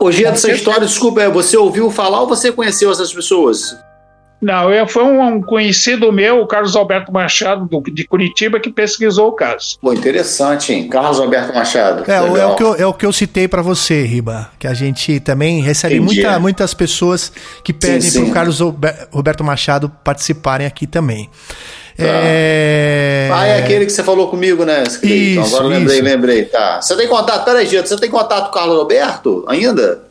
[0.00, 3.76] Hoje essa história, desculpa, é, você ouviu falar ou você conheceu essas pessoas?
[4.40, 9.28] Não, eu, foi um, conhecido meu, o Carlos Alberto Machado, do, de Curitiba, que pesquisou
[9.28, 9.78] o caso.
[9.80, 10.88] Pô, interessante, hein?
[10.88, 12.08] Carlos Alberto Machado.
[12.08, 14.74] É, é, o, que eu, é o que eu citei para você, Riba, que a
[14.74, 17.32] gente também recebe muita, muitas pessoas
[17.64, 18.60] que pedem para o Carlos
[19.10, 21.28] Roberto Machado participarem aqui também.
[21.96, 22.04] Tá.
[22.06, 23.28] É...
[23.32, 24.84] Ah, é aquele que você falou comigo, né?
[25.02, 25.62] Isso, Agora isso.
[25.64, 26.44] lembrei, lembrei.
[26.44, 26.80] Tá.
[26.80, 27.44] Você tem contato?
[27.44, 30.04] Peraí, Gito, você tem contato com o Carlos Roberto ainda?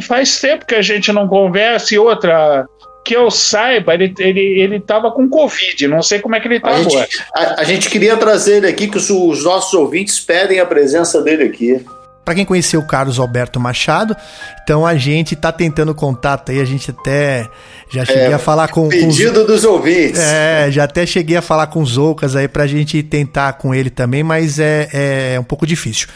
[0.00, 2.66] Faz tempo que a gente não conversa e outra
[3.06, 6.58] que eu saiba, ele, ele, ele tava com Covid, não sei como é que ele
[6.58, 6.90] tá a agora.
[6.90, 10.66] Gente, a, a, gente queria trazer ele aqui, que os, os nossos ouvintes pedem a
[10.66, 11.86] presença dele aqui.
[12.24, 14.16] Para quem conheceu o Carlos Alberto Machado,
[14.64, 17.48] então a gente tá tentando contato aí, a gente até
[17.88, 20.20] já cheguei é, a falar com pedido com dos ouvintes.
[20.20, 23.90] É, já até cheguei a falar com os Oucas aí pra gente tentar com ele
[23.90, 24.88] também, mas é,
[25.34, 26.08] é um pouco difícil.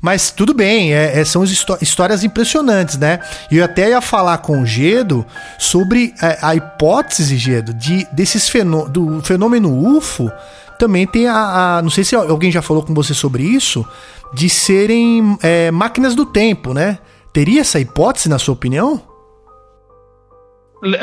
[0.00, 1.44] Mas tudo bem, é, é, são
[1.80, 3.18] histórias impressionantes, né?
[3.50, 5.24] E eu até ia falar com o Gedo
[5.58, 10.30] sobre a, é, a hipótese, Gedo, de, desses fenô do fenômeno UFO.
[10.78, 13.84] Também tem a, a, Não sei se alguém já falou com você sobre isso,
[14.32, 16.98] de serem é, máquinas do tempo, né?
[17.32, 19.07] Teria essa hipótese, na sua opinião?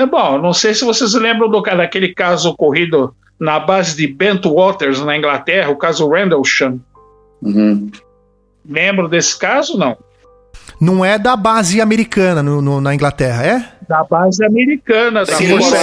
[0.10, 5.02] Bom, não sei se vocês lembram do, daquele caso ocorrido na base de Bent Waters,
[5.02, 6.80] na Inglaterra, o caso Rendlesham.
[7.41, 7.89] Uhum.
[8.68, 9.97] Lembro desse caso, não?
[10.80, 13.69] Não é da base americana no, no na Inglaterra, é?
[13.88, 15.77] Da base americana, da sim, Força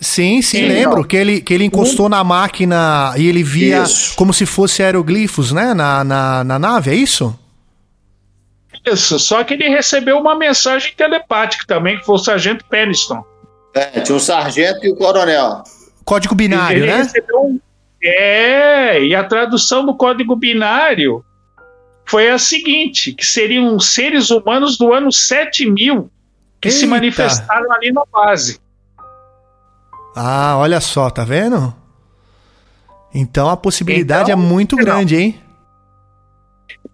[0.00, 4.16] Sim, sim, sim, lembro que ele, que ele encostou na máquina e ele via isso.
[4.16, 7.38] como se fosse aeroglifos, né, na, na, na nave, é isso?
[8.86, 13.24] Isso, só que ele recebeu uma mensagem telepática também, que foi o Sargento Peniston.
[13.74, 15.62] É, tinha o sargento e o coronel.
[16.04, 16.98] Código binário, ele né?
[16.98, 17.60] Recebeu...
[18.02, 21.24] É, e a tradução do código binário
[22.06, 26.10] foi a seguinte: que seriam seres humanos do ano 7000
[26.60, 26.78] que Eita.
[26.78, 28.58] se manifestaram ali na base.
[30.14, 31.74] Ah, olha só, tá vendo?
[33.12, 34.84] Então a possibilidade é então, é muito não.
[34.84, 35.40] grande, hein?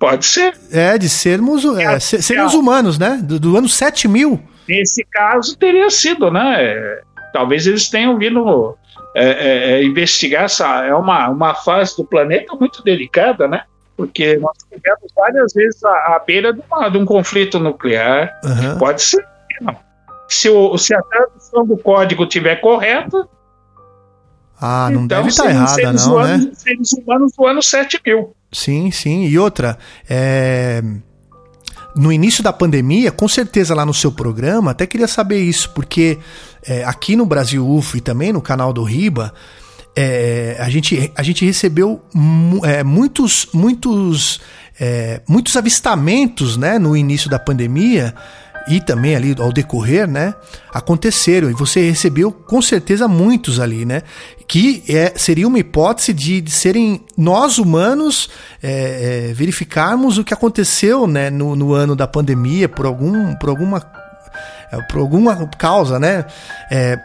[0.03, 0.59] Pode ser.
[0.73, 3.21] É, de sermos é, seres humanos, né?
[3.23, 4.43] Do, do ano 7000.
[4.69, 6.57] Nesse caso, teria sido, né?
[6.61, 7.03] É,
[7.33, 8.77] talvez eles tenham vindo
[9.15, 10.85] é, é, é, investigar essa.
[10.85, 13.63] É uma, uma fase do planeta muito delicada, né?
[13.97, 18.41] Porque nós tivemos várias vezes à, à beira de, uma, de, um conflito nuclear.
[18.43, 18.79] Uhum.
[18.79, 19.25] Pode ser.
[19.61, 19.77] Não.
[20.29, 23.25] Se, o, se a tradução do código estiver correta.
[24.63, 26.53] Ah, não então, deve estar tá errada, não, humanos, né?
[26.55, 28.37] Seres humanos do ano 7000.
[28.53, 29.25] Sim, sim.
[29.25, 29.77] E outra,
[30.09, 30.83] é
[31.95, 36.19] no início da pandemia, com certeza lá no seu programa, até queria saber isso, porque
[36.67, 39.33] é, aqui no Brasil UFO e também no canal do Riba,
[39.95, 42.03] é, a, gente, a gente recebeu
[42.65, 44.41] é, muitos, muitos,
[44.81, 48.15] é, muitos avistamentos né, no início da pandemia
[48.69, 50.35] e também ali ao decorrer, né,
[50.73, 54.03] aconteceram e você recebeu com certeza muitos ali, né,
[54.47, 58.29] que é, seria uma hipótese de, de serem nós humanos
[58.63, 63.49] é, é, verificarmos o que aconteceu, né, no, no ano da pandemia por algum, por
[63.49, 63.83] alguma,
[64.71, 66.25] é, por alguma causa, né?
[66.71, 66.99] É,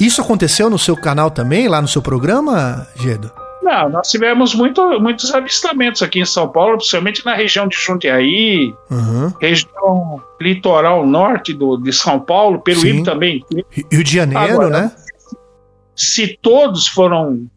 [0.00, 3.30] isso aconteceu no seu canal também, lá no seu programa, Gedo?
[3.62, 8.74] Não, nós tivemos muito, muitos avistamentos aqui em São Paulo, principalmente na região de Jundiaí,
[8.90, 9.32] uhum.
[9.40, 13.44] região litoral norte do, de São Paulo, Peruíbe também.
[13.70, 14.92] Rio de Janeiro, Agora, né?
[15.94, 17.50] Se todos foram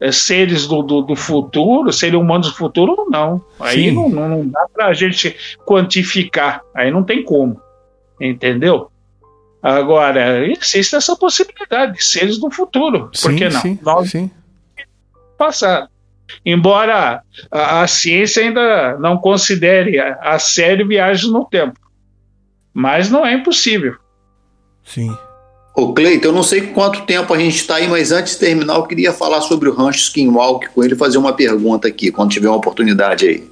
[0.00, 3.42] é, seres do, do, do, futuro, seres humanos do futuro ou não.
[3.60, 5.36] Aí não, não, dá pra gente
[5.66, 7.60] quantificar, aí não tem como,
[8.20, 8.90] entendeu?
[9.62, 13.10] Agora, existe essa possibilidade de seres do futuro.
[13.12, 13.60] Sim, Por que não?
[13.60, 14.30] Sim, Nós sim.
[15.36, 15.88] Passado.
[16.44, 21.78] Embora a, a, ciência ainda não considere a, a sério viagem no tempo.
[22.74, 23.96] Mas não é impossível.
[24.84, 25.16] Sim.
[25.74, 28.76] Ô Cleiton, eu não sei quanto tempo a gente está aí, mas antes de terminar,
[28.76, 32.30] eu queria falar sobre o rancho Skinwalk com ele e fazer uma pergunta aqui, quando
[32.30, 33.44] tiver uma oportunidade aí.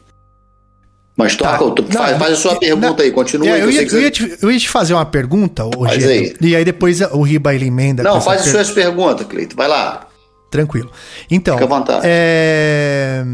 [1.16, 1.58] Mas tá.
[1.58, 1.92] toca, tá.
[1.92, 3.48] faz, faz, a sua pergunta não, aí, continua.
[3.48, 6.04] É, eu, ia, eu, ia te, eu, ia, te, fazer uma pergunta hoje.
[6.04, 6.36] Aí.
[6.40, 8.02] E aí depois o Riba ele emenda.
[8.02, 8.54] Não, faz as per...
[8.54, 9.54] suas perguntas, Cleito.
[9.54, 10.08] Vai lá.
[10.54, 10.92] Tranquilo.
[11.28, 11.56] Então.
[11.56, 12.02] Fica à vontade.
[12.04, 13.24] É...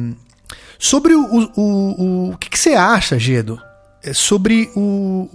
[0.78, 1.20] Sobre o.
[1.20, 3.60] O, o, o que, que você acha, Gedo?
[4.02, 5.28] É sobre o,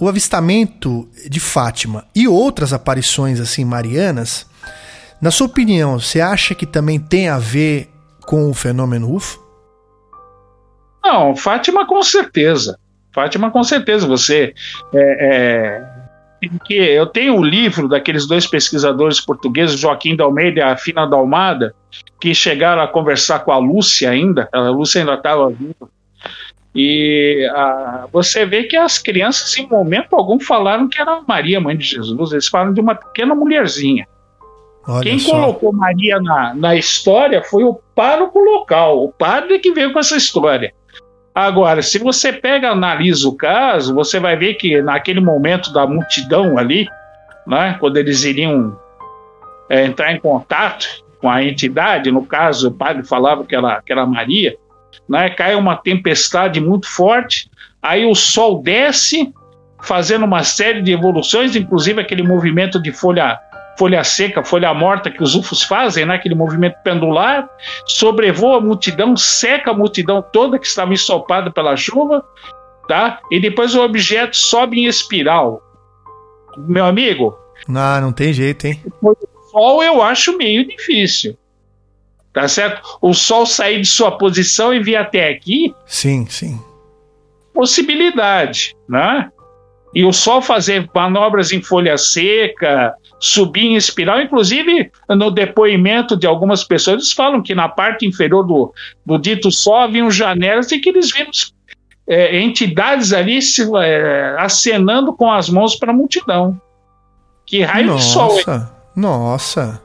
[0.00, 4.48] o avistamento de Fátima e outras aparições assim marianas.
[5.20, 7.88] Na sua opinião, você acha que também tem a ver
[8.26, 9.40] com o fenômeno UFO?
[11.04, 12.80] Não, Fátima com certeza.
[13.12, 14.08] Fátima com certeza.
[14.08, 14.54] Você
[14.92, 15.97] é, é,
[16.64, 20.76] que eu tenho o um livro daqueles dois pesquisadores portugueses, Joaquim da Almeida e a
[20.76, 21.74] Fina da Almada,
[22.20, 24.48] que chegaram a conversar com a Lúcia ainda.
[24.52, 25.88] A Lúcia ainda estava viva.
[26.74, 31.76] E a, você vê que as crianças, em momento algum, falaram que era Maria, mãe
[31.76, 32.32] de Jesus.
[32.32, 34.06] Eles falam de uma pequena mulherzinha.
[34.86, 35.32] Olha Quem só.
[35.32, 40.16] colocou Maria na, na história foi o pároco local, o padre que veio com essa
[40.16, 40.72] história.
[41.38, 46.58] Agora, se você pega analisa o caso, você vai ver que naquele momento da multidão
[46.58, 46.88] ali,
[47.46, 48.76] né, quando eles iriam
[49.70, 50.84] é, entrar em contato
[51.20, 54.56] com a entidade, no caso o padre falava que era, que era Maria,
[55.08, 57.48] né, cai uma tempestade muito forte,
[57.80, 59.32] aí o sol desce,
[59.80, 63.38] fazendo uma série de evoluções, inclusive aquele movimento de folha
[63.78, 66.16] folha seca, folha morta que os UFOs fazem, né?
[66.16, 67.48] aquele movimento pendular,
[67.86, 72.24] sobrevoa a multidão, seca a multidão toda que estava ensopada pela chuva,
[72.88, 73.20] tá?
[73.30, 75.62] e depois o objeto sobe em espiral.
[76.56, 77.38] Meu amigo.
[77.68, 78.82] Não, não tem jeito, hein?
[79.00, 79.14] O
[79.52, 81.38] sol eu acho meio difícil.
[82.32, 82.98] Tá certo?
[83.00, 85.74] O sol sair de sua posição e vir até aqui.
[85.86, 86.60] Sim, sim.
[87.54, 89.30] Possibilidade, né?
[89.94, 94.20] E o sol fazer manobras em folha seca, subir em espiral.
[94.20, 98.72] Inclusive, no depoimento de algumas pessoas, eles falam que na parte inferior do,
[99.04, 101.30] do dito sol haviam janelas e que eles viram
[102.08, 106.60] é, entidades ali se, é, acenando com as mãos para a multidão.
[107.44, 108.34] Que raio nossa, de sol.
[108.34, 109.82] Nossa, nossa.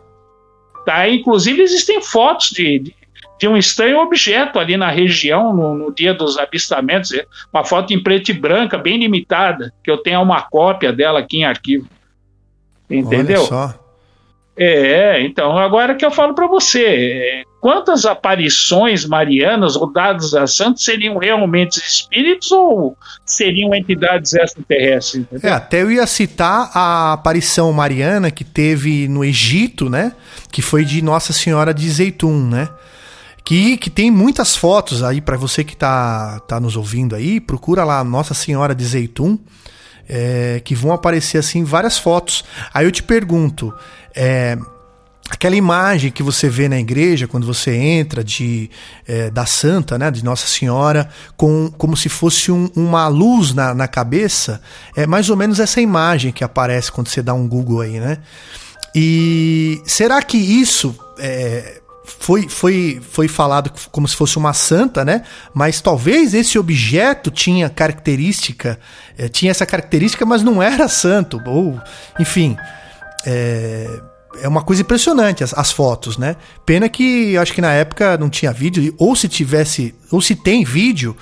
[0.86, 1.08] Tá?
[1.08, 2.96] Inclusive, existem fotos de, de,
[3.40, 7.12] de, um estranho objeto ali na região, no, no, dia dos avistamentos.
[7.54, 11.40] Uma foto em preto e branca, bem limitada, que eu tenho uma cópia dela aqui
[11.40, 11.88] em arquivo.
[12.90, 13.42] Entendeu?
[13.42, 13.84] Olha só.
[14.56, 20.86] É, então, agora que eu falo para você, quantas aparições marianas ou dados a santos
[20.86, 22.96] seriam realmente espíritos ou
[23.26, 25.26] seriam entidades extraterrestres?
[25.42, 30.14] É, até eu ia citar a aparição mariana que teve no Egito, né?
[30.52, 32.70] Que foi de Nossa Senhora de Zeitum, né?
[33.44, 37.84] Que, que tem muitas fotos aí para você que tá, tá nos ouvindo aí, procura
[37.84, 39.40] lá Nossa Senhora de Zeitum
[40.08, 42.44] é, que vão aparecer assim várias fotos.
[42.74, 43.74] Aí eu te pergunto,
[44.16, 44.58] é,
[45.30, 48.70] aquela imagem que você vê na igreja quando você entra de
[49.08, 53.74] é, da Santa, né, de Nossa Senhora, com como se fosse um, uma luz na,
[53.74, 54.62] na cabeça,
[54.96, 58.18] é mais ou menos essa imagem que aparece quando você dá um Google aí, né?
[58.96, 65.24] E será que isso é, foi, foi, foi falado como se fosse uma santa, né?
[65.54, 68.80] Mas talvez esse objeto tinha característica,
[69.18, 71.42] é, tinha essa característica, mas não era santo.
[71.46, 71.80] Ou,
[72.20, 72.58] enfim,
[73.26, 73.88] é,
[74.42, 76.36] é uma coisa impressionante as, as, fotos, né?
[76.66, 80.36] Pena que eu acho que na época não tinha vídeo, ou se tivesse, ou se
[80.36, 81.16] tem vídeo,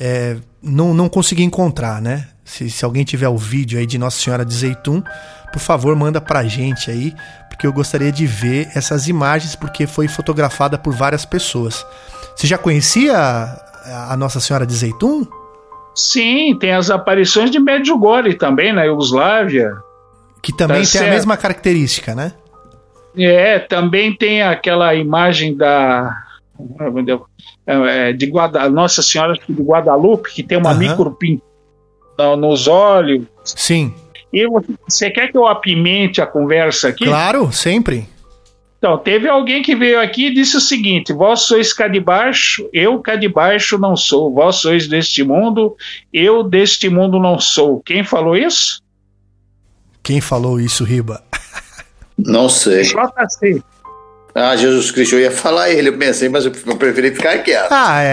[0.00, 2.28] é, não, não consegui encontrar, né?
[2.44, 5.02] Se, se alguém tiver o vídeo aí de Nossa Senhora de Zeitum,
[5.54, 7.14] por favor, manda pra gente aí,
[7.48, 11.86] porque eu gostaria de ver essas imagens, porque foi fotografada por várias pessoas.
[12.34, 15.24] Você já conhecia a, Nossa Senhora de Zeitum?
[15.94, 19.76] Sim, tem as aparições de Medjugorje também, na Iugoslávia.
[20.42, 21.06] Que também tá tem certo.
[21.06, 22.32] a mesma característica, né?
[23.16, 26.20] É, também tem aquela imagem da
[27.64, 30.78] é, de Guada, Nossa Senhora de Guadalupe, que tem uma uhum.
[30.78, 31.40] micropin
[32.36, 33.24] nos olhos.
[33.44, 33.94] Sim.
[34.34, 37.04] E você quer que eu apimente a conversa aqui?
[37.04, 38.08] Claro, sempre.
[38.76, 42.68] Então, teve alguém que veio aqui e disse o seguinte: Vós sois cá de baixo,
[42.72, 44.34] eu cá de baixo não sou.
[44.34, 45.76] Vós sois deste mundo,
[46.12, 47.80] eu deste mundo não sou.
[47.80, 48.82] Quem falou isso?
[50.02, 51.22] Quem falou isso, Riba?
[52.18, 52.82] Não sei.
[52.82, 53.62] JC.
[54.34, 57.70] Ah, Jesus Cristo, eu ia falar ele, eu pensei, mas eu preferi ficar quieto.
[57.70, 58.08] Ah, é,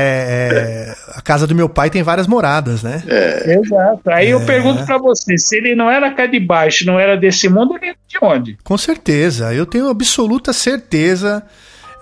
[0.53, 3.01] é, A casa do meu pai tem várias moradas, né?
[3.07, 3.55] É.
[3.55, 4.07] Exato.
[4.11, 4.33] Aí é.
[4.33, 7.75] eu pergunto para você, se ele não era cá de baixo, não era desse mundo,
[7.75, 8.57] ele é de onde?
[8.63, 9.51] Com certeza.
[9.51, 11.43] Eu tenho absoluta certeza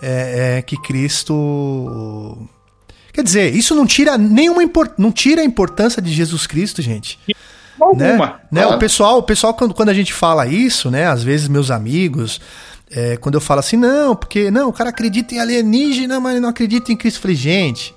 [0.01, 2.37] é, é, que Cristo.
[3.13, 4.91] Quer dizer, isso não tira nenhuma import...
[4.97, 7.17] não tira a importância de Jesus Cristo, gente.
[7.79, 8.41] Alguma.
[8.51, 8.61] Né?
[8.61, 8.67] né?
[8.67, 11.07] O pessoal, o pessoal quando, quando a gente fala isso, né?
[11.07, 12.41] Às vezes meus amigos,
[12.91, 16.49] é, quando eu falo assim, não, porque não, o cara acredita em alienígena, mas não
[16.49, 17.17] acredita em Cristo.
[17.17, 17.95] Eu falei, gente,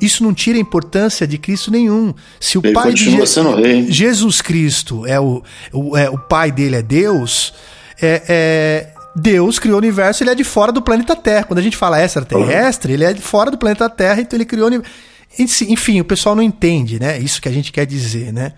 [0.00, 2.14] isso não tira a importância de Cristo nenhum.
[2.38, 6.76] Se o Ele pai de Je Jesus Cristo é o, o, é, o pai dele
[6.76, 7.52] é Deus,
[8.00, 11.44] é, é, Deus criou o universo, ele é de fora do planeta Terra.
[11.44, 12.94] Quando a gente fala extraterrestre, uhum.
[12.94, 15.09] ele é de fora do planeta Terra, então ele criou o universo.
[15.38, 17.18] Enfim, o pessoal não entende, né?
[17.18, 18.52] Isso que a gente quer dizer, né?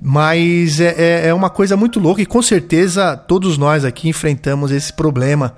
[0.00, 4.70] Mas é, é, é uma coisa muito louca e com certeza todos nós aqui enfrentamos
[4.70, 5.56] esse problema.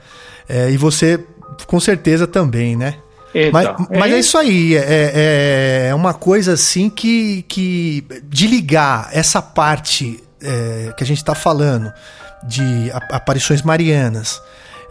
[0.48, 1.22] É, e você,
[1.66, 2.94] com certeza, também, né?
[3.34, 8.02] Então, mas, mas é, é isso aí, é, é, é, uma coisa assim que, que
[8.24, 11.92] de ligar essa parte é, que a gente está falando
[12.46, 14.40] de aparições marianas,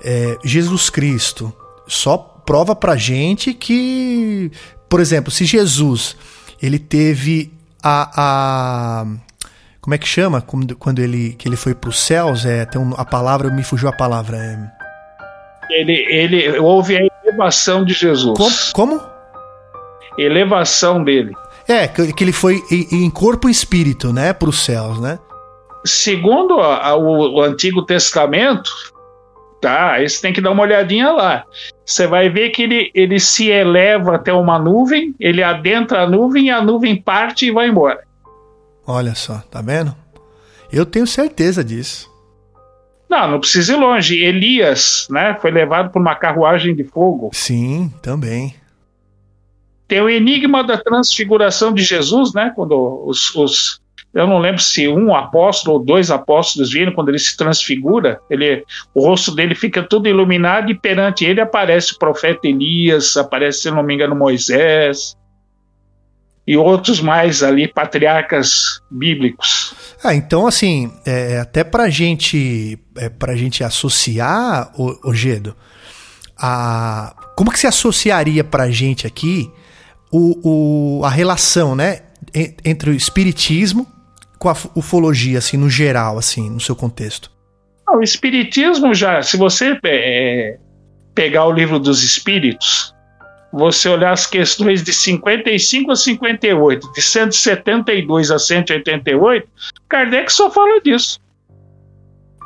[0.04, 1.52] é, Jesus Cristo,
[1.88, 4.52] só prova pra gente que
[4.90, 6.16] por exemplo, se Jesus
[6.62, 7.52] ele teve
[7.84, 9.06] a, a
[9.82, 12.46] como é que chama quando ele que ele foi para os céus?
[12.46, 14.38] É, tem um, a palavra me fugiu a palavra.
[14.38, 14.86] É...
[15.70, 18.38] Ele, ele houve a elevação de Jesus.
[18.74, 18.98] Como?
[18.98, 19.02] como?
[20.18, 21.36] Elevação dele.
[21.68, 25.20] É, que, que ele foi em, em corpo e espírito, né, para os céus, né?
[25.84, 28.72] Segundo a, a, o, o Antigo Testamento,
[29.62, 29.94] tá?
[29.94, 31.46] Aí você tem que dar uma olhadinha lá.
[31.86, 36.50] Você vai ver que ele, ele se eleva até uma nuvem, ele adentra a nuvem,
[36.50, 38.04] a nuvem parte e vai embora.
[38.86, 39.96] Olha só, tá vendo?
[40.72, 42.14] Eu tenho certeza disso.
[43.10, 44.24] Não, não precisa ir longe.
[44.24, 47.30] Elias, né, foi levado por uma carruagem de fogo.
[47.34, 48.56] Sim, também.
[49.88, 53.82] Tem o enigma da transfiguração de Jesus, né, quando os, os
[54.16, 58.64] eu não lembro se um apóstolo ou dois apóstolos viram quando ele se transfigura, ele,
[58.94, 63.72] o rosto dele fica todo iluminado e perante ele aparece o profeta Elias, aparece, se
[63.72, 65.18] não me engano, Moisés
[66.48, 69.74] e outros mais ali, patriarcas bíblicos.
[70.02, 75.54] Ah, então assim, é, até pra gente, é, pra gente associar, o, o Gedo,
[76.38, 79.52] a, como que se associaria pra gente aqui
[80.10, 82.04] o, o, a relação, né,
[82.64, 83.95] entre o espiritismo
[84.46, 87.32] com a ufologia, assim, no geral, assim, no seu contexto?
[87.92, 90.58] o espiritismo já, se você é,
[91.16, 92.94] pegar o livro dos espíritos,
[93.52, 99.48] você olhar as questões de 55 a 58, de 172 a 188,
[99.90, 101.20] Kardec só fala disso.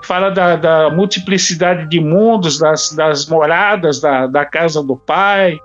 [0.05, 5.57] Fala da, da multiplicidade de mundos, das, das moradas da, da casa do Pai,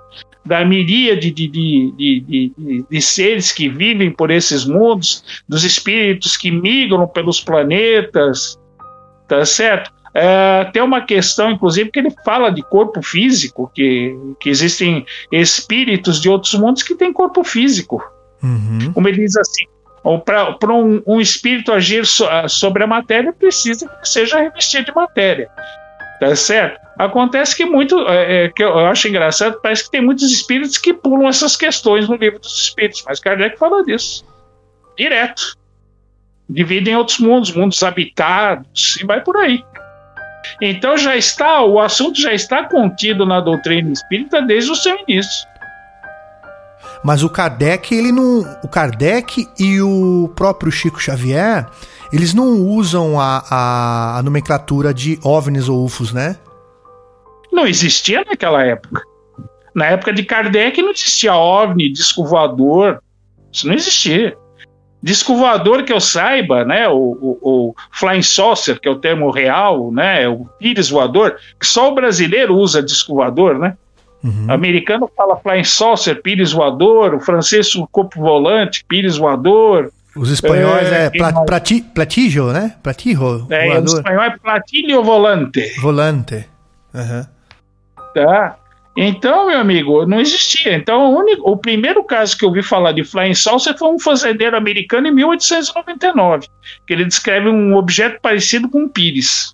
[0.45, 6.51] da miríade de, de, de, de, seres que vivem por esses mundos, dos espíritos que
[6.51, 8.59] migram pelos planetas,
[9.27, 9.91] tá certo?
[10.13, 16.21] É, tem uma questão, inclusive, que ele fala de corpo físico, que, que existem espíritos
[16.21, 18.01] de outros mundos que têm corpo físico.
[18.41, 18.93] Uhum.
[18.93, 19.65] Como ele diz assim,
[20.23, 25.49] para um, um, espírito agir so, sobre a matéria, precisa que seja revestido de matéria.
[26.19, 26.79] Tá certo?
[26.97, 30.93] Acontece que muito, é, é, que eu acho engraçado, parece que tem muitos espíritos que
[30.93, 34.25] pulam essas questões no livro dos espíritos, mas Kardec fala disso.
[34.97, 35.57] Direto.
[36.49, 39.63] Dividem outros mundos, mundos habitados, e vai por aí.
[40.61, 45.47] Então já está, o assunto já está contido na doutrina espírita desde o seu início.
[47.03, 48.39] Mas o Kardec, ele não.
[48.63, 51.67] O Kardec e o próprio Chico Xavier,
[52.11, 56.37] eles não usam a, a, a nomenclatura de OVNIs ou UFOs, né?
[57.51, 59.01] Não existia naquela época.
[59.73, 63.01] Na época de Kardec não existia OVNI, disco voador.
[63.51, 64.37] Isso não existia.
[65.01, 66.87] Disco voador que eu saiba, né?
[66.87, 70.27] O, o, o, Flying Saucer, que é o termo real, né?
[70.27, 73.77] O pires voador, que só o brasileiro usa disco voador, né?
[74.23, 74.47] Uhum.
[74.47, 79.91] O americano fala Flying Saucer, pires voador, o francês o corpo volante, pires voador.
[80.15, 82.75] Os espanhóis é, é plat, plati, platillo, né?
[82.81, 83.47] Platillo.
[83.49, 83.93] É, voador.
[83.93, 85.81] o espanhol é platillo volante.
[85.81, 86.47] Volante.
[86.93, 87.25] Uhum.
[88.13, 88.57] Tá.
[88.97, 90.73] Então, meu amigo, não existia.
[90.73, 93.99] Então, o, único, o primeiro caso que eu ouvi falar de Flying Saucer foi um
[93.99, 96.47] fazendeiro americano em 1899,
[96.87, 99.53] que ele descreve um objeto parecido com um pires.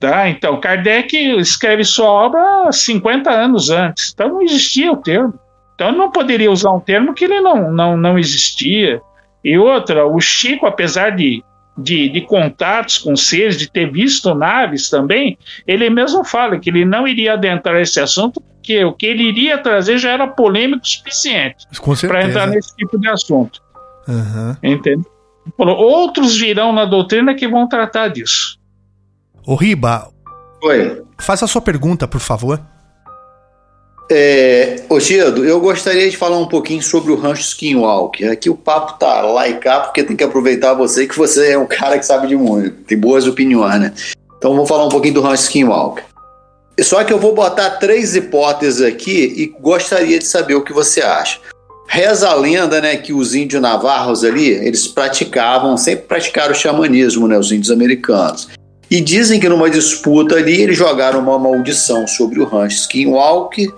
[0.00, 0.28] Tá?
[0.28, 4.10] Então, Kardec escreve sua obra 50 anos antes.
[4.12, 5.34] Então, não existia o termo.
[5.74, 9.00] Então, ele não poderia usar um termo que ele não, não, não existia.
[9.44, 11.42] E outra, o Chico, apesar de
[11.76, 16.84] de, de contatos com seres, de ter visto naves também, ele mesmo fala que ele
[16.84, 20.86] não iria adentrar esse assunto, porque o que ele iria trazer já era polêmico o
[20.86, 21.66] suficiente
[22.06, 23.60] para entrar nesse tipo de assunto.
[24.06, 24.56] Uhum.
[24.62, 25.04] Entende?
[25.56, 28.58] Outros virão na doutrina que vão tratar disso.
[29.46, 30.08] Ô Riba,
[30.62, 31.02] Oi.
[31.18, 32.60] faça a sua pergunta, por favor.
[34.12, 38.24] É, ô eu gostaria de falar um pouquinho sobre o Rancho Skinwalk.
[38.26, 41.58] Aqui o papo tá lá e cá, porque tem que aproveitar você, que você é
[41.58, 43.94] um cara que sabe de muito, tem boas opiniões, né?
[44.36, 46.02] Então vou falar um pouquinho do Rancho Skinwalk.
[46.80, 51.02] Só que eu vou botar três hipóteses aqui e gostaria de saber o que você
[51.02, 51.38] acha.
[51.86, 57.28] Reza a lenda, né, que os índios navarros ali, eles praticavam, sempre praticaram o xamanismo,
[57.28, 58.48] né, os índios americanos.
[58.90, 63.72] E dizem que numa disputa ali eles jogaram uma maldição sobre o rancho Skinwalk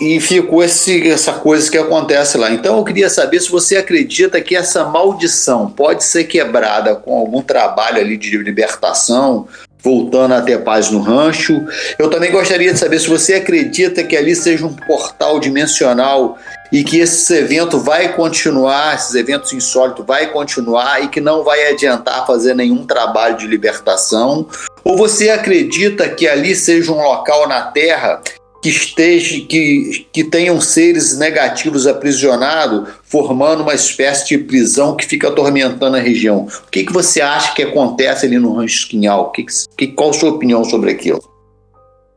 [0.00, 2.50] e ficou esse, essa coisa que acontece lá.
[2.50, 7.42] Então eu queria saber se você acredita que essa maldição pode ser quebrada com algum
[7.42, 9.46] trabalho ali de libertação,
[9.84, 11.62] voltando a ter paz no rancho.
[11.98, 16.38] Eu também gostaria de saber se você acredita que ali seja um portal dimensional
[16.72, 21.68] e que esse evento vai continuar, esses eventos insólitos vai continuar e que não vai
[21.70, 24.48] adiantar fazer nenhum trabalho de libertação?
[24.82, 28.20] Ou você acredita que ali seja um local na Terra
[28.64, 35.28] que esteja que, que tenham seres negativos aprisionados, formando uma espécie de prisão que fica
[35.28, 36.48] atormentando a região.
[36.66, 39.30] O que, que você acha que acontece ali no Rancho Esquinhal?
[39.32, 39.44] Que,
[39.76, 41.22] que, qual a sua opinião sobre aquilo?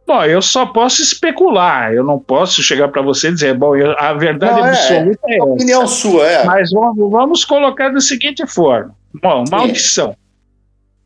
[0.07, 3.93] Bom, eu só posso especular, eu não posso chegar para você e dizer, bom, eu,
[3.99, 6.45] a verdade não, é, absoluta é, é, a opinião sua, é.
[6.45, 10.15] Mas vamos, vamos colocar da seguinte forma: bom, maldição.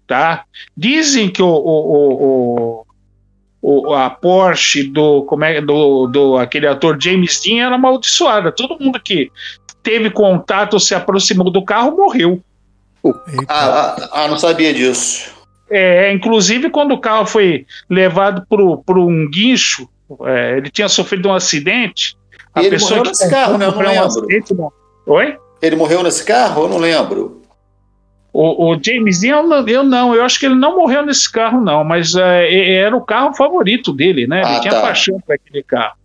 [0.05, 0.45] Tá?
[0.77, 2.85] Dizem que o, o, o, o,
[3.95, 8.51] a Porsche do, como é, do, do aquele ator James Dean era amaldiçoada.
[8.51, 9.31] Todo mundo que
[9.83, 12.41] teve contato, se aproximou do carro, morreu.
[13.47, 15.31] Ah, ah, ah, não sabia disso.
[15.69, 19.87] É, inclusive, quando o carro foi levado para um guincho,
[20.25, 22.17] é, ele tinha sofrido um acidente.
[22.53, 23.65] A ele pessoa morreu nesse carro, né?
[23.65, 24.01] Eu não lembro.
[24.01, 24.71] Um acidente, não.
[25.07, 25.37] Oi?
[25.61, 26.63] Ele morreu nesse carro?
[26.63, 27.40] Eu não lembro.
[28.33, 31.59] O, o James Dean, eu, eu, não, eu acho que ele não morreu nesse carro,
[31.59, 34.41] não, mas é, era o carro favorito dele, né?
[34.41, 34.81] Ele ah, tinha tá.
[34.81, 35.95] paixão por aquele carro.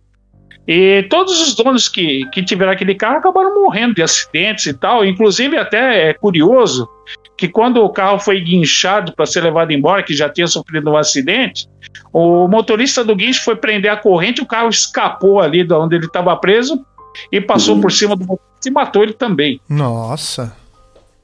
[0.67, 5.05] E todos os donos que, que tiveram aquele carro acabaram morrendo de acidentes e tal.
[5.05, 6.89] Inclusive, até é curioso
[7.37, 10.97] que quando o carro foi guinchado para ser levado embora, que já tinha sofrido um
[10.97, 11.69] acidente,
[12.11, 16.07] o motorista do guincho foi prender a corrente, o carro escapou ali de onde ele
[16.07, 16.85] estava preso
[17.31, 17.81] e passou uhum.
[17.81, 19.61] por cima do motorista e matou ele também.
[19.69, 20.53] Nossa.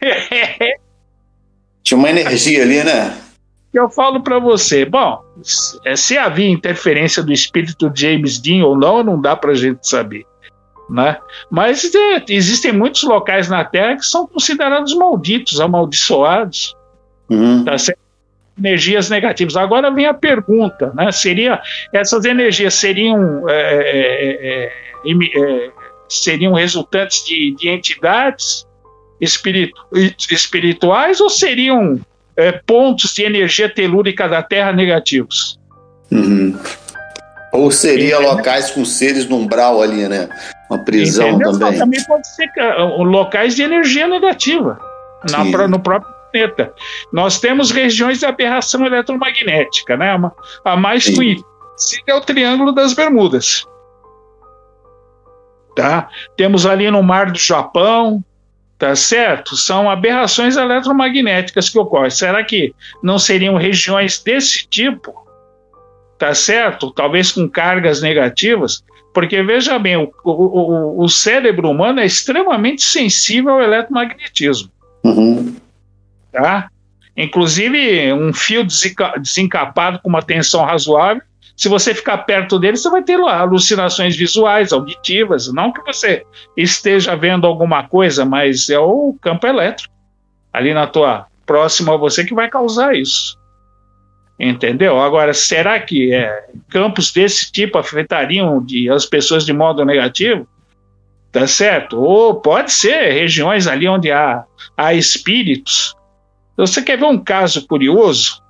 [1.84, 3.18] Tinha uma energia ali, né?
[3.74, 9.04] Eu falo para você, bom, se havia interferência do espírito de James Dean ou não,
[9.04, 10.26] não dá para gente saber.
[10.90, 11.18] Né?
[11.50, 16.76] Mas é, existem muitos locais na Terra que são considerados malditos, amaldiçoados.
[17.30, 17.64] Uhum.
[17.64, 17.76] Tá
[18.58, 19.56] energias negativas.
[19.56, 21.12] Agora vem a pergunta, né?
[21.12, 21.60] Seria
[21.92, 24.72] essas energias seriam é, é,
[25.06, 25.72] é, é
[26.08, 28.68] seriam resultantes de, de entidades
[29.24, 29.74] espiritu
[30.30, 32.00] espirituais ou seriam
[32.36, 35.60] é, pontos de energia telúrica da Terra negativos?
[36.12, 36.58] Uhum.
[37.52, 40.28] Ou seria locais com seres no umbral ali, né?
[40.70, 41.52] Uma prisão Entendeu?
[41.60, 41.80] também.
[41.80, 42.50] também pode ser
[42.98, 44.80] locais de energia negativa
[45.30, 46.74] na, no próprio planeta.
[47.12, 50.16] Nós temos regiões de aberração eletromagnética, né?
[50.16, 50.34] Uma,
[50.66, 51.46] a mais conhecida
[52.08, 53.66] é o Triângulo das Bermudas.
[55.76, 56.10] Tá?
[56.36, 58.24] Temos ali no Mar do Japão,
[58.84, 59.56] tá certo?
[59.56, 62.10] São aberrações eletromagnéticas que ocorrem.
[62.10, 65.24] Será que não seriam regiões desse tipo
[66.18, 66.90] tá certo?
[66.92, 68.82] Talvez com cargas negativas,
[69.14, 74.70] porque veja bem, o, o, o cérebro humano é extremamente sensível ao eletromagnetismo.
[75.04, 75.56] Uhum.
[76.32, 76.70] Tá?
[77.18, 78.66] Inclusive, um fio
[79.18, 81.22] desencapado com uma tensão razoável,
[81.56, 85.52] se você ficar perto dele, você vai ter alucinações visuais, auditivas.
[85.54, 86.26] Não que você
[86.58, 89.94] esteja vendo alguma coisa, mas é o campo elétrico
[90.52, 93.38] ali na tua próximo a você que vai causar isso.
[94.40, 95.00] Entendeu?
[95.00, 100.48] Agora, será que é, campos desse tipo afetariam de, as pessoas de modo negativo?
[101.32, 102.00] Tá certo?
[102.00, 104.44] Ou pode ser regiões ali onde há,
[104.76, 105.96] há espíritos.
[106.58, 108.42] Você quer ver um caso curioso?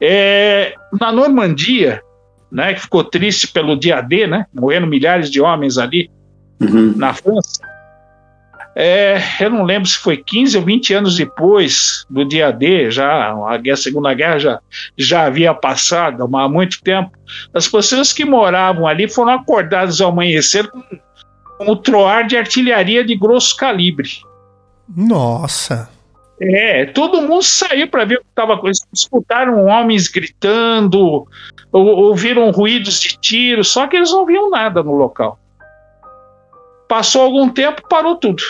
[0.00, 2.02] É, na Normandia,
[2.50, 6.10] né, que ficou triste pelo dia D, né, morrendo milhares de homens ali
[6.60, 6.92] Uhum.
[6.96, 7.60] na França.
[8.74, 13.32] É, eu não lembro se foi 15 ou 20 anos depois do dia D, já
[13.32, 14.60] a guerra, Segunda Guerra já,
[14.96, 17.10] já havia passado há muito tempo.
[17.52, 20.82] As pessoas que moravam ali foram acordadas ao amanhecer com,
[21.58, 24.10] com o troar de artilharia de grosso calibre.
[24.88, 25.88] Nossa.
[26.40, 28.88] É, todo mundo saiu para ver o que estava acontecendo.
[28.92, 31.26] Escutaram homens gritando,
[31.72, 35.38] ou, ouviram ruídos de tiro, só que eles não viam nada no local.
[36.88, 38.42] Passou algum tempo, parou tudo.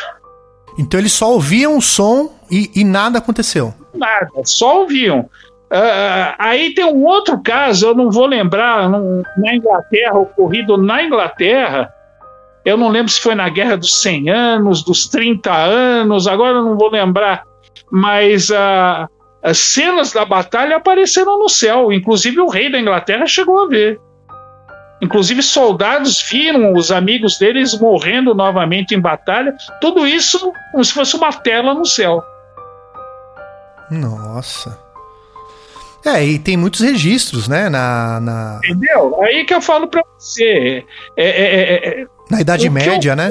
[0.78, 3.74] Então eles só ouviam o som e, e nada aconteceu.
[3.94, 5.28] Nada, só ouviam.
[5.70, 11.92] Ah, aí tem um outro caso, eu não vou lembrar, na Inglaterra, ocorrido na Inglaterra.
[12.64, 16.64] Eu não lembro se foi na Guerra dos 100 Anos, dos 30 anos, agora eu
[16.64, 17.47] não vou lembrar.
[17.90, 19.08] Mas ah,
[19.42, 24.00] as cenas da batalha apareceram no céu, inclusive o rei da Inglaterra chegou a ver.
[25.00, 29.54] Inclusive, soldados viram os amigos deles morrendo novamente em batalha.
[29.80, 32.20] Tudo isso como se fosse uma tela no céu.
[33.90, 34.76] Nossa.
[36.04, 37.68] É, e tem muitos registros, né?
[37.68, 39.20] Na, na, Entendeu?
[39.22, 40.84] Aí que eu falo pra você.
[41.16, 43.30] É, é, é, é, na Idade Média, eu- né?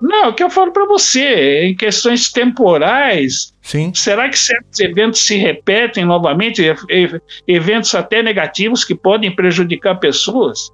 [0.00, 3.92] Não, o que eu falo pra você, em questões temporais, Sim.
[3.94, 6.62] será que certos eventos se repetem novamente?
[7.48, 10.70] Eventos até negativos que podem prejudicar pessoas?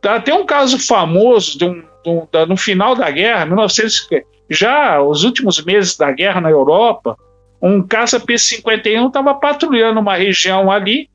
[0.00, 4.08] Tá, tem um caso famoso de um, de um- da- no final da guerra, 1900,
[4.48, 7.16] já os últimos meses da guerra na Europa,
[7.62, 11.08] um caça P-51 estava patrulhando uma região ali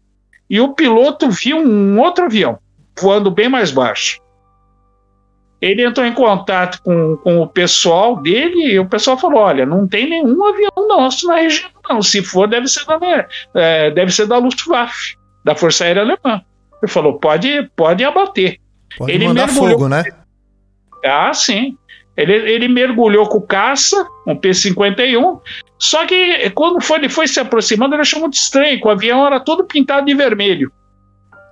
[0.50, 2.60] e o piloto viu um outro avião
[2.98, 4.22] voando bem mais baixo.
[5.66, 9.88] Ele entrou em contato com, com o pessoal dele e o pessoal falou: olha, não
[9.88, 12.04] tem nenhum avião nosso na região, não.
[12.04, 16.42] Se for, deve ser da, é, deve ser da Luftwaffe, da Força Aérea Alemã.
[16.84, 18.60] Ele falou: pode, pode abater.
[18.96, 20.04] Pode Ele mandar mergulhou- fogo, né?
[21.04, 21.76] Ah, sim.
[22.16, 25.40] Ele, ele mergulhou com caça, um P-51.
[25.80, 29.26] Só que quando foi, ele foi se aproximando, ele achou muito estranho, que o avião
[29.26, 30.72] era todo pintado de vermelho,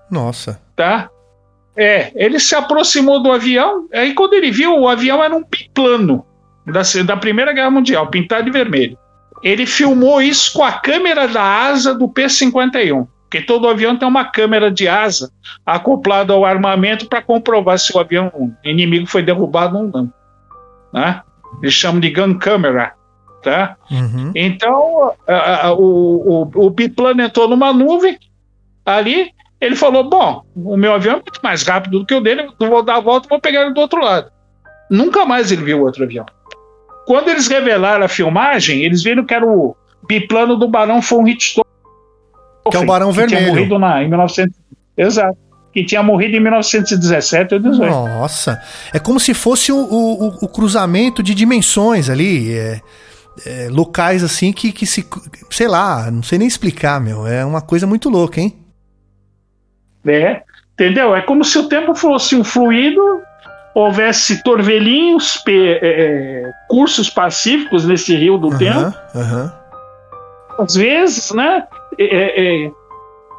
[0.10, 0.62] Nossa.
[0.76, 1.10] tá?
[1.76, 6.26] É, ele se aproximou do avião, aí quando ele viu, o avião era um biplano
[6.66, 8.98] da, da Primeira Guerra Mundial, pintado de vermelho.
[9.42, 14.24] Ele filmou isso com a câmera da asa do P-51, porque todo avião tem uma
[14.26, 15.32] câmera de asa
[15.66, 18.32] acoplada ao armamento para comprovar se o avião
[18.64, 20.14] inimigo foi derrubado ou não.
[20.94, 21.22] Né?
[21.62, 22.94] Eles chamam de gun camera.
[23.42, 23.76] Tá?
[23.92, 24.32] Uhum.
[24.36, 28.18] Então, a- a- o, o, o biplano entrou numa nuvem
[28.86, 29.32] ali.
[29.64, 32.70] Ele falou: Bom, o meu avião é muito mais rápido do que o dele, eu
[32.70, 34.30] vou dar a volta e vou pegar ele do outro lado.
[34.90, 36.26] Nunca mais ele viu outro avião.
[37.06, 39.76] Quando eles revelaram a filmagem, eles viram que era o
[40.08, 41.64] biplano do Barão von Richthofen.
[42.72, 43.48] Que é o Barão Tinha Vermelho.
[43.54, 44.56] morrido na, em 1900.
[44.98, 45.38] Exato.
[45.74, 47.90] Que tinha morrido em 1917 ou 18.
[47.92, 48.62] Nossa.
[48.94, 52.54] É como se fosse o, o, o- o cruzamento de dimensões ali.
[52.54, 52.80] é,
[53.46, 55.06] é, locais assim que, que se.
[55.50, 57.26] Sei lá, não sei nem explicar, meu.
[57.28, 58.56] É uma coisa muito louca, hein?
[60.04, 60.42] Né?
[60.74, 61.16] Entendeu?
[61.16, 63.22] É como se o tempo fosse um fluido,
[63.76, 69.54] houvesse torvelinhos, é, é, cursos pacíficos nesse rio do tempo, Aham, aham.
[70.60, 71.64] às vezes, né?
[71.98, 72.72] é, é,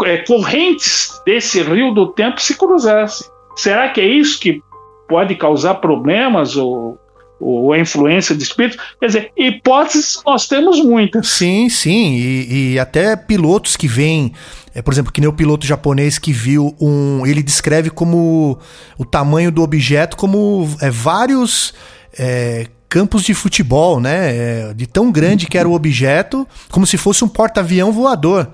[0.04, 3.26] é, correntes desse rio do tempo se cruzassem.
[3.56, 4.62] Será que é isso que
[5.08, 6.98] pode causar problemas ou,
[7.40, 8.78] ou a influência de espíritos?
[8.98, 11.28] Quer dizer, hipóteses nós temos muitas.
[11.28, 12.14] Sim, sim.
[12.14, 14.32] E, e até pilotos que vêm.
[14.74, 17.24] É, por exemplo, que nem o piloto japonês que viu um.
[17.26, 18.58] Ele descreve como
[18.98, 21.72] o tamanho do objeto como é, vários
[22.18, 24.36] é, campos de futebol, né?
[24.70, 28.50] É, de tão grande que era o objeto, como se fosse um porta-avião voador.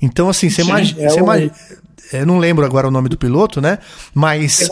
[0.00, 1.00] Então, assim, você imagina.
[1.02, 1.50] é imagi-
[2.12, 3.78] Eu não lembro agora o nome do piloto, né?
[4.14, 4.68] Mas.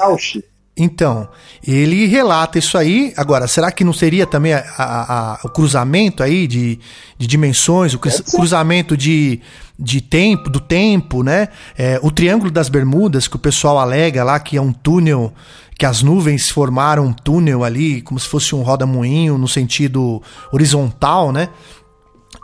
[0.76, 1.28] Então,
[1.66, 3.12] ele relata isso aí.
[3.16, 6.78] Agora, será que não seria também a- a- a- o cruzamento aí de,
[7.16, 9.40] de dimensões, o cruzamento de,
[9.78, 11.48] de tempo, do tempo, né?
[11.76, 15.32] É, o Triângulo das Bermudas, que o pessoal alega lá que é um túnel,
[15.76, 20.22] que as nuvens formaram um túnel ali, como se fosse um roda-moinho no sentido
[20.52, 21.48] horizontal, né?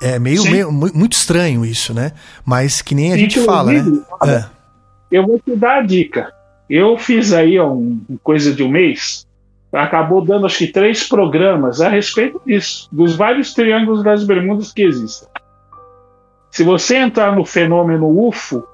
[0.02, 2.12] É meio, meio muito estranho isso, né?
[2.44, 4.02] Mas que nem a gente fala, né?
[4.26, 4.44] É.
[5.10, 6.32] Eu vou te dar a dica.
[6.68, 9.26] Eu fiz aí ó, um, coisa de um mês,
[9.72, 14.82] acabou dando acho que três programas a respeito disso, dos vários triângulos das Bermudas que
[14.82, 15.28] existem.
[16.50, 18.66] Se você entrar no fenômeno UFO,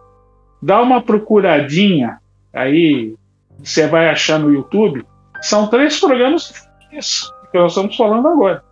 [0.62, 2.18] dá uma procuradinha,
[2.52, 3.14] aí
[3.58, 5.04] você vai achar no YouTube.
[5.42, 8.62] São três programas isso que nós estamos falando agora.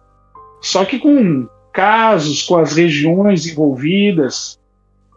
[0.60, 4.58] Só que com casos, com as regiões envolvidas,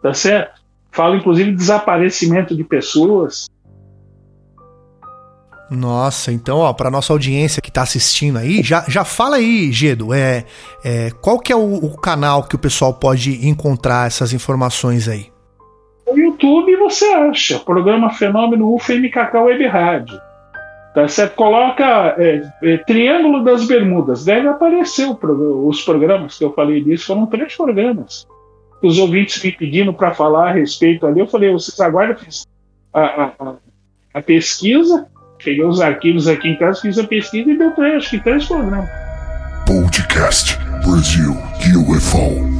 [0.02, 0.60] tá certo?
[0.90, 3.48] Fala inclusive de desaparecimento de pessoas.
[5.70, 10.14] Nossa, então, ó, para nossa audiência que está assistindo aí, já, já fala aí, Gedo,
[10.14, 10.44] é,
[10.82, 15.26] é qual que é o, o, canal que o pessoal pode encontrar essas informações aí?
[16.06, 20.18] No YouTube você acha, programa Fenômeno UFMKK Web Rádio.
[20.94, 21.34] Tá certo?
[21.34, 27.06] Coloca é, é, Triângulo das Bermudas, deve aparecer o, os programas que eu falei disso,
[27.06, 28.26] foram três programas.
[28.82, 32.16] Os ouvintes me pedindo para falar a respeito ali, eu falei, vocês aguardam
[32.94, 33.54] a, a,
[34.14, 35.06] a pesquisa,
[35.44, 38.44] Peguei os arquivos aqui em casa, fiz a pesquisa e deu três, acho que três
[38.46, 38.88] programas.
[39.66, 41.36] Podcast Brasil
[41.76, 42.57] UFO.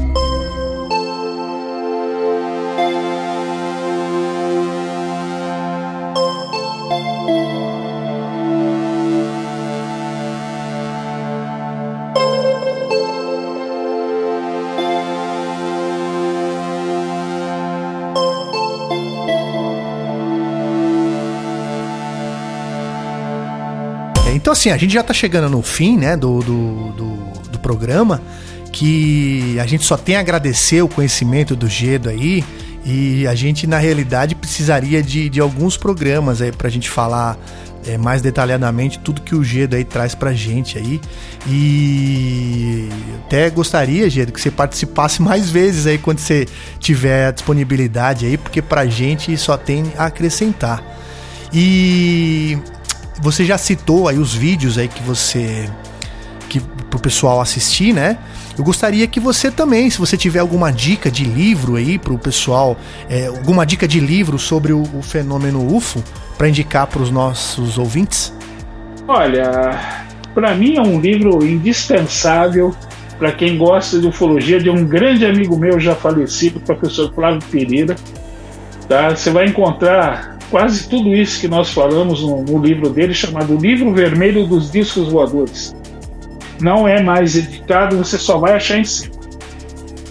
[24.49, 27.17] Então, assim, a gente já tá chegando no fim, né, do, do, do,
[27.51, 28.23] do programa,
[28.73, 32.43] que a gente só tem a agradecer o conhecimento do Gedo aí.
[32.83, 37.37] E a gente, na realidade, precisaria de, de alguns programas aí pra gente falar
[37.87, 40.99] é, mais detalhadamente tudo que o Gedo aí traz pra gente aí.
[41.47, 42.89] E
[43.27, 46.47] até gostaria, Gedo, que você participasse mais vezes aí quando você
[46.79, 50.83] tiver a disponibilidade aí, porque pra gente só tem a acrescentar.
[51.53, 52.57] E
[53.21, 55.69] você já citou aí os vídeos aí que você
[56.49, 58.17] que pro pessoal assistir, né?
[58.57, 62.77] Eu gostaria que você também, se você tiver alguma dica de livro aí pro pessoal,
[63.09, 66.03] é, alguma dica de livro sobre o, o fenômeno UFO
[66.37, 68.33] para indicar para os nossos ouvintes.
[69.07, 70.01] Olha,
[70.35, 72.75] para mim é um livro indispensável
[73.19, 77.41] para quem gosta de ufologia de um grande amigo meu já falecido, o professor Flávio
[77.51, 77.97] Pereira.
[78.89, 79.11] Tá?
[79.11, 83.93] Você vai encontrar quase tudo isso que nós falamos no, no livro dele, chamado Livro
[83.93, 85.75] Vermelho dos Discos Voadores.
[86.61, 89.19] Não é mais editado, você só vai achar em cima.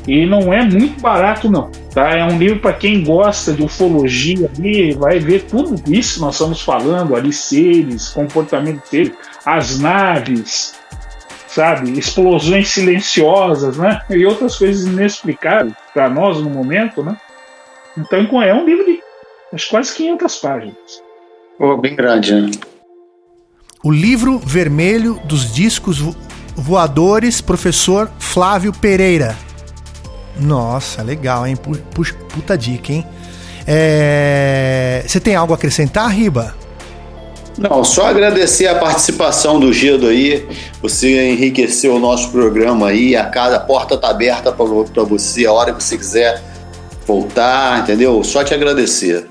[0.08, 1.70] E não é muito barato, não.
[1.94, 2.12] Tá?
[2.12, 6.36] É um livro para quem gosta de ufologia ali, vai ver tudo isso que nós
[6.36, 9.14] estamos falando, ali seres, comportamento deles,
[9.46, 10.76] as naves,
[11.48, 14.02] sabe, explosões silenciosas, né?
[14.12, 17.18] E outras coisas inexplicáveis para nós no momento, né?
[17.98, 18.97] Então é um livro de
[19.54, 20.76] Acho quase 500 páginas.
[21.60, 22.52] Oh, bem grande, né?
[23.84, 26.00] O livro vermelho dos discos
[26.56, 29.38] voadores, professor Flávio Pereira.
[30.40, 31.56] Nossa, legal, hein?
[31.94, 33.06] Puxa, puta dica, hein?
[33.66, 35.04] É...
[35.08, 36.56] Você tem algo a acrescentar, Riba?
[37.58, 40.48] Não, só agradecer a participação do Gido aí.
[40.82, 43.16] Você enriqueceu o nosso programa aí.
[43.16, 46.44] A casa, a porta tá aberta para você a hora que você quiser
[47.06, 48.24] voltar, entendeu?
[48.24, 49.28] Só te agradecer.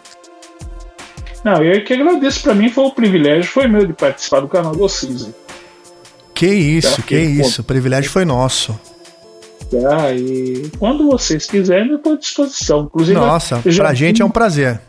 [1.47, 2.43] Não, eu que agradeço.
[2.43, 5.32] Para mim foi um privilégio, foi meu de participar do canal do vocês.
[6.35, 7.02] Que isso, tá?
[7.06, 7.60] que isso.
[7.60, 8.77] O privilégio foi nosso.
[9.70, 12.81] Tá, e quando vocês quiserem, eu estou à disposição.
[12.82, 14.81] Inclusive, Nossa, pra gente é um prazer.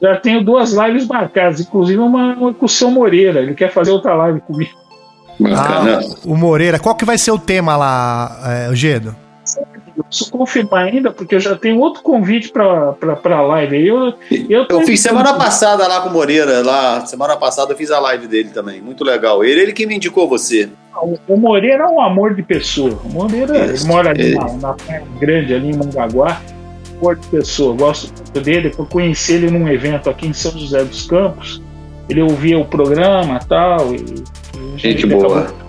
[0.00, 3.40] Já tenho duas lives marcadas, inclusive uma, uma com o seu Moreira.
[3.40, 4.72] Ele quer fazer outra live comigo.
[5.54, 6.78] Ah, o Moreira.
[6.78, 9.14] Qual que vai ser o tema lá, é, Gedo?
[9.96, 12.94] Eu preciso confirmar ainda, porque eu já tenho outro convite para
[13.24, 13.86] a live.
[13.86, 14.14] Eu,
[14.48, 16.62] eu, eu fiz semana passada lá com o Moreira.
[16.62, 18.82] Lá, semana passada eu fiz a live dele também.
[18.82, 19.42] Muito legal.
[19.42, 20.68] Ele, ele que me indicou você.
[21.26, 22.98] O Moreira é um amor de pessoa.
[23.04, 24.38] O Moreira Isso, mora ali ele.
[24.60, 26.42] na, Praia Grande, ali em Mongaguá.
[26.98, 27.74] Amor de pessoa.
[27.74, 28.74] Gosto muito dele.
[28.78, 31.62] Eu conheci ele num evento aqui em São José dos Campos.
[32.08, 34.76] Ele ouvia o programa tal, e tal.
[34.76, 35.40] Gente boa.
[35.40, 35.65] Acabou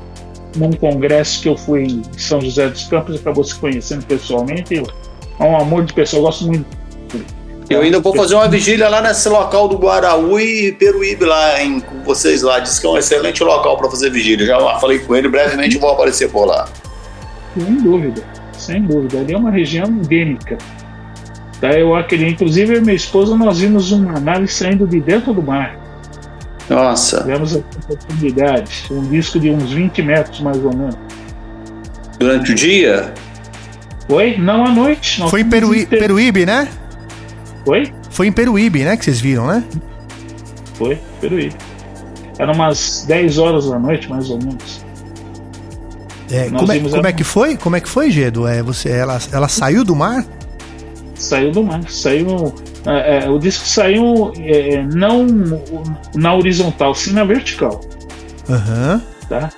[0.57, 4.83] num congresso que eu fui em São José dos Campos, acabou se conhecendo pessoalmente.
[5.39, 6.65] É um amor de pessoa, eu gosto muito.
[7.69, 11.81] Eu ainda vou fazer uma vigília lá nesse local do Guaraú e Peruíbe lá em,
[11.81, 12.59] com vocês lá.
[12.59, 14.45] Diz que é um excelente local para fazer vigília.
[14.45, 16.65] Já falei com ele, brevemente vou aparecer por lá.
[17.57, 18.23] Sem dúvida,
[18.57, 19.19] sem dúvida.
[19.19, 20.57] Ali é uma região endêmica.
[21.59, 25.41] Tá, eu acredito, inclusive e minha esposa nós vimos uma nave saindo de dentro do
[25.41, 25.86] mar.
[26.69, 27.21] Nossa.
[27.21, 30.97] Tivemos a oportunidade, um disco de uns 20 metros mais ou menos.
[32.19, 33.13] Durante o dia?
[34.07, 34.37] Foi?
[34.37, 35.21] Não à noite.
[35.29, 36.67] Foi em Peruí, Peruíbe, né?
[37.65, 37.93] Foi?
[38.09, 38.97] Foi em Peruíbe, né?
[38.97, 39.63] Que vocês viram, né?
[40.75, 41.55] Foi, Peruíbe.
[42.39, 44.85] Era umas 10 horas da noite, mais ou menos.
[46.29, 47.57] É, como é, como é, que foi?
[47.57, 48.47] Como é que foi, Gedo?
[48.47, 50.25] É, você, ela, ela saiu do mar?
[51.15, 51.81] Saiu do mar.
[51.89, 52.53] Saiu.
[52.87, 55.27] É, é, o disco saiu é, não
[56.15, 57.81] na horizontal, sim na vertical.
[58.49, 58.93] Aham.
[58.93, 59.17] Uhum.
[59.27, 59.49] Tá?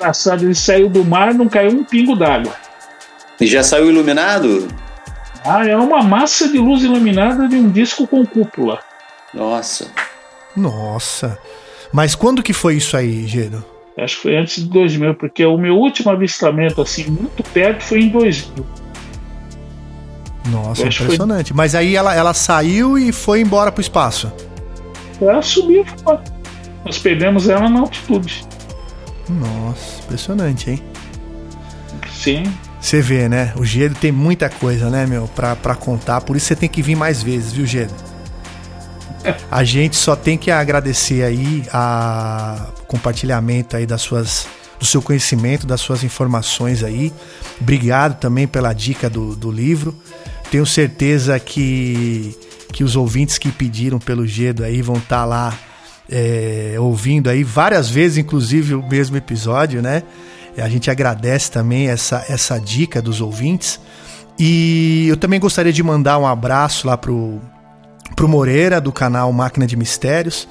[0.00, 2.54] Passado, ele saiu do mar, não caiu um pingo d'água.
[3.38, 4.68] E já saiu iluminado?
[5.44, 8.78] Ah, é uma massa de luz iluminada de um disco com cúpula.
[9.34, 9.90] Nossa.
[10.56, 11.38] Nossa.
[11.92, 13.64] Mas quando que foi isso aí, Gedo?
[13.98, 18.00] Acho que foi antes de 2000, porque o meu último avistamento, assim, muito perto, foi
[18.00, 18.81] em 2000.
[20.46, 21.48] Nossa, impressionante.
[21.48, 21.56] Foi...
[21.56, 24.32] Mas aí ela, ela saiu e foi embora pro espaço.
[25.20, 26.22] Ela subiu fora.
[26.84, 28.44] Nós perdemos ela na altitude.
[29.28, 30.82] Nossa, impressionante, hein?
[32.12, 32.42] Sim.
[32.80, 33.52] Você vê, né?
[33.56, 36.20] O Gedo tem muita coisa, né, meu, pra, pra contar.
[36.22, 37.94] Por isso você tem que vir mais vezes, viu, Gedo?
[39.48, 44.48] A gente só tem que agradecer aí a compartilhamento aí das suas
[44.80, 47.12] do seu conhecimento, das suas informações aí.
[47.60, 49.94] Obrigado também pela dica do, do livro.
[50.52, 52.38] Tenho certeza que,
[52.74, 55.58] que os ouvintes que pediram pelo Gedo aí vão estar tá lá
[56.10, 60.02] é, ouvindo aí várias vezes, inclusive o mesmo episódio, né?
[60.58, 63.80] A gente agradece também essa, essa dica dos ouvintes.
[64.38, 67.40] E eu também gostaria de mandar um abraço lá pro,
[68.14, 70.46] pro Moreira, do canal Máquina de Mistérios,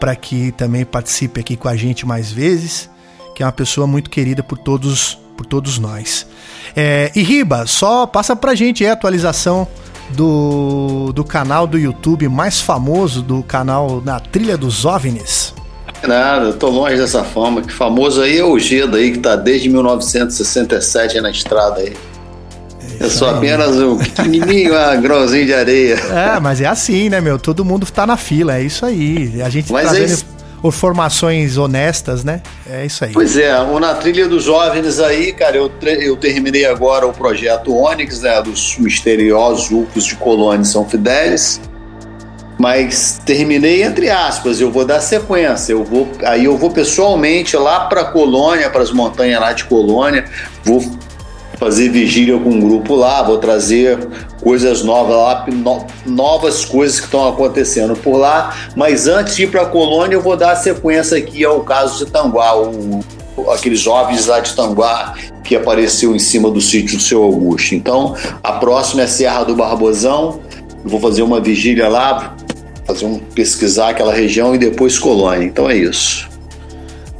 [0.00, 2.88] para que também participe aqui com a gente mais vezes,
[3.36, 6.26] que é uma pessoa muito querida por todos, por todos nós.
[6.74, 9.66] É, e Riba, só passa pra gente a atualização
[10.10, 15.54] do, do canal do YouTube mais famoso, do canal Na Trilha dos OVNIs.
[16.06, 17.62] Nada, eu tô longe dessa fama.
[17.62, 21.96] Que famoso aí é o Geda aí, que tá desde 1967 na estrada aí.
[23.00, 25.94] É eu sou apenas um pequenininho ah, grãozinho de areia.
[25.94, 27.38] É, mas é assim, né, meu?
[27.38, 29.40] Todo mundo tá na fila, é isso aí.
[29.42, 32.40] A gente mas trazendo é formações honestas, né?
[32.70, 33.12] É isso aí.
[33.12, 35.70] Pois é, Na Trilha dos Jovens aí, cara, eu,
[36.00, 41.60] eu terminei agora o projeto Onyx, né, dos misteriosos UFOs de Colônia São Fidélis
[42.62, 44.60] mas terminei entre aspas.
[44.60, 45.72] Eu vou dar sequência.
[45.72, 50.26] Eu vou, aí eu vou pessoalmente lá para Colônia, para as montanhas lá de Colônia.
[50.62, 50.80] Vou
[51.62, 53.22] fazer vigília com um grupo lá.
[53.22, 53.98] Vou trazer
[54.42, 58.54] coisas novas lá, no, novas coisas que estão acontecendo por lá.
[58.74, 62.56] Mas antes de ir para Colônia, eu vou dar sequência aqui ao caso de Tanguá,
[62.56, 63.00] o,
[63.52, 65.14] aqueles jovens lá de Tanguá
[65.44, 67.74] que apareceu em cima do sítio do seu Augusto.
[67.74, 70.40] Então, a próxima é Serra do Barbosão.
[70.84, 72.34] Vou fazer uma vigília lá,
[72.84, 75.44] fazer um pesquisar aquela região e depois Colônia.
[75.44, 76.28] Então é isso.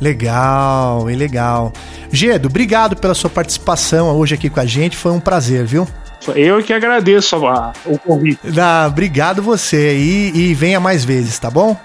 [0.01, 1.73] Legal, e legal.
[2.13, 5.89] Gedo, obrigado pela sua participação hoje aqui com a gente, foi um prazer, viu?
[6.37, 8.39] Eu que agradeço a, o convite.
[8.61, 11.77] Ah, obrigado você e, e venha mais vezes, tá bom?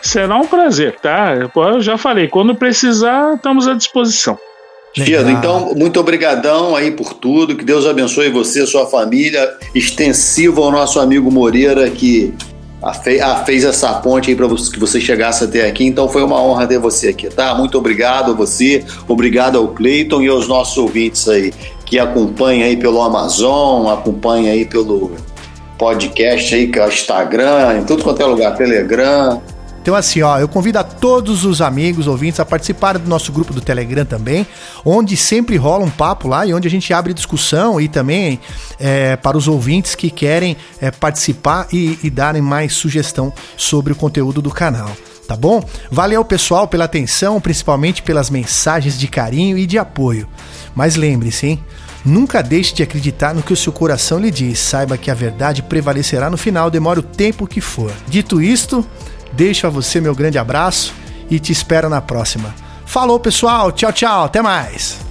[0.00, 1.34] Será um prazer, tá?
[1.54, 4.38] Eu já falei, quando precisar, estamos à disposição.
[4.96, 10.70] Gedo, então, muito obrigadão aí por tudo, que Deus abençoe você, sua família, extensivo ao
[10.70, 12.32] nosso amigo Moreira, que
[12.92, 15.84] fez essa ponte aí para que você chegasse até aqui.
[15.84, 17.54] Então foi uma honra ter você aqui, tá?
[17.54, 21.52] Muito obrigado a você, obrigado ao Cleiton e aos nossos ouvintes aí
[21.86, 25.12] que acompanham aí pelo Amazon, acompanham aí pelo
[25.78, 29.40] podcast aí, que é Instagram, em tudo quanto é lugar, Telegram.
[29.84, 33.52] Então, assim, ó, eu convido a todos os amigos, ouvintes, a participarem do nosso grupo
[33.52, 34.46] do Telegram também,
[34.82, 38.40] onde sempre rola um papo lá e onde a gente abre discussão e também
[38.80, 43.96] é, para os ouvintes que querem é, participar e, e darem mais sugestão sobre o
[43.96, 44.90] conteúdo do canal
[45.28, 45.62] tá bom?
[45.90, 50.28] Valeu, pessoal, pela atenção, principalmente pelas mensagens de carinho e de apoio.
[50.74, 51.64] Mas lembre-se, hein?
[52.04, 54.58] Nunca deixe de acreditar no que o seu coração lhe diz.
[54.58, 57.90] Saiba que a verdade prevalecerá no final, demore o tempo que for.
[58.06, 58.86] Dito isto,
[59.36, 60.94] Deixo a você meu grande abraço
[61.30, 62.54] e te espero na próxima.
[62.86, 63.72] Falou, pessoal.
[63.72, 64.24] Tchau, tchau.
[64.24, 65.03] Até mais.